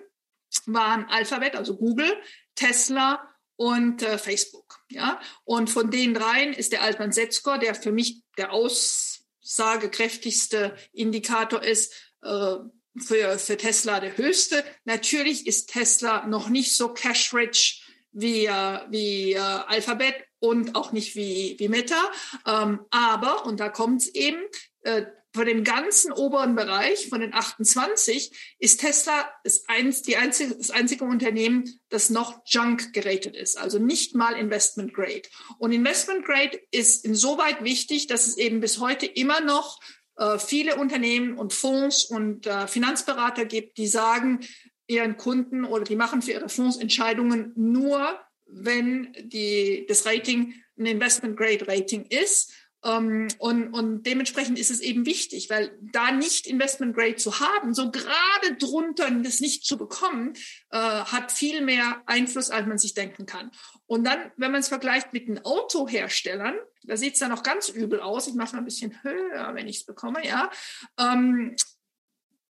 waren 0.66 1.04
Alphabet, 1.06 1.54
also 1.54 1.76
Google, 1.76 2.10
Tesla 2.54 3.28
und 3.56 4.02
äh, 4.02 4.16
Facebook. 4.16 4.80
Ja? 4.90 5.20
Und 5.44 5.68
von 5.68 5.90
den 5.90 6.14
dreien 6.14 6.54
ist 6.54 6.72
der 6.72 6.82
Altman 6.82 7.12
Z-Score, 7.12 7.58
der 7.58 7.74
für 7.74 7.92
mich 7.92 8.22
der 8.38 8.52
Aus 8.52 9.18
aussagekräftigste 9.48 10.76
Indikator 10.92 11.62
ist 11.62 11.94
äh, 12.22 12.56
für, 12.98 13.38
für 13.38 13.56
Tesla 13.56 14.00
der 14.00 14.16
höchste. 14.16 14.64
Natürlich 14.84 15.46
ist 15.46 15.70
Tesla 15.70 16.26
noch 16.26 16.48
nicht 16.48 16.76
so 16.76 16.92
cash-rich 16.92 17.82
wie, 18.12 18.46
äh, 18.46 18.80
wie 18.90 19.32
äh, 19.32 19.38
Alphabet 19.38 20.14
und 20.40 20.74
auch 20.74 20.92
nicht 20.92 21.14
wie, 21.16 21.56
wie 21.58 21.68
Meta. 21.68 22.10
Ähm, 22.46 22.80
aber, 22.90 23.46
und 23.46 23.60
da 23.60 23.68
kommt 23.68 24.02
es 24.02 24.14
eben, 24.14 24.38
äh, 24.82 25.06
von 25.34 25.46
dem 25.46 25.62
ganzen 25.62 26.10
oberen 26.10 26.56
Bereich, 26.56 27.08
von 27.08 27.20
den 27.20 27.34
28, 27.34 28.56
ist 28.58 28.80
Tesla 28.80 29.30
das, 29.44 29.68
eins, 29.68 30.02
die 30.02 30.16
einzige, 30.16 30.56
das 30.56 30.70
einzige 30.70 31.04
Unternehmen, 31.04 31.78
das 31.90 32.10
noch 32.10 32.40
Junk 32.46 32.92
geratet 32.92 33.36
ist, 33.36 33.58
also 33.58 33.78
nicht 33.78 34.14
mal 34.14 34.32
Investment 34.32 34.94
Grade. 34.94 35.22
Und 35.58 35.72
Investment 35.72 36.24
Grade 36.24 36.58
ist 36.70 37.04
insoweit 37.04 37.62
wichtig, 37.62 38.06
dass 38.06 38.26
es 38.26 38.38
eben 38.38 38.60
bis 38.60 38.80
heute 38.80 39.06
immer 39.06 39.40
noch 39.40 39.80
äh, 40.16 40.38
viele 40.38 40.76
Unternehmen 40.76 41.38
und 41.38 41.52
Fonds 41.52 42.04
und 42.04 42.46
äh, 42.46 42.66
Finanzberater 42.66 43.44
gibt, 43.44 43.76
die 43.78 43.86
sagen 43.86 44.40
ihren 44.86 45.18
Kunden 45.18 45.64
oder 45.64 45.84
die 45.84 45.96
machen 45.96 46.22
für 46.22 46.32
ihre 46.32 46.48
Fonds 46.48 46.78
Entscheidungen 46.78 47.52
nur, 47.54 48.18
wenn 48.48 49.12
die, 49.18 49.86
das 49.88 50.06
Rating 50.06 50.54
ein 50.78 50.86
Investment 50.86 51.36
Grade 51.36 51.66
Rating 51.66 52.06
ist. 52.06 52.52
Ähm, 52.84 53.26
und, 53.38 53.72
und 53.72 54.04
dementsprechend 54.04 54.58
ist 54.58 54.70
es 54.70 54.80
eben 54.80 55.04
wichtig, 55.04 55.50
weil 55.50 55.76
da 55.80 56.12
nicht 56.12 56.46
Investment 56.46 56.94
Grade 56.94 57.16
zu 57.16 57.40
haben, 57.40 57.74
so 57.74 57.90
gerade 57.90 58.56
drunter 58.58 59.10
das 59.10 59.40
nicht 59.40 59.64
zu 59.64 59.76
bekommen, 59.76 60.34
äh, 60.70 60.78
hat 60.78 61.32
viel 61.32 61.60
mehr 61.60 62.02
Einfluss, 62.06 62.50
als 62.50 62.66
man 62.66 62.78
sich 62.78 62.94
denken 62.94 63.26
kann. 63.26 63.50
Und 63.86 64.04
dann, 64.04 64.30
wenn 64.36 64.52
man 64.52 64.60
es 64.60 64.68
vergleicht 64.68 65.12
mit 65.12 65.26
den 65.26 65.44
Autoherstellern, 65.44 66.54
da 66.84 66.96
sieht 66.96 67.14
es 67.14 67.18
dann 67.18 67.30
noch 67.30 67.42
ganz 67.42 67.68
übel 67.68 68.00
aus. 68.00 68.28
Ich 68.28 68.34
mache 68.34 68.52
mal 68.52 68.62
ein 68.62 68.64
bisschen 68.64 69.02
höher, 69.02 69.54
wenn 69.54 69.66
ich 69.66 69.78
es 69.78 69.84
bekomme, 69.84 70.24
ja. 70.24 70.50
Ähm, 70.98 71.56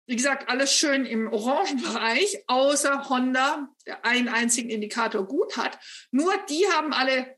wie 0.06 0.16
gesagt, 0.16 0.48
alles 0.48 0.74
schön 0.74 1.06
im 1.06 1.32
orangen 1.32 1.80
Bereich, 1.80 2.44
außer 2.46 3.08
Honda, 3.08 3.68
der 3.86 4.04
einen 4.04 4.28
einzigen 4.28 4.70
Indikator 4.70 5.26
gut 5.26 5.56
hat. 5.56 5.78
Nur 6.10 6.32
die 6.48 6.66
haben 6.72 6.92
alle 6.92 7.36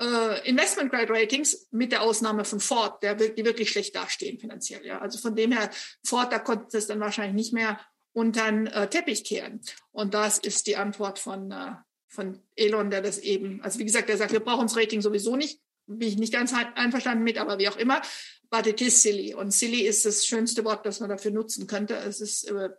äh, 0.00 0.48
Investment 0.48 0.90
Grade 0.90 1.12
Ratings 1.12 1.68
mit 1.70 1.92
der 1.92 2.02
Ausnahme 2.02 2.44
von 2.44 2.58
Ford, 2.58 3.02
der, 3.02 3.14
die 3.14 3.44
wirklich 3.44 3.70
schlecht 3.70 3.94
dastehen 3.94 4.38
finanziell. 4.38 4.84
Ja. 4.84 4.98
Also 4.98 5.18
von 5.18 5.36
dem 5.36 5.52
her, 5.52 5.70
Ford, 6.04 6.32
da 6.32 6.38
konnte 6.38 6.76
es 6.76 6.86
dann 6.86 7.00
wahrscheinlich 7.00 7.34
nicht 7.34 7.52
mehr 7.52 7.78
unter 8.12 8.46
den 8.46 8.66
äh, 8.66 8.88
Teppich 8.88 9.24
kehren. 9.24 9.60
Und 9.92 10.14
das 10.14 10.38
ist 10.38 10.66
die 10.66 10.76
Antwort 10.76 11.18
von, 11.18 11.52
äh, 11.52 11.74
von 12.08 12.42
Elon, 12.56 12.90
der 12.90 13.02
das 13.02 13.18
eben, 13.18 13.62
also 13.62 13.78
wie 13.78 13.84
gesagt, 13.84 14.08
der 14.08 14.16
sagt, 14.16 14.32
wir 14.32 14.40
brauchen 14.40 14.66
das 14.66 14.76
Rating 14.76 15.00
sowieso 15.00 15.36
nicht. 15.36 15.60
Bin 15.86 16.08
ich 16.08 16.18
nicht 16.18 16.32
ganz 16.32 16.52
einverstanden 16.74 17.24
mit, 17.24 17.38
aber 17.38 17.58
wie 17.58 17.68
auch 17.68 17.76
immer. 17.76 18.00
But 18.50 18.66
it 18.66 18.80
is 18.80 19.00
silly. 19.00 19.32
Und 19.32 19.52
silly 19.52 19.82
ist 19.82 20.04
das 20.04 20.26
schönste 20.26 20.64
Wort, 20.64 20.84
das 20.84 20.98
man 20.98 21.08
dafür 21.08 21.30
nutzen 21.30 21.68
könnte. 21.68 21.94
Es 21.94 22.20
ist 22.20 22.42
im 22.42 22.72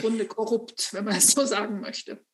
Grunde 0.00 0.26
korrupt, 0.26 0.94
wenn 0.94 1.04
man 1.04 1.16
es 1.16 1.32
so 1.32 1.44
sagen 1.44 1.80
möchte. 1.80 2.24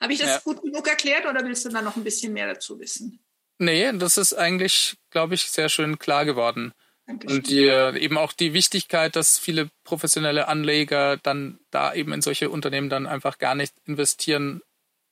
Habe 0.00 0.12
ich 0.12 0.20
das 0.20 0.28
ja. 0.28 0.40
gut 0.44 0.62
genug 0.62 0.86
erklärt 0.86 1.26
oder 1.26 1.44
willst 1.44 1.64
du 1.64 1.68
da 1.68 1.82
noch 1.82 1.96
ein 1.96 2.04
bisschen 2.04 2.32
mehr 2.32 2.46
dazu 2.46 2.78
wissen? 2.78 3.18
Nee, 3.58 3.90
das 3.92 4.18
ist 4.18 4.34
eigentlich, 4.34 4.96
glaube 5.10 5.34
ich, 5.34 5.50
sehr 5.50 5.68
schön 5.68 5.98
klar 5.98 6.24
geworden. 6.24 6.72
Dankeschön. 7.06 7.38
Und 7.38 7.48
die, 7.48 7.64
eben 7.64 8.18
auch 8.18 8.32
die 8.32 8.52
Wichtigkeit, 8.52 9.16
dass 9.16 9.38
viele 9.38 9.70
professionelle 9.84 10.48
Anleger 10.48 11.16
dann 11.16 11.58
da 11.70 11.94
eben 11.94 12.12
in 12.12 12.22
solche 12.22 12.50
Unternehmen 12.50 12.90
dann 12.90 13.06
einfach 13.06 13.38
gar 13.38 13.54
nicht 13.54 13.74
investieren 13.84 14.60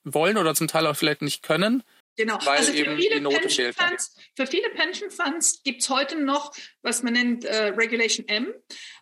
wollen 0.04 0.36
oder 0.36 0.54
zum 0.54 0.68
Teil 0.68 0.86
auch 0.86 0.96
vielleicht 0.96 1.22
nicht 1.22 1.42
können. 1.42 1.82
Genau, 2.16 2.38
weil 2.44 2.58
also 2.58 2.72
für 2.72 2.96
viele, 2.96 3.20
Pension 3.20 3.72
Funds, 3.72 4.16
für 4.36 4.46
viele 4.46 4.70
Pension 4.70 5.10
Funds 5.10 5.62
gibt 5.64 5.82
es 5.82 5.90
heute 5.90 6.16
noch, 6.16 6.54
was 6.82 7.02
man 7.02 7.14
nennt 7.14 7.44
äh, 7.44 7.68
Regulation 7.68 8.28
M. 8.28 8.52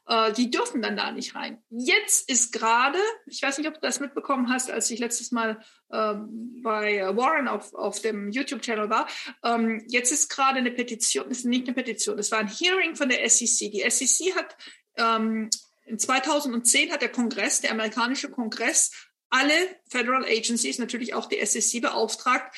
Äh, 0.07 0.33
die 0.33 0.51
dürfen 0.51 0.81
dann 0.81 0.97
da 0.97 1.13
nicht 1.13 1.35
rein. 1.35 1.63
Jetzt 1.69 2.31
ist 2.31 2.53
gerade, 2.53 2.99
ich 3.27 3.43
weiß 3.43 3.59
nicht, 3.59 3.69
ob 3.69 3.75
du 3.75 3.81
das 3.81 4.01
mitbekommen 4.01 4.51
hast, 4.51 4.71
als 4.71 4.91
ich 4.91 4.99
letztes 4.99 5.31
Mal 5.31 5.63
ähm, 5.93 6.61
bei 6.63 7.01
Warren 7.15 7.49
auf, 7.49 7.75
auf 7.75 8.01
dem 8.01 8.31
YouTube-Channel 8.31 8.89
war. 8.89 9.07
Ähm, 9.45 9.85
jetzt 9.89 10.11
ist 10.11 10.29
gerade 10.31 10.59
eine 10.59 10.71
Petition, 10.71 11.31
ist 11.31 11.45
nicht 11.45 11.67
eine 11.67 11.75
Petition, 11.75 12.19
es 12.19 12.33
war 12.33 12.39
ein 12.39 12.49
Hearing 12.49 12.97
von 12.97 13.11
der 13.11 13.29
SEC. 13.29 13.71
Die 13.71 13.85
SEC 13.89 14.35
hat 14.35 14.57
ähm, 14.97 15.51
in 15.85 15.99
2010 15.99 16.93
hat 16.93 17.03
der 17.03 17.11
Kongress, 17.11 17.61
der 17.61 17.73
amerikanische 17.73 18.31
Kongress, 18.31 18.91
alle 19.29 19.55
Federal 19.89 20.25
Agencies, 20.25 20.79
natürlich 20.79 21.15
auch 21.15 21.27
die 21.27 21.45
SEC 21.45 21.81
beauftragt, 21.81 22.55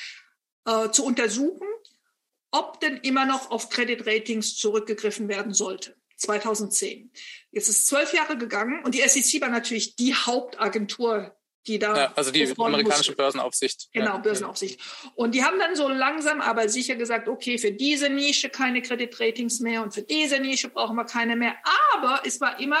äh, 0.65 0.89
zu 0.91 1.05
untersuchen, 1.05 1.67
ob 2.51 2.79
denn 2.79 2.97
immer 2.97 3.25
noch 3.25 3.51
auf 3.51 3.69
Credit 3.69 4.05
Ratings 4.05 4.55
zurückgegriffen 4.55 5.27
werden 5.27 5.53
sollte. 5.53 5.95
2010. 6.17 7.11
Jetzt 7.51 7.67
ist 7.67 7.87
zwölf 7.87 8.13
Jahre 8.13 8.37
gegangen 8.37 8.83
und 8.83 8.95
die 8.95 9.01
SEC 9.01 9.41
war 9.41 9.49
natürlich 9.49 9.95
die 9.95 10.13
Hauptagentur 10.13 11.35
die 11.67 11.79
da. 11.79 11.97
Ja, 11.97 12.13
also 12.15 12.31
die 12.31 12.43
amerikanische 12.43 13.11
musste. 13.11 13.15
Börsenaufsicht. 13.15 13.89
Genau. 13.91 14.19
Börsenaufsicht. 14.19 14.79
Und 15.15 15.33
die 15.33 15.43
haben 15.43 15.57
dann 15.59 15.75
so 15.75 15.87
langsam 15.87 16.41
aber 16.41 16.69
sicher 16.69 16.95
gesagt, 16.95 17.27
okay, 17.27 17.57
für 17.57 17.71
diese 17.71 18.09
Nische 18.09 18.49
keine 18.49 18.81
Kreditratings 18.81 19.59
mehr 19.59 19.81
und 19.81 19.93
für 19.93 20.03
diese 20.03 20.39
Nische 20.39 20.69
brauchen 20.69 20.95
wir 20.95 21.05
keine 21.05 21.35
mehr. 21.35 21.55
Aber 21.95 22.21
es 22.25 22.39
war 22.41 22.59
immer, 22.59 22.79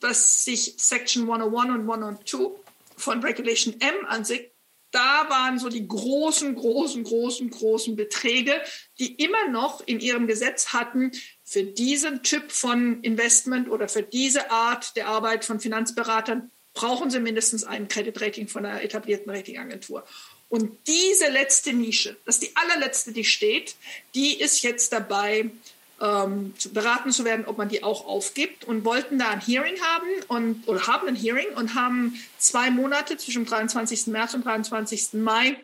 was 0.00 0.44
sich 0.44 0.74
Section 0.78 1.22
101 1.22 1.70
und 1.70 1.90
102 1.90 2.60
von 2.96 3.20
Regulation 3.22 3.80
M 3.80 4.06
an 4.06 4.24
sich 4.24 4.50
da 4.94 5.26
waren 5.28 5.58
so 5.58 5.68
die 5.68 5.86
großen, 5.86 6.54
großen, 6.54 7.02
großen, 7.02 7.50
großen 7.50 7.96
Beträge, 7.96 8.60
die 8.98 9.14
immer 9.14 9.48
noch 9.48 9.82
in 9.86 10.00
ihrem 10.00 10.26
Gesetz 10.26 10.72
hatten, 10.72 11.10
für 11.42 11.64
diesen 11.64 12.22
Typ 12.22 12.52
von 12.52 13.02
Investment 13.02 13.68
oder 13.68 13.88
für 13.88 14.02
diese 14.02 14.50
Art 14.50 14.96
der 14.96 15.08
Arbeit 15.08 15.44
von 15.44 15.60
Finanzberatern 15.60 16.50
brauchen 16.74 17.10
sie 17.10 17.20
mindestens 17.20 17.64
ein 17.64 17.88
Kreditrating 17.88 18.48
von 18.48 18.66
einer 18.66 18.82
etablierten 18.82 19.30
Ratingagentur. 19.30 20.04
Und 20.48 20.76
diese 20.86 21.28
letzte 21.28 21.72
Nische, 21.72 22.16
das 22.24 22.36
ist 22.36 22.44
die 22.44 22.56
allerletzte, 22.56 23.12
die 23.12 23.24
steht, 23.24 23.76
die 24.14 24.40
ist 24.40 24.62
jetzt 24.62 24.92
dabei, 24.92 25.50
ähm, 26.00 26.54
beraten 26.72 27.12
zu 27.12 27.24
werden, 27.24 27.46
ob 27.46 27.58
man 27.58 27.68
die 27.68 27.82
auch 27.82 28.06
aufgibt 28.06 28.64
und 28.64 28.84
wollten 28.84 29.18
da 29.18 29.30
ein 29.30 29.40
Hearing 29.40 29.80
haben 29.80 30.08
und 30.28 30.66
oder 30.68 30.86
haben 30.86 31.08
ein 31.08 31.16
Hearing 31.16 31.54
und 31.56 31.74
haben 31.74 32.18
zwei 32.38 32.70
Monate 32.70 33.16
zwischen 33.16 33.46
23. 33.46 34.08
März 34.08 34.34
und 34.34 34.44
23. 34.44 35.14
Mai, 35.14 35.56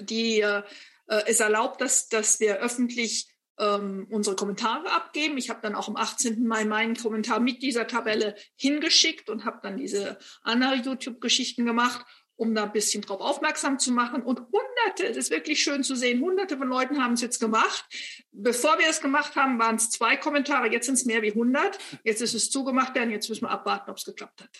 die 0.00 0.40
äh, 0.40 0.62
äh, 1.06 1.22
es 1.26 1.40
erlaubt, 1.40 1.80
dass, 1.80 2.08
dass 2.08 2.40
wir 2.40 2.56
öffentlich 2.56 3.28
ähm, 3.58 4.06
unsere 4.10 4.36
Kommentare 4.36 4.90
abgeben. 4.90 5.38
Ich 5.38 5.50
habe 5.50 5.60
dann 5.62 5.74
auch 5.74 5.88
am 5.88 5.96
18. 5.96 6.46
Mai 6.46 6.64
meinen 6.64 6.96
Kommentar 6.96 7.40
mit 7.40 7.62
dieser 7.62 7.86
Tabelle 7.86 8.34
hingeschickt 8.56 9.30
und 9.30 9.44
habe 9.44 9.60
dann 9.62 9.76
diese 9.76 10.18
andere 10.42 10.74
YouTube-Geschichten 10.74 11.64
gemacht 11.64 12.04
um 12.36 12.54
da 12.54 12.64
ein 12.64 12.72
bisschen 12.72 13.02
drauf 13.02 13.20
aufmerksam 13.20 13.78
zu 13.78 13.92
machen. 13.92 14.22
Und 14.22 14.40
hunderte, 14.40 15.06
es 15.08 15.16
ist 15.16 15.30
wirklich 15.30 15.62
schön 15.62 15.84
zu 15.84 15.94
sehen, 15.94 16.20
hunderte 16.20 16.58
von 16.58 16.68
Leuten 16.68 17.02
haben 17.02 17.14
es 17.14 17.20
jetzt 17.20 17.38
gemacht. 17.38 17.84
Bevor 18.32 18.78
wir 18.78 18.88
es 18.88 19.00
gemacht 19.00 19.36
haben, 19.36 19.58
waren 19.58 19.76
es 19.76 19.90
zwei 19.90 20.16
Kommentare, 20.16 20.70
jetzt 20.70 20.86
sind 20.86 20.94
es 20.94 21.04
mehr 21.04 21.22
wie 21.22 21.30
100. 21.30 21.78
Jetzt 22.02 22.22
ist 22.22 22.34
es 22.34 22.50
zugemacht 22.50 22.94
werden, 22.94 23.10
jetzt 23.10 23.28
müssen 23.28 23.44
wir 23.44 23.50
abwarten, 23.50 23.90
ob 23.90 23.98
es 23.98 24.04
geklappt 24.04 24.42
hat. 24.42 24.50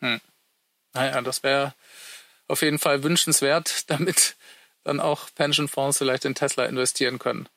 Hm. 0.00 0.20
Naja, 0.92 1.20
das 1.22 1.42
wäre 1.42 1.74
auf 2.48 2.62
jeden 2.62 2.78
Fall 2.78 3.02
wünschenswert, 3.02 3.84
damit 3.90 4.36
dann 4.84 5.00
auch 5.00 5.28
Pensionfonds 5.34 5.98
vielleicht 5.98 6.24
in 6.24 6.34
Tesla 6.34 6.64
investieren 6.64 7.18
können. 7.18 7.48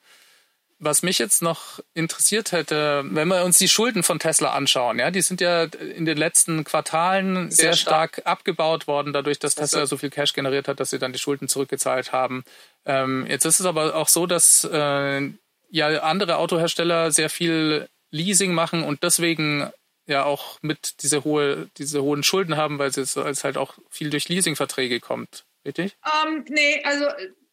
Was 0.83 1.01
mich 1.01 1.17
jetzt 1.17 1.41
noch 1.41 1.79
interessiert 1.93 2.51
hätte, 2.51 3.03
wenn 3.05 3.29
wir 3.29 3.43
uns 3.45 3.57
die 3.57 3.69
Schulden 3.69 4.03
von 4.03 4.19
Tesla 4.19 4.51
anschauen, 4.51 4.99
ja, 4.99 5.11
die 5.11 5.21
sind 5.21 5.39
ja 5.39 5.63
in 5.63 6.05
den 6.05 6.17
letzten 6.17 6.63
Quartalen 6.65 7.49
sehr, 7.51 7.67
sehr 7.67 7.73
stark. 7.73 8.15
stark. 8.15 8.27
abgebaut 8.27 8.85
worden, 8.87 9.13
dadurch, 9.13 9.39
dass 9.39 9.55
Tesla 9.55 9.79
also, 9.79 9.95
so 9.95 9.99
viel 9.99 10.09
Cash 10.09 10.33
generiert 10.33 10.67
hat, 10.67 10.79
dass 10.79 10.89
sie 10.89 10.99
dann 10.99 11.13
die 11.13 11.19
Schulden 11.19 11.47
zurückgezahlt 11.47 12.11
haben. 12.11 12.43
Ähm, 12.85 13.25
jetzt 13.27 13.45
ist 13.45 13.61
es 13.61 13.65
aber 13.65 13.95
auch 13.95 14.09
so, 14.09 14.25
dass 14.25 14.65
äh, 14.65 15.29
ja 15.69 15.87
andere 16.01 16.37
Autohersteller 16.37 17.11
sehr 17.11 17.29
viel 17.29 17.87
Leasing 18.11 18.53
machen 18.53 18.83
und 18.83 19.03
deswegen 19.03 19.71
ja 20.05 20.25
auch 20.25 20.57
mit 20.61 21.01
diese 21.01 21.23
hohe, 21.23 21.69
diese 21.77 22.03
hohen 22.03 22.23
Schulden 22.23 22.57
haben, 22.57 22.77
weil 22.77 22.89
es, 22.89 23.15
halt 23.15 23.57
auch 23.57 23.75
viel 23.89 24.09
durch 24.09 24.27
Leasingverträge 24.27 24.99
kommt. 24.99 25.45
Richtig? 25.65 25.95
Ähm, 26.25 26.43
nee, 26.49 26.83
also 26.83 27.05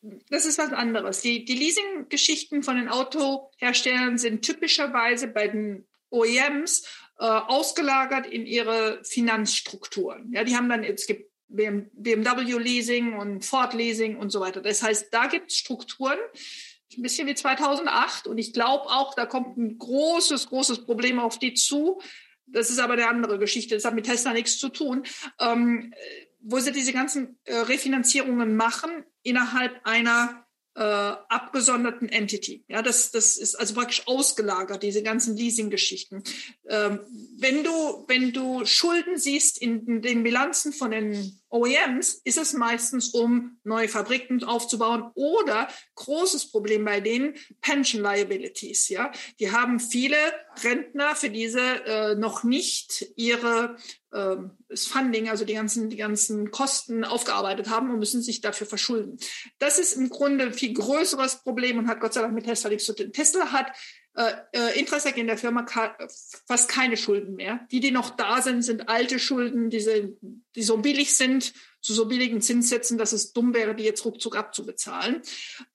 das 0.03 0.47
ist 0.47 0.59
was 0.59 0.73
anderes. 0.73 1.21
Die, 1.21 1.45
die 1.45 1.55
Leasing-Geschichten 1.55 2.63
von 2.63 2.77
den 2.77 2.89
Autoherstellern 2.89 4.19
sind 4.19 4.43
typischerweise 4.43 5.29
bei 5.29 5.49
den 5.49 5.87
OEMs 6.11 6.85
äh, 7.19 7.25
ausgelagert 7.25 8.27
in 8.27 8.47
ihre 8.47 9.05
Finanzstrukturen. 9.05 10.33
Ja, 10.33 10.45
die 10.45 10.57
haben 10.57 10.69
dann, 10.69 10.85
es 10.85 11.07
gibt 11.07 11.31
BMW 11.49 12.59
Leasing 12.59 13.15
und 13.15 13.45
Ford 13.45 13.75
Leasing 13.75 14.17
und 14.17 14.31
so 14.31 14.41
weiter. 14.41 14.61
Das 14.61 14.83
heißt, 14.83 15.13
da 15.13 15.27
gibt 15.27 15.51
es 15.51 15.59
Strukturen, 15.59 16.19
ein 16.97 17.03
bisschen 17.03 17.29
wie 17.29 17.35
2008. 17.35 18.27
Und 18.27 18.39
ich 18.39 18.53
glaube 18.53 18.87
auch, 18.87 19.15
da 19.15 19.27
kommt 19.27 19.57
ein 19.57 19.79
großes, 19.79 20.49
großes 20.49 20.87
Problem 20.87 21.19
auf 21.19 21.39
die 21.39 21.55
zu. 21.55 22.01
Das 22.47 22.71
ist 22.71 22.79
aber 22.79 22.95
eine 22.95 23.09
andere 23.09 23.39
Geschichte. 23.39 23.75
Das 23.75 23.85
hat 23.85 23.95
mit 23.95 24.07
Tesla 24.07 24.33
nichts 24.33 24.59
zu 24.59 24.71
tun. 24.71 25.05
Ähm, 25.41 25.93
wo 26.41 26.59
sie 26.59 26.73
diese 26.73 26.93
ganzen 26.93 27.39
äh, 27.45 27.55
Refinanzierungen 27.55 28.57
machen 28.57 29.05
innerhalb 29.23 29.81
einer 29.85 30.47
äh, 30.75 30.83
abgesonderten 30.83 32.09
Entity. 32.09 32.65
Ja, 32.69 32.83
das, 32.83 33.11
das 33.11 33.37
ist 33.37 33.55
also 33.57 33.75
praktisch 33.75 34.07
ausgelagert, 34.07 34.83
diese 34.83 35.03
ganzen 35.03 35.37
Leasing-Geschichten. 35.37 36.23
Ähm, 36.69 37.01
wenn 37.39 37.65
du, 37.65 38.05
wenn 38.07 38.33
du 38.33 38.65
Schulden 38.65 39.19
siehst 39.19 39.61
in 39.61 40.01
den 40.01 40.23
Bilanzen 40.23 40.73
von 40.73 40.93
den 40.93 41.40
OEMs, 41.51 42.21
ist 42.25 42.39
es 42.39 42.53
meistens, 42.53 43.09
um 43.09 43.59
neue 43.65 43.89
Fabriken 43.89 44.43
aufzubauen 44.45 45.11
oder 45.15 45.69
großes 45.97 46.51
Problem 46.51 46.85
bei 46.85 47.01
denen 47.01 47.35
Pension 47.61 48.03
Liabilities. 48.03 48.89
Ja, 48.89 49.13
die 49.39 49.51
haben 49.51 49.81
viele 49.81 50.17
Rentner, 50.63 51.17
für 51.17 51.31
diese 51.31 51.61
äh, 51.61 52.15
noch 52.15 52.45
nicht 52.45 53.13
ihre 53.17 53.77
ähm, 54.13 54.53
das 54.69 54.87
Funding, 54.87 55.29
also 55.29 55.45
die 55.45 55.55
ganzen, 55.55 55.91
die 55.91 55.97
ganzen 55.97 56.51
Kosten 56.51 57.05
aufgearbeitet 57.05 57.69
haben 57.69 57.91
und 57.91 57.99
müssen 57.99 58.23
sich 58.23 58.41
dafür 58.41 58.67
verschulden. 58.67 59.19
Das 59.59 59.79
ist 59.79 59.95
im 59.95 60.09
Grunde 60.09 60.47
ein 60.47 60.53
viel 60.53 60.73
größeres 60.73 61.43
Problem 61.43 61.79
und 61.79 61.89
hat 61.89 62.01
Gott 62.01 62.15
sei 62.15 62.23
Dank 62.23 62.35
mit 62.35 62.45
Tesla 62.45 62.71
nichts 62.71 62.87
zu 62.87 62.95
tun. 62.95 63.13
Tesla 63.13 63.53
hat 63.53 63.73
äh, 64.21 64.33
äh 64.53 64.79
Intrasec 64.79 65.17
in 65.17 65.27
der 65.27 65.39
Firma 65.39 65.67
fast 66.47 66.69
keine 66.69 66.97
Schulden 66.97 67.37
mehr. 67.37 67.67
Die, 67.71 67.81
die 67.81 67.91
noch 67.91 68.11
da 68.11 68.43
sind, 68.43 68.63
sind 68.63 68.89
alte 68.89 69.19
Schulden, 69.19 69.71
diese, 69.71 70.13
die 70.55 70.63
so 70.63 70.79
billig 70.79 71.17
sind, 71.17 71.53
zu 71.81 71.95
so 71.95 72.07
billigen 72.07 72.43
Zinssätzen, 72.43 72.99
dass 72.99 73.13
es 73.13 73.33
dumm 73.33 73.55
wäre, 73.55 73.75
die 73.75 73.85
jetzt 73.85 74.05
ruckzuck 74.05 74.37
abzubezahlen. 74.37 75.23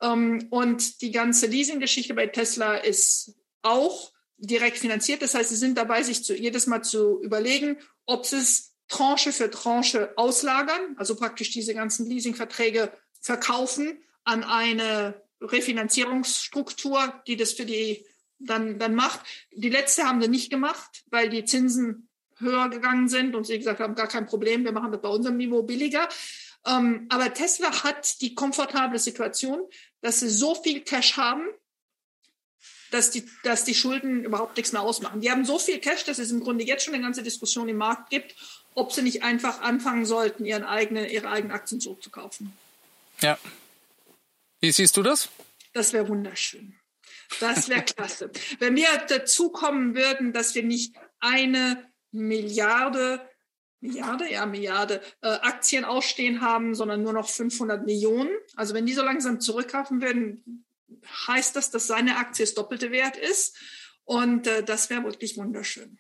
Ähm, 0.01 0.47
und 0.49 1.01
die 1.01 1.11
ganze 1.11 1.47
Leasing-Geschichte 1.47 2.13
bei 2.13 2.27
Tesla 2.27 2.75
ist 2.75 3.35
auch 3.63 4.11
direkt 4.37 4.77
finanziert. 4.77 5.21
Das 5.21 5.33
heißt, 5.33 5.49
sie 5.49 5.55
sind 5.55 5.77
dabei, 5.77 6.03
sich 6.03 6.23
zu, 6.23 6.35
jedes 6.35 6.67
Mal 6.67 6.83
zu 6.83 7.21
überlegen, 7.21 7.77
ob 8.05 8.25
sie 8.25 8.37
es 8.37 8.75
Tranche 8.87 9.31
für 9.31 9.49
Tranche 9.49 10.13
auslagern, 10.15 10.95
also 10.97 11.15
praktisch 11.15 11.49
diese 11.49 11.73
ganzen 11.73 12.05
Leasingverträge 12.07 12.91
verkaufen 13.19 13.97
an 14.23 14.43
eine 14.43 15.19
Refinanzierungsstruktur, 15.41 17.21
die 17.25 17.35
das 17.35 17.53
für 17.53 17.65
die 17.65 18.05
dann, 18.39 18.79
dann 18.79 18.95
macht. 18.95 19.21
Die 19.51 19.69
letzte 19.69 20.03
haben 20.03 20.21
sie 20.21 20.27
nicht 20.27 20.49
gemacht, 20.49 21.03
weil 21.09 21.29
die 21.29 21.45
Zinsen 21.45 22.09
höher 22.37 22.69
gegangen 22.69 23.07
sind 23.07 23.35
und 23.35 23.45
sie 23.45 23.57
gesagt 23.57 23.79
haben, 23.79 23.95
gar 23.95 24.07
kein 24.07 24.25
Problem, 24.25 24.65
wir 24.65 24.71
machen 24.71 24.91
das 24.91 25.01
bei 25.01 25.09
unserem 25.09 25.37
Niveau 25.37 25.63
billiger. 25.63 26.07
Ähm, 26.65 27.05
aber 27.09 27.33
Tesla 27.33 27.83
hat 27.83 28.21
die 28.21 28.35
komfortable 28.35 28.99
Situation, 28.99 29.61
dass 30.01 30.19
sie 30.19 30.29
so 30.29 30.55
viel 30.55 30.81
Cash 30.81 31.15
haben, 31.17 31.47
dass 32.91 33.11
die, 33.11 33.25
dass 33.43 33.63
die 33.63 33.75
Schulden 33.75 34.23
überhaupt 34.23 34.57
nichts 34.57 34.71
mehr 34.71 34.81
ausmachen. 34.81 35.21
Die 35.21 35.31
haben 35.31 35.45
so 35.45 35.59
viel 35.59 35.79
Cash, 35.79 36.03
dass 36.05 36.19
es 36.19 36.31
im 36.31 36.41
Grunde 36.41 36.63
jetzt 36.63 36.83
schon 36.83 36.93
eine 36.93 37.03
ganze 37.03 37.23
Diskussion 37.23 37.69
im 37.69 37.77
Markt 37.77 38.09
gibt, 38.09 38.35
ob 38.73 38.91
sie 38.91 39.01
nicht 39.01 39.23
einfach 39.23 39.61
anfangen 39.61 40.05
sollten, 40.05 40.45
ihren 40.45 40.63
eigene, 40.63 41.11
ihre 41.11 41.29
eigenen 41.29 41.55
Aktien 41.55 41.79
zurückzukaufen. 41.79 42.53
Ja. 43.21 43.37
Wie 44.59 44.71
siehst 44.71 44.97
du 44.97 45.03
das? 45.03 45.29
Das 45.73 45.93
wäre 45.93 46.07
wunderschön. 46.07 46.75
Das 47.39 47.69
wäre 47.69 47.83
klasse. 47.83 48.31
Wenn 48.59 48.75
wir 48.75 48.87
dazu 49.07 49.49
kommen 49.49 49.95
würden, 49.95 50.33
dass 50.33 50.55
wir 50.55 50.63
nicht 50.63 50.95
eine 51.19 51.91
Milliarde, 52.11 53.27
Milliarde, 53.81 54.31
ja, 54.31 54.45
Milliarde 54.45 55.01
äh, 55.21 55.27
Aktien 55.27 55.85
ausstehen 55.85 56.41
haben, 56.41 56.75
sondern 56.75 57.03
nur 57.03 57.13
noch 57.13 57.29
500 57.29 57.85
Millionen. 57.85 58.31
Also 58.55 58.73
wenn 58.73 58.85
die 58.85 58.93
so 58.93 59.03
langsam 59.03 59.39
zurückkaufen 59.39 60.01
würden, 60.01 60.65
heißt 61.27 61.55
das, 61.55 61.71
dass 61.71 61.87
seine 61.87 62.17
Aktie 62.17 62.45
das 62.45 62.53
doppelte 62.53 62.91
Wert 62.91 63.17
ist. 63.17 63.57
Und 64.03 64.47
äh, 64.47 64.63
das 64.63 64.89
wäre 64.89 65.03
wirklich 65.03 65.37
wunderschön. 65.37 65.97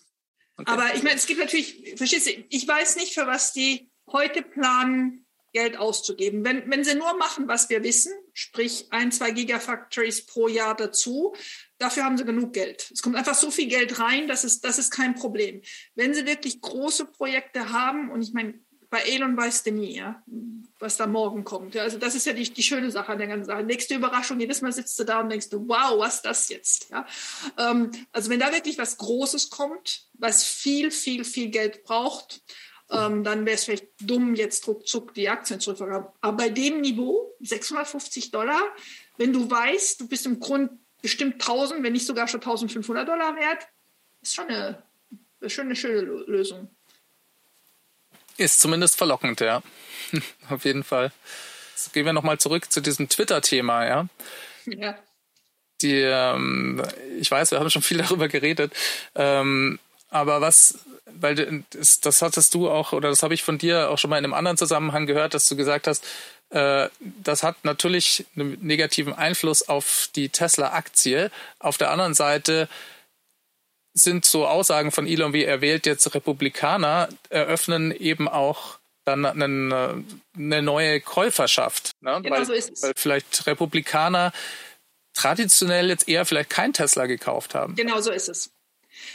Okay. 0.57 0.71
Aber 0.71 0.95
ich 0.95 1.03
meine, 1.03 1.15
es 1.15 1.25
gibt 1.25 1.39
natürlich, 1.39 1.95
verstehst 1.97 2.27
du, 2.27 2.31
ich 2.49 2.67
weiß 2.67 2.95
nicht, 2.95 3.13
für 3.13 3.27
was 3.27 3.51
die 3.51 3.91
heute 4.07 4.41
planen, 4.41 5.24
Geld 5.55 5.77
auszugeben. 5.77 6.43
Wenn, 6.43 6.69
wenn 6.69 6.83
sie 6.83 6.95
nur 6.95 7.15
machen, 7.17 7.47
was 7.47 7.69
wir 7.69 7.81
wissen, 7.81 8.11
sprich 8.33 8.87
ein, 8.89 9.13
zwei 9.13 9.31
Gigafactories 9.31 10.25
pro 10.25 10.49
Jahr 10.49 10.75
dazu, 10.75 11.33
dafür 11.77 12.03
haben 12.03 12.17
sie 12.17 12.25
genug 12.25 12.51
Geld. 12.51 12.91
Es 12.93 13.01
kommt 13.01 13.15
einfach 13.15 13.35
so 13.35 13.49
viel 13.51 13.69
Geld 13.69 13.97
rein, 14.01 14.27
das 14.27 14.43
ist, 14.43 14.65
das 14.65 14.79
ist 14.79 14.91
kein 14.91 15.15
Problem. 15.15 15.61
Wenn 15.95 16.13
sie 16.13 16.25
wirklich 16.25 16.59
große 16.59 17.05
Projekte 17.05 17.71
haben, 17.71 18.11
und 18.11 18.21
ich 18.21 18.33
meine, 18.33 18.55
bei 18.89 18.99
Elon 18.99 19.37
weißt 19.37 19.65
du 19.65 19.71
nie, 19.71 19.95
ja, 19.95 20.21
was 20.79 20.97
da 20.97 21.07
morgen 21.07 21.45
kommt. 21.45 21.73
Ja, 21.73 21.83
also 21.83 21.97
das 21.99 22.15
ist 22.15 22.25
ja 22.25 22.33
die, 22.33 22.51
die 22.51 22.63
schöne 22.63 22.91
Sache 22.91 23.13
an 23.13 23.17
der 23.17 23.27
ganzen 23.27 23.47
Sache. 23.47 23.63
Nächste 23.63 23.95
Überraschung, 23.95 24.41
jedes 24.41 24.61
Mal 24.61 24.73
sitzt 24.73 24.99
du 24.99 25.05
da 25.05 25.21
und 25.21 25.29
denkst 25.29 25.49
du, 25.49 25.69
wow, 25.69 25.97
was 25.97 26.21
das 26.21 26.49
jetzt? 26.49 26.89
Ja, 26.89 27.07
ähm, 27.57 27.91
also 28.11 28.29
wenn 28.29 28.41
da 28.41 28.51
wirklich 28.51 28.77
was 28.77 28.97
Großes 28.97 29.49
kommt, 29.51 30.07
was 30.15 30.43
viel, 30.43 30.91
viel, 30.91 31.23
viel 31.23 31.47
Geld 31.47 31.83
braucht, 31.85 32.41
ähm, 32.89 33.23
dann 33.23 33.45
wäre 33.45 33.55
es 33.55 33.65
vielleicht 33.65 33.87
dumm, 33.99 34.35
jetzt 34.35 34.67
ruckzuck 34.67 35.13
die 35.13 35.29
Aktien 35.29 35.59
zurückzuverkaufen. 35.59 36.09
Aber 36.21 36.37
bei 36.37 36.49
dem 36.49 36.81
Niveau, 36.81 37.35
650 37.41 38.31
Dollar, 38.31 38.61
wenn 39.17 39.33
du 39.33 39.49
weißt, 39.49 40.01
du 40.01 40.07
bist 40.07 40.25
im 40.25 40.39
Grund 40.39 40.71
bestimmt 41.01 41.35
1000, 41.35 41.83
wenn 41.83 41.93
nicht 41.93 42.05
sogar 42.05 42.27
schon 42.27 42.41
1500 42.41 43.07
Dollar 43.07 43.35
wert, 43.35 43.67
ist 44.21 44.35
schon 44.35 44.47
eine, 44.47 44.83
schon 45.47 45.65
eine 45.65 45.75
schöne 45.75 46.01
Lösung. 46.01 46.69
Ist 48.37 48.59
zumindest 48.59 48.97
verlockend, 48.97 49.39
ja. 49.39 49.61
Auf 50.49 50.65
jeden 50.65 50.83
Fall. 50.83 51.11
Jetzt 51.73 51.93
gehen 51.93 52.05
wir 52.05 52.13
nochmal 52.13 52.37
zurück 52.37 52.71
zu 52.71 52.81
diesem 52.81 53.09
Twitter-Thema, 53.09 53.85
ja. 53.85 54.07
Ja. 54.65 54.97
Die, 55.81 56.01
ähm, 56.01 56.81
ich 57.19 57.29
weiß, 57.29 57.51
wir 57.51 57.59
haben 57.59 57.69
schon 57.69 57.81
viel 57.83 57.97
darüber 57.97 58.27
geredet. 58.27 58.73
Ähm, 59.13 59.77
aber 60.09 60.41
was, 60.41 60.84
weil 61.05 61.63
das, 61.71 61.99
das 61.99 62.21
hattest 62.21 62.53
du 62.53 62.69
auch, 62.69 62.93
oder 62.93 63.09
das 63.09 63.23
habe 63.23 63.33
ich 63.33 63.43
von 63.43 63.57
dir 63.57 63.89
auch 63.89 63.97
schon 63.97 64.09
mal 64.09 64.17
in 64.17 64.25
einem 64.25 64.33
anderen 64.33 64.57
Zusammenhang 64.57 65.05
gehört, 65.05 65.33
dass 65.33 65.47
du 65.47 65.55
gesagt 65.55 65.87
hast, 65.87 66.03
äh, 66.49 66.89
das 66.99 67.43
hat 67.43 67.63
natürlich 67.63 68.25
einen 68.35 68.57
negativen 68.61 69.13
Einfluss 69.13 69.67
auf 69.67 70.09
die 70.15 70.29
Tesla-Aktie. 70.29 71.31
Auf 71.59 71.77
der 71.77 71.91
anderen 71.91 72.13
Seite 72.13 72.67
sind 73.93 74.25
so 74.25 74.45
Aussagen 74.45 74.91
von 74.91 75.07
Elon 75.07 75.33
wie 75.33 75.45
er 75.45 75.61
wählt 75.61 75.85
jetzt 75.85 76.13
Republikaner, 76.13 77.07
eröffnen 77.29 77.91
eben 77.91 78.27
auch 78.27 78.77
dann 79.05 79.25
eine, 79.25 80.03
eine 80.35 80.61
neue 80.61 80.99
Käuferschaft. 80.99 81.91
Ne? 82.01 82.19
Genau 82.21 82.35
weil, 82.35 82.45
so 82.45 82.53
ist 82.53 82.71
es. 82.71 82.83
Weil 82.83 82.93
vielleicht 82.95 83.45
Republikaner 83.45 84.33
traditionell 85.13 85.89
jetzt 85.89 86.09
eher 86.09 86.25
vielleicht 86.25 86.49
kein 86.49 86.73
Tesla 86.73 87.05
gekauft 87.05 87.55
haben. 87.55 87.75
Genau 87.75 88.01
so 88.01 88.11
ist 88.11 88.27
es. 88.27 88.51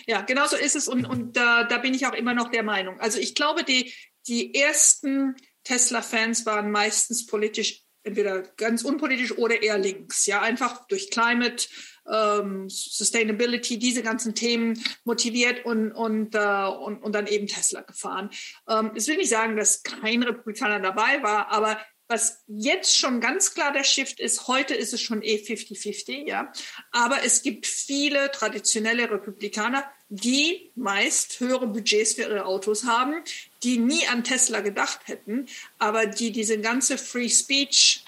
Ja, 0.07 0.22
genau 0.22 0.47
so 0.47 0.57
ist 0.57 0.76
es 0.76 0.89
und, 0.89 1.05
und 1.07 1.37
da, 1.37 1.64
da 1.64 1.78
bin 1.78 1.95
ich 1.95 2.07
auch 2.07 2.14
immer 2.14 2.35
noch 2.35 2.51
der 2.51 2.62
Meinung. 2.62 2.99
Also 3.01 3.18
ich 3.18 3.35
glaube, 3.35 3.64
die, 3.64 3.93
die 4.26 4.55
ersten 4.55 5.35
Tesla-Fans 5.64 6.47
waren 6.47 6.70
meistens 6.70 7.26
politisch 7.26 7.83
entweder 8.03 8.43
ganz 8.57 8.83
unpolitisch 8.83 9.37
oder 9.37 9.62
eher 9.62 9.78
links. 9.78 10.26
Ja, 10.26 10.41
einfach 10.41 10.87
durch 10.89 11.11
Climate, 11.11 11.66
ähm, 12.11 12.68
Sustainability, 12.68 13.78
diese 13.78 14.03
ganzen 14.03 14.35
Themen 14.35 14.83
motiviert 15.05 15.64
und, 15.64 15.93
und, 15.93 16.35
äh, 16.35 16.64
und, 16.64 17.03
und 17.03 17.14
dann 17.14 17.26
eben 17.26 17.47
Tesla 17.47 17.83
gefahren. 17.83 18.31
Ähm, 18.68 18.93
ich 18.95 19.07
will 19.07 19.16
nicht 19.16 19.31
sagen, 19.31 19.57
dass 19.57 19.83
kein 19.83 20.22
Republikaner 20.22 20.81
dabei 20.81 21.22
war, 21.22 21.51
aber 21.51 21.78
was 22.11 22.42
jetzt 22.48 22.98
schon 22.98 23.20
ganz 23.20 23.54
klar 23.54 23.72
der 23.72 23.84
Shift 23.84 24.18
ist, 24.18 24.48
heute 24.48 24.74
ist 24.74 24.92
es 24.92 25.00
schon 25.00 25.22
eh 25.22 25.36
50-50, 25.36 26.26
ja. 26.26 26.52
Aber 26.90 27.24
es 27.24 27.42
gibt 27.42 27.66
viele 27.66 28.32
traditionelle 28.32 29.08
Republikaner, 29.08 29.84
die 30.08 30.72
meist 30.74 31.38
höhere 31.38 31.68
Budgets 31.68 32.14
für 32.14 32.22
ihre 32.22 32.46
Autos 32.46 32.84
haben, 32.84 33.14
die 33.62 33.78
nie 33.78 34.08
an 34.08 34.24
Tesla 34.24 34.58
gedacht 34.61 35.02
hätten, 35.04 35.46
aber 35.78 36.06
die 36.06 36.32
diese 36.32 36.61
ganze 36.61 36.98
Free 36.98 37.28
Speech 37.28 38.02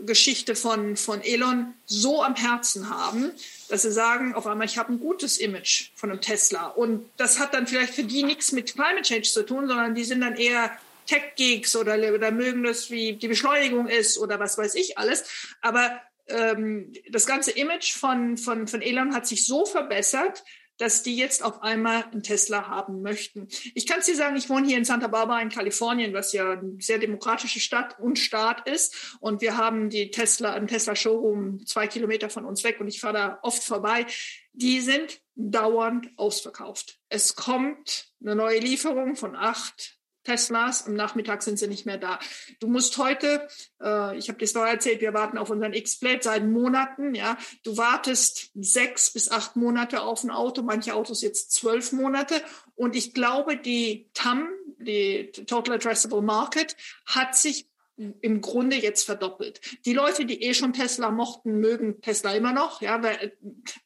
Geschichte 0.00 0.54
von, 0.54 0.96
von 0.96 1.22
Elon 1.22 1.74
so 1.86 2.22
am 2.22 2.36
Herzen 2.36 2.88
haben, 2.88 3.32
dass 3.68 3.82
sie 3.82 3.92
sagen, 3.92 4.34
auf 4.34 4.46
einmal, 4.46 4.66
ich 4.66 4.78
habe 4.78 4.92
ein 4.92 5.00
gutes 5.00 5.38
Image 5.38 5.90
von 5.94 6.10
einem 6.10 6.20
Tesla. 6.20 6.66
Und 6.66 7.08
das 7.16 7.38
hat 7.38 7.54
dann 7.54 7.66
vielleicht 7.66 7.94
für 7.94 8.04
die 8.04 8.22
nichts 8.22 8.52
mit 8.52 8.74
Climate 8.74 9.02
Change 9.02 9.28
zu 9.28 9.44
tun, 9.44 9.66
sondern 9.66 9.94
die 9.94 10.04
sind 10.04 10.20
dann 10.20 10.36
eher 10.36 10.70
Tech-Geeks 11.08 11.74
oder, 11.74 11.94
oder 12.14 12.30
mögen 12.30 12.62
das, 12.62 12.90
wie 12.90 13.14
die 13.14 13.28
Beschleunigung 13.28 13.88
ist 13.88 14.18
oder 14.18 14.38
was 14.38 14.56
weiß 14.56 14.76
ich 14.76 14.98
alles. 14.98 15.56
Aber 15.60 16.00
ähm, 16.28 16.92
das 17.10 17.26
ganze 17.26 17.50
Image 17.50 17.92
von, 17.94 18.36
von, 18.36 18.68
von 18.68 18.82
Elon 18.82 19.14
hat 19.14 19.26
sich 19.26 19.46
so 19.46 19.64
verbessert, 19.64 20.44
dass 20.78 21.02
die 21.02 21.16
jetzt 21.16 21.42
auf 21.42 21.62
einmal 21.62 22.04
einen 22.04 22.22
Tesla 22.22 22.68
haben 22.68 23.02
möchten. 23.02 23.48
Ich 23.74 23.86
kann 23.86 23.98
es 23.98 24.06
dir 24.06 24.14
sagen, 24.14 24.36
ich 24.36 24.48
wohne 24.48 24.68
hier 24.68 24.78
in 24.78 24.84
Santa 24.84 25.08
Barbara 25.08 25.42
in 25.42 25.48
Kalifornien, 25.48 26.14
was 26.14 26.32
ja 26.32 26.52
eine 26.52 26.76
sehr 26.78 26.98
demokratische 26.98 27.58
Stadt 27.58 27.98
und 27.98 28.18
Staat 28.18 28.68
ist. 28.68 29.18
Und 29.18 29.40
wir 29.40 29.56
haben 29.56 29.90
die 29.90 30.12
Tesla, 30.12 30.52
einen 30.52 30.68
Tesla-Showroom 30.68 31.66
zwei 31.66 31.88
Kilometer 31.88 32.30
von 32.30 32.44
uns 32.44 32.62
weg 32.62 32.80
und 32.80 32.86
ich 32.86 33.00
fahre 33.00 33.14
da 33.14 33.38
oft 33.42 33.64
vorbei. 33.64 34.06
Die 34.52 34.80
sind 34.80 35.20
dauernd 35.34 36.10
ausverkauft. 36.16 36.98
Es 37.08 37.34
kommt 37.34 38.12
eine 38.20 38.36
neue 38.36 38.60
Lieferung 38.60 39.16
von 39.16 39.34
acht 39.34 39.97
Teslas. 40.24 40.86
Am 40.86 40.94
Nachmittag 40.94 41.42
sind 41.42 41.58
sie 41.58 41.68
nicht 41.68 41.86
mehr 41.86 41.98
da. 41.98 42.18
Du 42.60 42.68
musst 42.68 42.98
heute, 42.98 43.46
äh, 43.82 44.16
ich 44.18 44.28
habe 44.28 44.38
dir 44.38 44.48
vorher 44.48 44.74
erzählt, 44.74 45.00
wir 45.00 45.14
warten 45.14 45.38
auf 45.38 45.50
unseren 45.50 45.72
X-Plate 45.72 46.22
seit 46.22 46.46
Monaten. 46.46 47.14
Ja, 47.14 47.38
du 47.64 47.76
wartest 47.76 48.50
sechs 48.54 49.12
bis 49.12 49.30
acht 49.30 49.56
Monate 49.56 50.02
auf 50.02 50.24
ein 50.24 50.30
Auto, 50.30 50.62
manche 50.62 50.94
Autos 50.94 51.22
jetzt 51.22 51.52
zwölf 51.52 51.92
Monate. 51.92 52.42
Und 52.74 52.96
ich 52.96 53.14
glaube, 53.14 53.56
die 53.56 54.08
TAM, 54.14 54.48
die 54.78 55.30
Total 55.32 55.76
Addressable 55.76 56.22
Market, 56.22 56.76
hat 57.06 57.36
sich 57.36 57.67
im 57.98 58.40
Grunde 58.40 58.76
jetzt 58.76 59.04
verdoppelt. 59.04 59.60
Die 59.84 59.92
Leute, 59.92 60.24
die 60.24 60.42
eh 60.42 60.54
schon 60.54 60.72
Tesla 60.72 61.10
mochten, 61.10 61.58
mögen 61.58 62.00
Tesla 62.00 62.32
immer 62.34 62.52
noch. 62.52 62.80
Ja, 62.80 63.02
wer, 63.02 63.32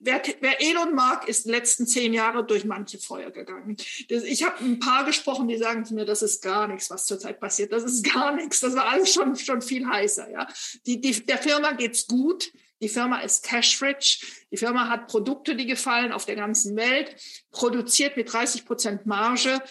wer, 0.00 0.22
wer 0.40 0.60
Elon 0.60 0.94
mag, 0.94 1.28
ist 1.28 1.46
die 1.46 1.50
letzten 1.50 1.86
zehn 1.86 2.12
Jahre 2.12 2.44
durch 2.44 2.64
manche 2.64 2.98
Feuer 2.98 3.30
gegangen. 3.30 3.76
Ich 4.08 4.44
habe 4.44 4.62
ein 4.62 4.78
paar 4.78 5.04
gesprochen, 5.04 5.48
die 5.48 5.56
sagen 5.56 5.84
zu 5.84 5.94
mir, 5.94 6.04
das 6.04 6.22
ist 6.22 6.42
gar 6.42 6.68
nichts, 6.68 6.90
was 6.90 7.06
zurzeit 7.06 7.40
passiert. 7.40 7.72
Das 7.72 7.84
ist 7.84 8.04
gar 8.12 8.34
nichts. 8.34 8.60
Das 8.60 8.74
war 8.76 8.88
alles 8.88 9.12
schon, 9.12 9.34
schon 9.36 9.62
viel 9.62 9.86
heißer. 9.86 10.30
Ja, 10.30 10.46
die, 10.86 11.00
die, 11.00 11.24
der 11.24 11.38
Firma 11.38 11.72
geht's 11.72 12.06
gut. 12.06 12.52
Die 12.82 12.88
Firma 12.88 13.20
ist 13.20 13.44
cash-rich. 13.44 14.44
Die 14.50 14.56
Firma 14.56 14.88
hat 14.88 15.06
Produkte, 15.06 15.54
die 15.54 15.66
gefallen 15.66 16.12
auf 16.12 16.26
der 16.26 16.36
ganzen 16.36 16.76
Welt, 16.76 17.14
produziert 17.50 18.16
mit 18.16 18.32
30 18.32 18.66
Prozent 18.66 19.06
Marge 19.06 19.62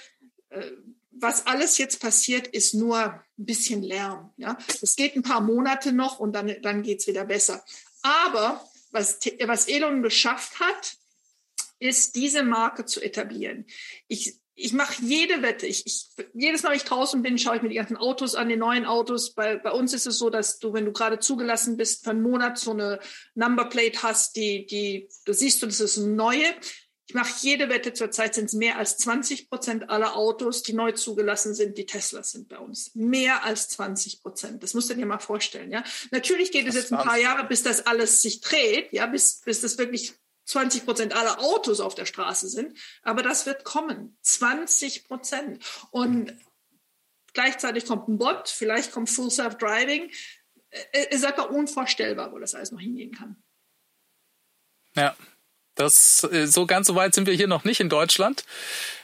äh, 0.50 0.72
was 1.22 1.46
alles 1.46 1.78
jetzt 1.78 2.02
passiert, 2.02 2.48
ist 2.48 2.74
nur 2.74 3.24
ein 3.42 3.46
bisschen 3.46 3.84
Lärm. 3.84 4.32
Ja? 4.38 4.58
Es 4.82 4.96
geht 4.96 5.16
ein 5.16 5.24
paar 5.24 5.42
Monate 5.42 5.92
noch 5.92 6.20
und 6.20 6.34
dann, 6.34 6.56
dann 6.62 6.84
geht 6.84 7.00
es 7.00 7.08
wieder 7.08 7.26
besser. 7.26 7.64
Aber 8.02 8.64
was, 8.92 9.20
was 9.46 9.68
Elon 9.68 10.02
geschafft 10.04 10.60
hat, 10.60 10.96
ist, 11.80 12.16
diese 12.16 12.44
Marke 12.44 12.86
zu 12.86 13.02
etablieren. 13.02 13.66
Ich, 14.08 14.36
ich 14.54 14.74
mache 14.74 15.02
jede 15.02 15.42
Wette. 15.42 15.66
Ich, 15.66 15.86
ich, 15.86 16.10
jedes 16.34 16.62
Mal, 16.62 16.70
wenn 16.70 16.78
ich 16.78 16.84
draußen 16.84 17.22
bin, 17.24 17.40
schaue 17.40 17.56
ich 17.56 17.62
mir 17.64 17.70
die 17.70 17.76
ganzen 17.76 17.98
Autos 17.98 18.36
an, 18.36 18.50
die 18.50 18.58
neuen 18.58 18.86
Autos. 18.86 19.34
Bei, 19.34 19.58
bei 19.58 19.72
uns 19.72 19.94
ist 19.94 20.06
es 20.06 20.20
so, 20.20 20.30
dass 20.30 20.60
du, 20.60 20.74
wenn 20.74 20.86
du 20.86 20.92
gerade 20.92 21.20
zugelassen 21.20 21.78
bist, 21.78 22.04
für 22.04 22.12
einen 22.12 22.22
Monat 22.22 22.60
so 22.60 22.72
eine 22.72 23.00
Numberplate 23.34 24.04
hast, 24.04 24.36
die, 24.36 24.68
die, 24.68 25.10
du 25.26 25.34
siehst, 25.34 25.62
du, 25.64 25.66
das 25.66 25.80
ist 25.80 25.98
eine 25.98 26.10
neue. 26.10 26.46
Ich 27.08 27.16
mache 27.16 27.34
jede 27.42 27.68
Wette, 27.70 27.94
zurzeit 27.94 28.36
sind 28.36 28.46
es 28.46 28.54
mehr 28.54 28.78
als 28.78 28.98
20 28.98 29.50
Prozent 29.50 29.90
aller 29.90 30.16
Autos, 30.16 30.64
die 30.64 30.74
neu 30.74 30.92
zugelassen 30.94 31.54
sind, 31.54 31.78
die 31.78 31.86
Teslas 31.86 32.32
sind 32.32 32.48
bei 32.48 32.58
uns. 32.58 32.96
Mehr 32.96 33.44
als 33.44 33.70
20 33.70 34.22
Prozent. 34.22 34.64
Das 34.64 34.74
musst 34.74 34.90
du 34.90 34.94
dir 34.94 35.06
mal 35.06 35.20
vorstellen. 35.20 35.72
Ja? 35.72 35.84
Natürlich 36.12 36.52
geht 36.52 36.68
es 36.68 36.76
jetzt 36.76 36.94
ein 36.94 37.04
paar 37.04 37.18
Jahre, 37.18 37.48
bis 37.48 37.64
das 37.64 37.86
alles 37.86 38.22
sich 38.22 38.40
dreht, 38.40 38.94
ja, 38.94 39.08
bis, 39.08 39.42
bis 39.42 39.62
das 39.62 39.78
wirklich 39.78 40.14
20 40.46 40.86
Prozent 40.86 41.16
aller 41.16 41.40
Autos 41.40 41.80
auf 41.80 41.96
der 41.96 42.06
Straße 42.06 42.48
sind. 42.48 42.78
Aber 43.02 43.24
das 43.24 43.46
wird 43.46 43.64
kommen. 43.64 44.18
20 44.22 45.06
Prozent. 45.06 45.64
Und 45.92 46.34
gleichzeitig 47.34 47.86
kommt 47.86 48.08
ein 48.08 48.18
Bot, 48.18 48.48
vielleicht 48.48 48.92
kommt 48.92 49.10
Full 49.10 49.32
Self 49.32 49.58
Driving. 49.58 50.12
Es 50.94 51.18
ist 51.18 51.26
einfach 51.26 51.50
unvorstellbar, 51.50 52.32
wo 52.32 52.40
das 52.40 52.56
alles 52.56 52.72
noch 52.72 52.80
hingehen 52.80 53.12
kann. 53.12 53.42
Ja, 54.96 55.16
das, 55.82 56.24
äh, 56.32 56.48
so 56.48 56.66
ganz 56.66 56.88
so 56.88 56.96
weit 56.96 57.14
sind 57.14 57.28
wir 57.28 57.34
hier 57.34 57.48
noch 57.48 57.64
nicht 57.64 57.80
in 57.80 57.90
Deutschland. 57.90 58.46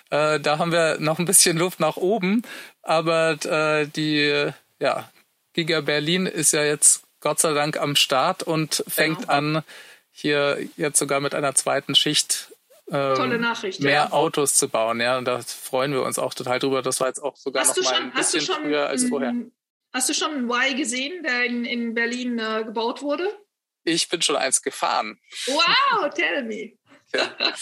Äh, 0.09 0.39
da 0.39 0.57
haben 0.57 0.71
wir 0.71 0.99
noch 0.99 1.19
ein 1.19 1.25
bisschen 1.25 1.57
Luft 1.57 1.79
nach 1.79 1.97
oben. 1.97 2.43
Aber 2.81 3.37
äh, 3.45 3.87
die 3.87 4.51
ja, 4.79 5.09
Giga 5.53 5.81
Berlin 5.81 6.25
ist 6.25 6.53
ja 6.53 6.63
jetzt 6.63 7.03
Gott 7.19 7.39
sei 7.39 7.53
Dank 7.53 7.77
am 7.77 7.95
Start 7.95 8.43
und 8.43 8.83
fängt 8.87 9.21
genau. 9.21 9.33
an, 9.33 9.63
hier 10.11 10.59
jetzt 10.77 10.99
sogar 10.99 11.19
mit 11.19 11.35
einer 11.35 11.55
zweiten 11.55 11.95
Schicht 11.95 12.53
ähm, 12.89 13.41
mehr 13.79 13.91
ja. 13.91 14.11
Autos 14.11 14.55
zu 14.55 14.69
bauen. 14.69 15.01
Ja, 15.01 15.17
und 15.17 15.25
da 15.25 15.39
freuen 15.41 15.91
wir 15.91 16.03
uns 16.03 16.19
auch 16.19 16.33
total 16.33 16.59
drüber. 16.59 16.81
Das 16.81 16.99
war 16.99 17.07
jetzt 17.07 17.21
auch 17.21 17.35
sogar 17.35 17.63
hast 17.63 17.77
noch 17.77 17.83
mal 17.83 17.95
schon, 17.95 18.03
ein 18.03 18.13
bisschen 18.13 18.41
schon, 18.41 18.55
früher 18.63 18.87
als 18.87 19.05
vorher. 19.09 19.33
Hast 19.93 20.09
du 20.09 20.13
schon 20.13 20.31
einen 20.31 20.49
Y 20.49 20.75
gesehen, 20.77 21.23
der 21.23 21.45
in, 21.45 21.65
in 21.65 21.93
Berlin 21.93 22.39
äh, 22.39 22.63
gebaut 22.63 23.01
wurde? 23.01 23.27
Ich 23.87 24.09
bin 24.09 24.21
schon 24.21 24.35
eins 24.35 24.61
gefahren. 24.61 25.17
Wow, 25.45 26.13
tell 26.13 26.43
me. 26.43 26.73
Ja. 27.13 27.53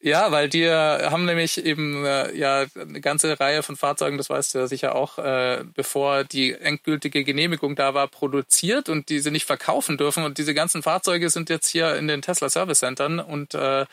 ja, 0.00 0.32
weil 0.32 0.48
die 0.48 0.66
haben 0.70 1.26
nämlich 1.26 1.62
eben 1.62 2.06
äh, 2.06 2.34
ja 2.34 2.64
eine 2.74 3.02
ganze 3.02 3.38
Reihe 3.38 3.62
von 3.62 3.76
Fahrzeugen, 3.76 4.16
das 4.16 4.30
weißt 4.30 4.54
du 4.54 4.60
ja 4.60 4.66
sicher 4.66 4.94
auch, 4.94 5.18
äh, 5.18 5.62
bevor 5.74 6.24
die 6.24 6.54
endgültige 6.54 7.22
Genehmigung 7.22 7.76
da 7.76 7.92
war, 7.92 8.08
produziert 8.08 8.88
und 8.88 9.10
diese 9.10 9.30
nicht 9.30 9.44
verkaufen 9.44 9.98
dürfen. 9.98 10.24
Und 10.24 10.38
diese 10.38 10.54
ganzen 10.54 10.82
Fahrzeuge 10.82 11.28
sind 11.28 11.50
jetzt 11.50 11.68
hier 11.68 11.96
in 11.96 12.08
den 12.08 12.22
Tesla 12.22 12.48
Service 12.48 12.78
Centern 12.78 13.20
und 13.20 13.52
äh, 13.52 13.84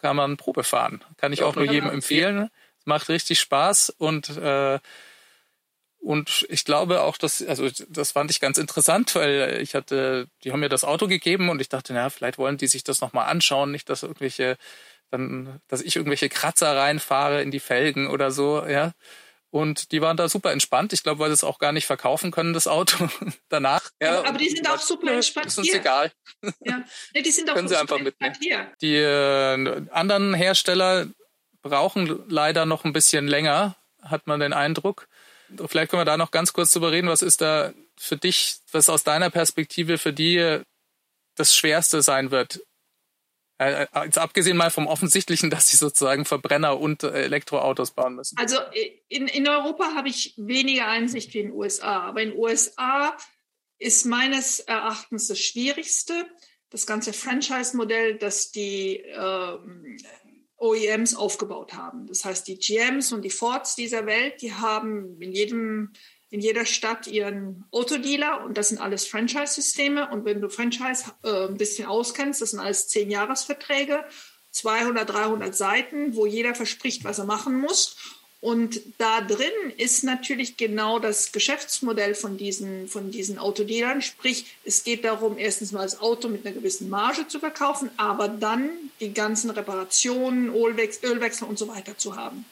kann 0.00 0.14
man 0.14 0.36
Probe 0.36 0.62
fahren. 0.62 1.02
Kann 1.16 1.32
ich 1.32 1.42
auch 1.42 1.56
nur 1.56 1.64
jedem 1.64 1.90
empfehlen. 1.90 2.50
Macht 2.84 3.08
richtig 3.08 3.40
Spaß 3.40 3.90
und 3.98 4.36
äh, 4.36 4.78
und 6.04 6.44
ich 6.50 6.66
glaube 6.66 7.00
auch, 7.00 7.16
dass, 7.16 7.42
also 7.42 7.66
das 7.88 8.12
fand 8.12 8.30
ich 8.30 8.38
ganz 8.38 8.58
interessant, 8.58 9.14
weil 9.14 9.58
ich 9.62 9.74
hatte, 9.74 10.28
die 10.42 10.52
haben 10.52 10.60
mir 10.60 10.68
das 10.68 10.84
Auto 10.84 11.08
gegeben 11.08 11.48
und 11.48 11.62
ich 11.62 11.70
dachte, 11.70 11.94
na, 11.94 12.10
vielleicht 12.10 12.36
wollen 12.36 12.58
die 12.58 12.66
sich 12.66 12.84
das 12.84 13.00
nochmal 13.00 13.30
anschauen, 13.30 13.70
nicht, 13.70 13.88
dass 13.88 14.02
irgendwelche, 14.02 14.58
dann, 15.10 15.60
dass 15.66 15.80
ich 15.80 15.96
irgendwelche 15.96 16.28
Kratzer 16.28 16.76
reinfahre 16.76 17.40
in 17.40 17.50
die 17.50 17.58
Felgen 17.58 18.08
oder 18.08 18.30
so, 18.30 18.66
ja. 18.66 18.92
Und 19.48 19.92
die 19.92 20.02
waren 20.02 20.18
da 20.18 20.28
super 20.28 20.52
entspannt. 20.52 20.92
Ich 20.92 21.04
glaube, 21.04 21.20
weil 21.20 21.30
sie 21.30 21.34
es 21.34 21.44
auch 21.44 21.58
gar 21.58 21.72
nicht 21.72 21.86
verkaufen 21.86 22.32
können, 22.32 22.52
das 22.52 22.66
Auto 22.66 23.08
danach. 23.48 23.88
Ja, 24.02 24.24
aber 24.24 24.36
die 24.36 24.50
sind 24.50 24.68
auch 24.68 24.80
super 24.80 25.10
entspannt. 25.10 25.46
Ist 25.46 25.58
uns 25.58 25.68
hier. 25.68 25.80
egal. 25.80 26.12
Ja. 26.42 26.52
ja, 27.14 27.22
die 27.22 27.30
sind 27.30 27.48
auch 27.48 27.54
können 27.54 27.68
sie 27.68 27.78
einfach 27.78 27.98
mitnehmen. 27.98 28.36
Hier. 28.40 28.72
Die 28.82 28.96
äh, 28.96 29.86
anderen 29.90 30.34
Hersteller 30.34 31.06
brauchen 31.62 32.24
leider 32.28 32.66
noch 32.66 32.84
ein 32.84 32.92
bisschen 32.92 33.26
länger, 33.26 33.76
hat 34.02 34.26
man 34.26 34.40
den 34.40 34.52
Eindruck. 34.52 35.08
Vielleicht 35.66 35.90
können 35.90 36.00
wir 36.00 36.04
da 36.04 36.16
noch 36.16 36.30
ganz 36.30 36.52
kurz 36.52 36.72
drüber 36.72 36.92
reden. 36.92 37.08
Was 37.08 37.22
ist 37.22 37.40
da 37.40 37.72
für 37.96 38.16
dich, 38.16 38.56
was 38.72 38.88
aus 38.88 39.04
deiner 39.04 39.30
Perspektive 39.30 39.98
für 39.98 40.12
die 40.12 40.60
das 41.36 41.54
Schwerste 41.54 42.02
sein 42.02 42.30
wird? 42.30 42.60
Äh, 43.58 43.84
äh, 43.84 44.04
jetzt 44.04 44.18
abgesehen 44.18 44.56
mal 44.56 44.70
vom 44.70 44.86
Offensichtlichen, 44.86 45.50
dass 45.50 45.68
sie 45.68 45.76
sozusagen 45.76 46.24
Verbrenner 46.24 46.80
und 46.80 47.02
Elektroautos 47.02 47.92
bauen 47.92 48.16
müssen. 48.16 48.36
Also 48.38 48.58
in, 49.08 49.28
in 49.28 49.48
Europa 49.48 49.94
habe 49.94 50.08
ich 50.08 50.34
weniger 50.36 50.88
Einsicht 50.88 51.34
wie 51.34 51.40
in 51.40 51.48
den 51.48 51.56
USA. 51.56 52.00
Aber 52.08 52.22
in 52.22 52.30
den 52.30 52.38
USA 52.38 53.16
ist 53.78 54.06
meines 54.06 54.60
Erachtens 54.60 55.28
das 55.28 55.40
Schwierigste, 55.40 56.26
das 56.70 56.86
ganze 56.86 57.12
Franchise-Modell, 57.12 58.16
das 58.16 58.50
die 58.50 58.96
ähm, 58.96 59.96
OEMs 60.64 61.14
aufgebaut 61.14 61.74
haben. 61.74 62.06
Das 62.06 62.24
heißt, 62.24 62.48
die 62.48 62.58
GMs 62.58 63.12
und 63.12 63.22
die 63.22 63.30
Fords 63.30 63.76
dieser 63.76 64.06
Welt, 64.06 64.40
die 64.40 64.54
haben 64.54 65.20
in 65.20 65.32
jedem 65.32 65.92
in 66.30 66.40
jeder 66.40 66.66
Stadt 66.66 67.06
ihren 67.06 67.64
Autodealer 67.70 68.44
und 68.44 68.58
das 68.58 68.70
sind 68.70 68.80
alles 68.80 69.06
Franchise-Systeme. 69.06 70.10
Und 70.10 70.24
wenn 70.24 70.40
du 70.40 70.48
Franchise 70.48 71.04
äh, 71.22 71.46
ein 71.46 71.56
bisschen 71.56 71.86
auskennst, 71.86 72.42
das 72.42 72.50
sind 72.50 72.58
alles 72.58 72.88
zehn 72.88 73.08
Jahresverträge, 73.08 74.04
200, 74.50 75.08
300 75.08 75.54
Seiten, 75.54 76.16
wo 76.16 76.26
jeder 76.26 76.56
verspricht, 76.56 77.04
was 77.04 77.20
er 77.20 77.24
machen 77.24 77.60
muss. 77.60 77.96
Und 78.44 78.82
da 78.98 79.22
drin 79.22 79.72
ist 79.78 80.04
natürlich 80.04 80.58
genau 80.58 80.98
das 80.98 81.32
Geschäftsmodell 81.32 82.14
von 82.14 82.36
diesen, 82.36 82.88
von 82.88 83.10
diesen 83.10 83.38
Autodealern. 83.38 84.02
Sprich, 84.02 84.44
es 84.66 84.84
geht 84.84 85.02
darum, 85.06 85.38
erstens 85.38 85.72
mal 85.72 85.84
das 85.84 85.98
Auto 85.98 86.28
mit 86.28 86.44
einer 86.44 86.54
gewissen 86.54 86.90
Marge 86.90 87.26
zu 87.26 87.40
verkaufen, 87.40 87.88
aber 87.96 88.28
dann 88.28 88.68
die 89.00 89.14
ganzen 89.14 89.48
Reparationen, 89.48 90.54
Ölwechsel, 90.54 91.12
Ölwechsel 91.12 91.48
und 91.48 91.58
so 91.58 91.68
weiter 91.68 91.96
zu 91.96 92.16
haben. 92.16 92.44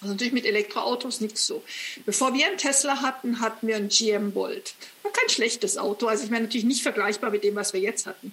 Also 0.00 0.14
natürlich 0.14 0.32
mit 0.32 0.46
Elektroautos 0.46 1.20
nichts 1.20 1.46
so. 1.46 1.62
Bevor 2.06 2.32
wir 2.32 2.46
einen 2.46 2.56
Tesla 2.56 3.02
hatten, 3.02 3.40
hatten 3.40 3.66
wir 3.66 3.76
einen 3.76 3.90
GM 3.90 4.32
Bolt. 4.32 4.72
War 5.02 5.12
kein 5.12 5.28
schlechtes 5.28 5.76
Auto. 5.76 6.06
Also 6.06 6.24
ich 6.24 6.30
meine 6.30 6.44
natürlich 6.46 6.64
nicht 6.64 6.82
vergleichbar 6.82 7.28
mit 7.28 7.44
dem, 7.44 7.56
was 7.56 7.74
wir 7.74 7.80
jetzt 7.80 8.06
hatten. 8.06 8.32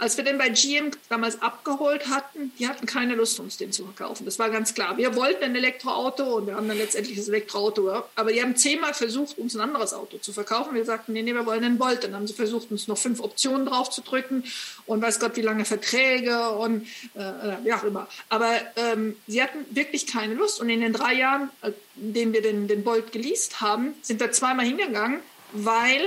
Als 0.00 0.16
wir 0.16 0.22
den 0.22 0.38
bei 0.38 0.48
GM 0.48 0.92
damals 1.08 1.42
abgeholt 1.42 2.08
hatten, 2.08 2.52
die 2.56 2.68
hatten 2.68 2.86
keine 2.86 3.16
Lust, 3.16 3.40
uns 3.40 3.56
den 3.56 3.72
zu 3.72 3.84
verkaufen. 3.84 4.24
Das 4.24 4.38
war 4.38 4.48
ganz 4.48 4.72
klar. 4.72 4.96
Wir 4.96 5.16
wollten 5.16 5.42
ein 5.42 5.56
Elektroauto 5.56 6.36
und 6.36 6.46
wir 6.46 6.54
haben 6.54 6.68
dann 6.68 6.78
letztendlich 6.78 7.16
das 7.16 7.26
Elektroauto. 7.26 8.04
Aber 8.14 8.32
die 8.32 8.40
haben 8.40 8.54
zehnmal 8.54 8.94
versucht, 8.94 9.38
uns 9.38 9.56
ein 9.56 9.60
anderes 9.60 9.92
Auto 9.92 10.18
zu 10.18 10.32
verkaufen. 10.32 10.76
Wir 10.76 10.84
sagten, 10.84 11.14
nee, 11.14 11.22
nee, 11.22 11.34
wir 11.34 11.46
wollen 11.46 11.64
einen 11.64 11.80
Volt. 11.80 12.04
Dann 12.04 12.14
haben 12.14 12.28
sie 12.28 12.34
versucht, 12.34 12.70
uns 12.70 12.86
noch 12.86 12.96
fünf 12.96 13.18
Optionen 13.18 13.66
drauf 13.66 13.90
zu 13.90 14.00
drücken 14.02 14.44
und 14.86 15.02
weiß 15.02 15.18
Gott, 15.18 15.36
wie 15.36 15.42
lange 15.42 15.64
Verträge 15.64 16.50
und 16.50 16.86
äh, 17.14 17.64
wie 17.64 17.72
auch 17.72 17.82
immer. 17.82 18.06
Aber 18.28 18.52
ähm, 18.76 19.16
sie 19.26 19.42
hatten 19.42 19.66
wirklich 19.70 20.06
keine 20.06 20.34
Lust. 20.34 20.60
Und 20.60 20.70
in 20.70 20.80
den 20.80 20.92
drei 20.92 21.14
Jahren, 21.14 21.50
äh, 21.62 21.72
in 21.96 22.14
denen 22.14 22.32
wir 22.32 22.42
den, 22.42 22.68
den 22.68 22.84
Bolt 22.84 23.10
geleast 23.10 23.60
haben, 23.60 23.94
sind 24.02 24.20
wir 24.20 24.30
zweimal 24.30 24.64
hingegangen, 24.64 25.18
weil 25.50 26.00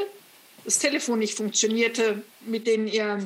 das 0.64 0.80
Telefon 0.80 1.20
nicht 1.20 1.36
funktionierte, 1.36 2.22
mit 2.46 2.68
denen 2.68 2.88
ihr 2.88 3.20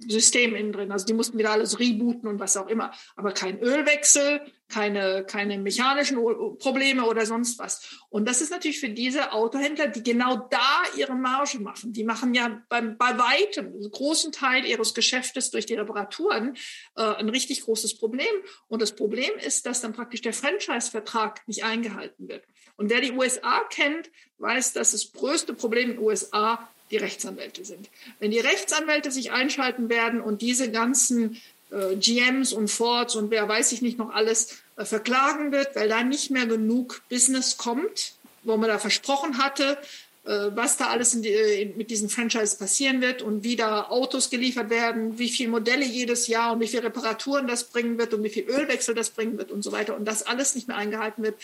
System 0.00 0.54
innen 0.54 0.72
drin. 0.72 0.92
Also 0.92 1.06
die 1.06 1.14
mussten 1.14 1.38
wieder 1.38 1.50
alles 1.50 1.78
rebooten 1.78 2.28
und 2.28 2.40
was 2.40 2.56
auch 2.56 2.68
immer. 2.68 2.92
Aber 3.16 3.32
kein 3.32 3.58
Ölwechsel, 3.60 4.40
keine, 4.68 5.24
keine 5.24 5.58
mechanischen 5.58 6.16
Probleme 6.58 7.04
oder 7.04 7.26
sonst 7.26 7.58
was. 7.58 8.00
Und 8.08 8.26
das 8.26 8.40
ist 8.40 8.50
natürlich 8.50 8.80
für 8.80 8.88
diese 8.88 9.32
Autohändler, 9.32 9.88
die 9.88 10.02
genau 10.02 10.48
da 10.50 10.82
ihre 10.96 11.14
Marge 11.14 11.60
machen. 11.60 11.92
Die 11.92 12.04
machen 12.04 12.34
ja 12.34 12.62
beim, 12.68 12.96
bei 12.96 13.18
weitem, 13.18 13.66
einen 13.66 13.90
großen 13.90 14.32
Teil 14.32 14.64
ihres 14.64 14.94
Geschäftes 14.94 15.50
durch 15.50 15.66
die 15.66 15.74
Reparaturen 15.74 16.56
äh, 16.96 17.02
ein 17.02 17.28
richtig 17.28 17.62
großes 17.62 17.98
Problem. 17.98 18.26
Und 18.68 18.82
das 18.82 18.94
Problem 18.96 19.30
ist, 19.44 19.66
dass 19.66 19.80
dann 19.80 19.92
praktisch 19.92 20.22
der 20.22 20.32
Franchise-Vertrag 20.32 21.46
nicht 21.46 21.64
eingehalten 21.64 22.28
wird. 22.28 22.44
Und 22.76 22.90
wer 22.90 23.00
die 23.00 23.12
USA 23.12 23.60
kennt, 23.70 24.10
weiß, 24.38 24.72
dass 24.72 24.92
das 24.92 25.12
größte 25.12 25.54
Problem 25.54 25.90
in 25.90 25.96
den 25.96 26.04
USA 26.04 26.68
die 26.90 26.96
Rechtsanwälte 26.96 27.64
sind. 27.64 27.88
Wenn 28.20 28.30
die 28.30 28.40
Rechtsanwälte 28.40 29.10
sich 29.10 29.32
einschalten 29.32 29.88
werden 29.88 30.20
und 30.20 30.42
diese 30.42 30.70
ganzen 30.70 31.40
äh, 31.70 31.96
GMs 31.96 32.52
und 32.52 32.68
Fords 32.68 33.16
und 33.16 33.30
wer 33.30 33.48
weiß 33.48 33.72
ich 33.72 33.82
nicht 33.82 33.98
noch 33.98 34.14
alles 34.14 34.58
äh, 34.76 34.84
verklagen 34.84 35.52
wird, 35.52 35.74
weil 35.74 35.88
da 35.88 36.02
nicht 36.02 36.30
mehr 36.30 36.46
genug 36.46 37.02
Business 37.08 37.56
kommt, 37.56 38.12
wo 38.42 38.56
man 38.56 38.68
da 38.68 38.78
versprochen 38.78 39.38
hatte, 39.38 39.78
äh, 40.24 40.50
was 40.54 40.76
da 40.76 40.86
alles 40.86 41.20
die, 41.20 41.28
äh, 41.28 41.72
mit 41.76 41.90
diesen 41.90 42.08
Franchises 42.08 42.56
passieren 42.56 43.00
wird 43.00 43.22
und 43.22 43.44
wie 43.44 43.56
da 43.56 43.88
Autos 43.88 44.30
geliefert 44.30 44.70
werden, 44.70 45.18
wie 45.18 45.28
viele 45.28 45.50
Modelle 45.50 45.84
jedes 45.84 46.28
Jahr 46.28 46.52
und 46.52 46.60
wie 46.60 46.66
viele 46.66 46.84
Reparaturen 46.84 47.46
das 47.46 47.64
bringen 47.64 47.98
wird 47.98 48.14
und 48.14 48.22
wie 48.22 48.30
viel 48.30 48.44
Ölwechsel 48.44 48.94
das 48.94 49.10
bringen 49.10 49.36
wird 49.36 49.50
und 49.50 49.62
so 49.62 49.70
weiter 49.72 49.96
und 49.96 50.06
das 50.06 50.22
alles 50.22 50.54
nicht 50.54 50.66
mehr 50.66 50.78
eingehalten 50.78 51.22
wird, 51.22 51.34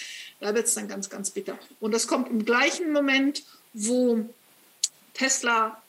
da 0.41 0.55
wird 0.55 0.67
es 0.67 0.75
dann 0.75 0.89
ganz, 0.89 1.11
ganz 1.11 1.31
bitter. 1.31 1.59
Und 1.79 1.93
das 1.93 2.07
kommt 2.07 2.31
im 2.31 2.45
gleichen 2.45 2.93
Moment, 2.93 3.43
wo 3.75 4.25
Tesla 5.15 5.81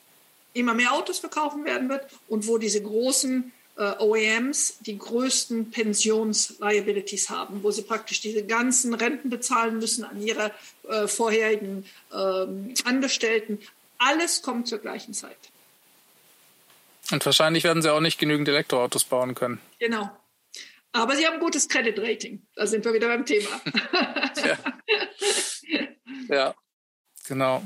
immer 0.54 0.74
mehr 0.74 0.92
Autos 0.92 1.18
verkaufen 1.18 1.64
werden 1.64 1.88
wird 1.88 2.06
und 2.28 2.46
wo 2.46 2.58
diese 2.58 2.82
großen 2.82 3.52
äh, 3.76 3.92
OEMs 3.98 4.78
die 4.80 4.98
größten 4.98 5.70
Pensions-Liabilities 5.70 7.30
haben, 7.30 7.62
wo 7.62 7.70
sie 7.70 7.82
praktisch 7.82 8.20
diese 8.20 8.44
ganzen 8.44 8.94
Renten 8.94 9.30
bezahlen 9.30 9.78
müssen 9.78 10.04
an 10.04 10.20
ihre 10.20 10.52
äh, 10.88 11.06
vorherigen 11.06 11.86
ähm, 12.12 12.74
Angestellten. 12.84 13.58
Alles 13.98 14.42
kommt 14.42 14.68
zur 14.68 14.78
gleichen 14.78 15.14
Zeit. 15.14 15.36
Und 17.10 17.24
wahrscheinlich 17.24 17.64
werden 17.64 17.82
sie 17.82 17.92
auch 17.92 18.00
nicht 18.00 18.18
genügend 18.18 18.48
Elektroautos 18.48 19.04
bauen 19.04 19.34
können. 19.34 19.60
Genau. 19.78 20.10
Aber 20.92 21.16
sie 21.16 21.26
haben 21.26 21.34
ein 21.34 21.40
gutes 21.40 21.68
Credit 21.68 21.98
Rating. 21.98 22.46
Da 22.54 22.66
sind 22.66 22.84
wir 22.84 22.92
wieder 22.92 23.08
beim 23.08 23.24
Thema. 23.24 23.48
ja. 24.44 24.58
ja, 26.28 26.54
genau. 27.26 27.62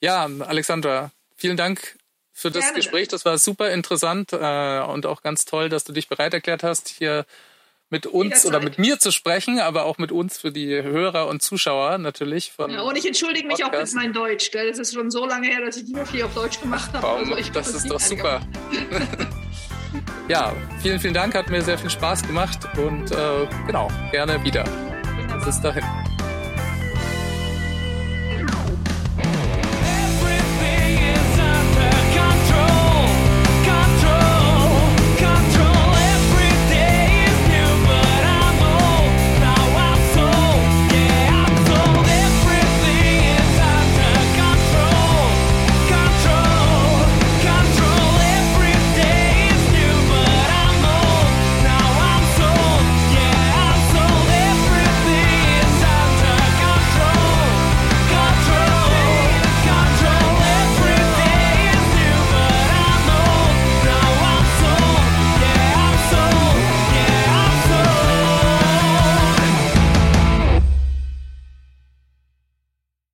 Ja, 0.00 0.28
Alexandra, 0.40 1.10
vielen 1.36 1.56
Dank 1.56 1.96
für 2.32 2.50
das 2.50 2.64
Gerne. 2.64 2.76
Gespräch. 2.76 3.08
Das 3.08 3.24
war 3.24 3.36
super 3.38 3.70
interessant 3.72 4.32
äh, 4.32 4.80
und 4.80 5.06
auch 5.06 5.22
ganz 5.22 5.44
toll, 5.44 5.68
dass 5.68 5.84
du 5.84 5.92
dich 5.92 6.08
bereit 6.08 6.34
erklärt 6.34 6.62
hast, 6.62 6.88
hier 6.88 7.26
mit 7.90 8.06
uns 8.06 8.44
oder 8.44 8.60
mit 8.60 8.78
mir 8.78 8.98
zu 8.98 9.10
sprechen, 9.10 9.60
aber 9.60 9.84
auch 9.86 9.98
mit 9.98 10.12
uns 10.12 10.38
für 10.38 10.52
die 10.52 10.82
Hörer 10.82 11.26
und 11.26 11.42
Zuschauer 11.42 11.98
natürlich. 11.98 12.52
Von 12.52 12.70
ja, 12.70 12.82
und 12.82 12.96
ich 12.96 13.06
entschuldige 13.06 13.48
mich 13.48 13.64
auch 13.64 13.72
für 13.72 13.96
mein 13.96 14.12
Deutsch. 14.12 14.50
Gell? 14.50 14.68
Das 14.68 14.78
ist 14.78 14.94
schon 14.94 15.10
so 15.10 15.26
lange 15.26 15.48
her, 15.48 15.64
dass 15.64 15.78
ich 15.78 15.84
nicht 15.84 16.08
viel 16.08 16.22
auf 16.22 16.34
Deutsch 16.34 16.60
gemacht 16.60 16.92
habe. 16.92 17.06
Also 17.06 17.36
ich 17.36 17.50
das 17.50 17.74
ist 17.74 17.90
doch 17.90 18.00
super. 18.00 18.40
ja, 20.28 20.54
vielen, 20.82 21.00
vielen 21.00 21.14
Dank. 21.14 21.34
Hat 21.34 21.48
mir 21.48 21.62
sehr 21.62 21.78
viel 21.78 21.90
Spaß 21.90 22.26
gemacht 22.26 22.58
und 22.76 23.10
äh, 23.10 23.48
genau, 23.66 23.90
gerne 24.12 24.42
wieder. 24.44 24.64
Bis 25.44 25.60
dahin. 25.60 25.84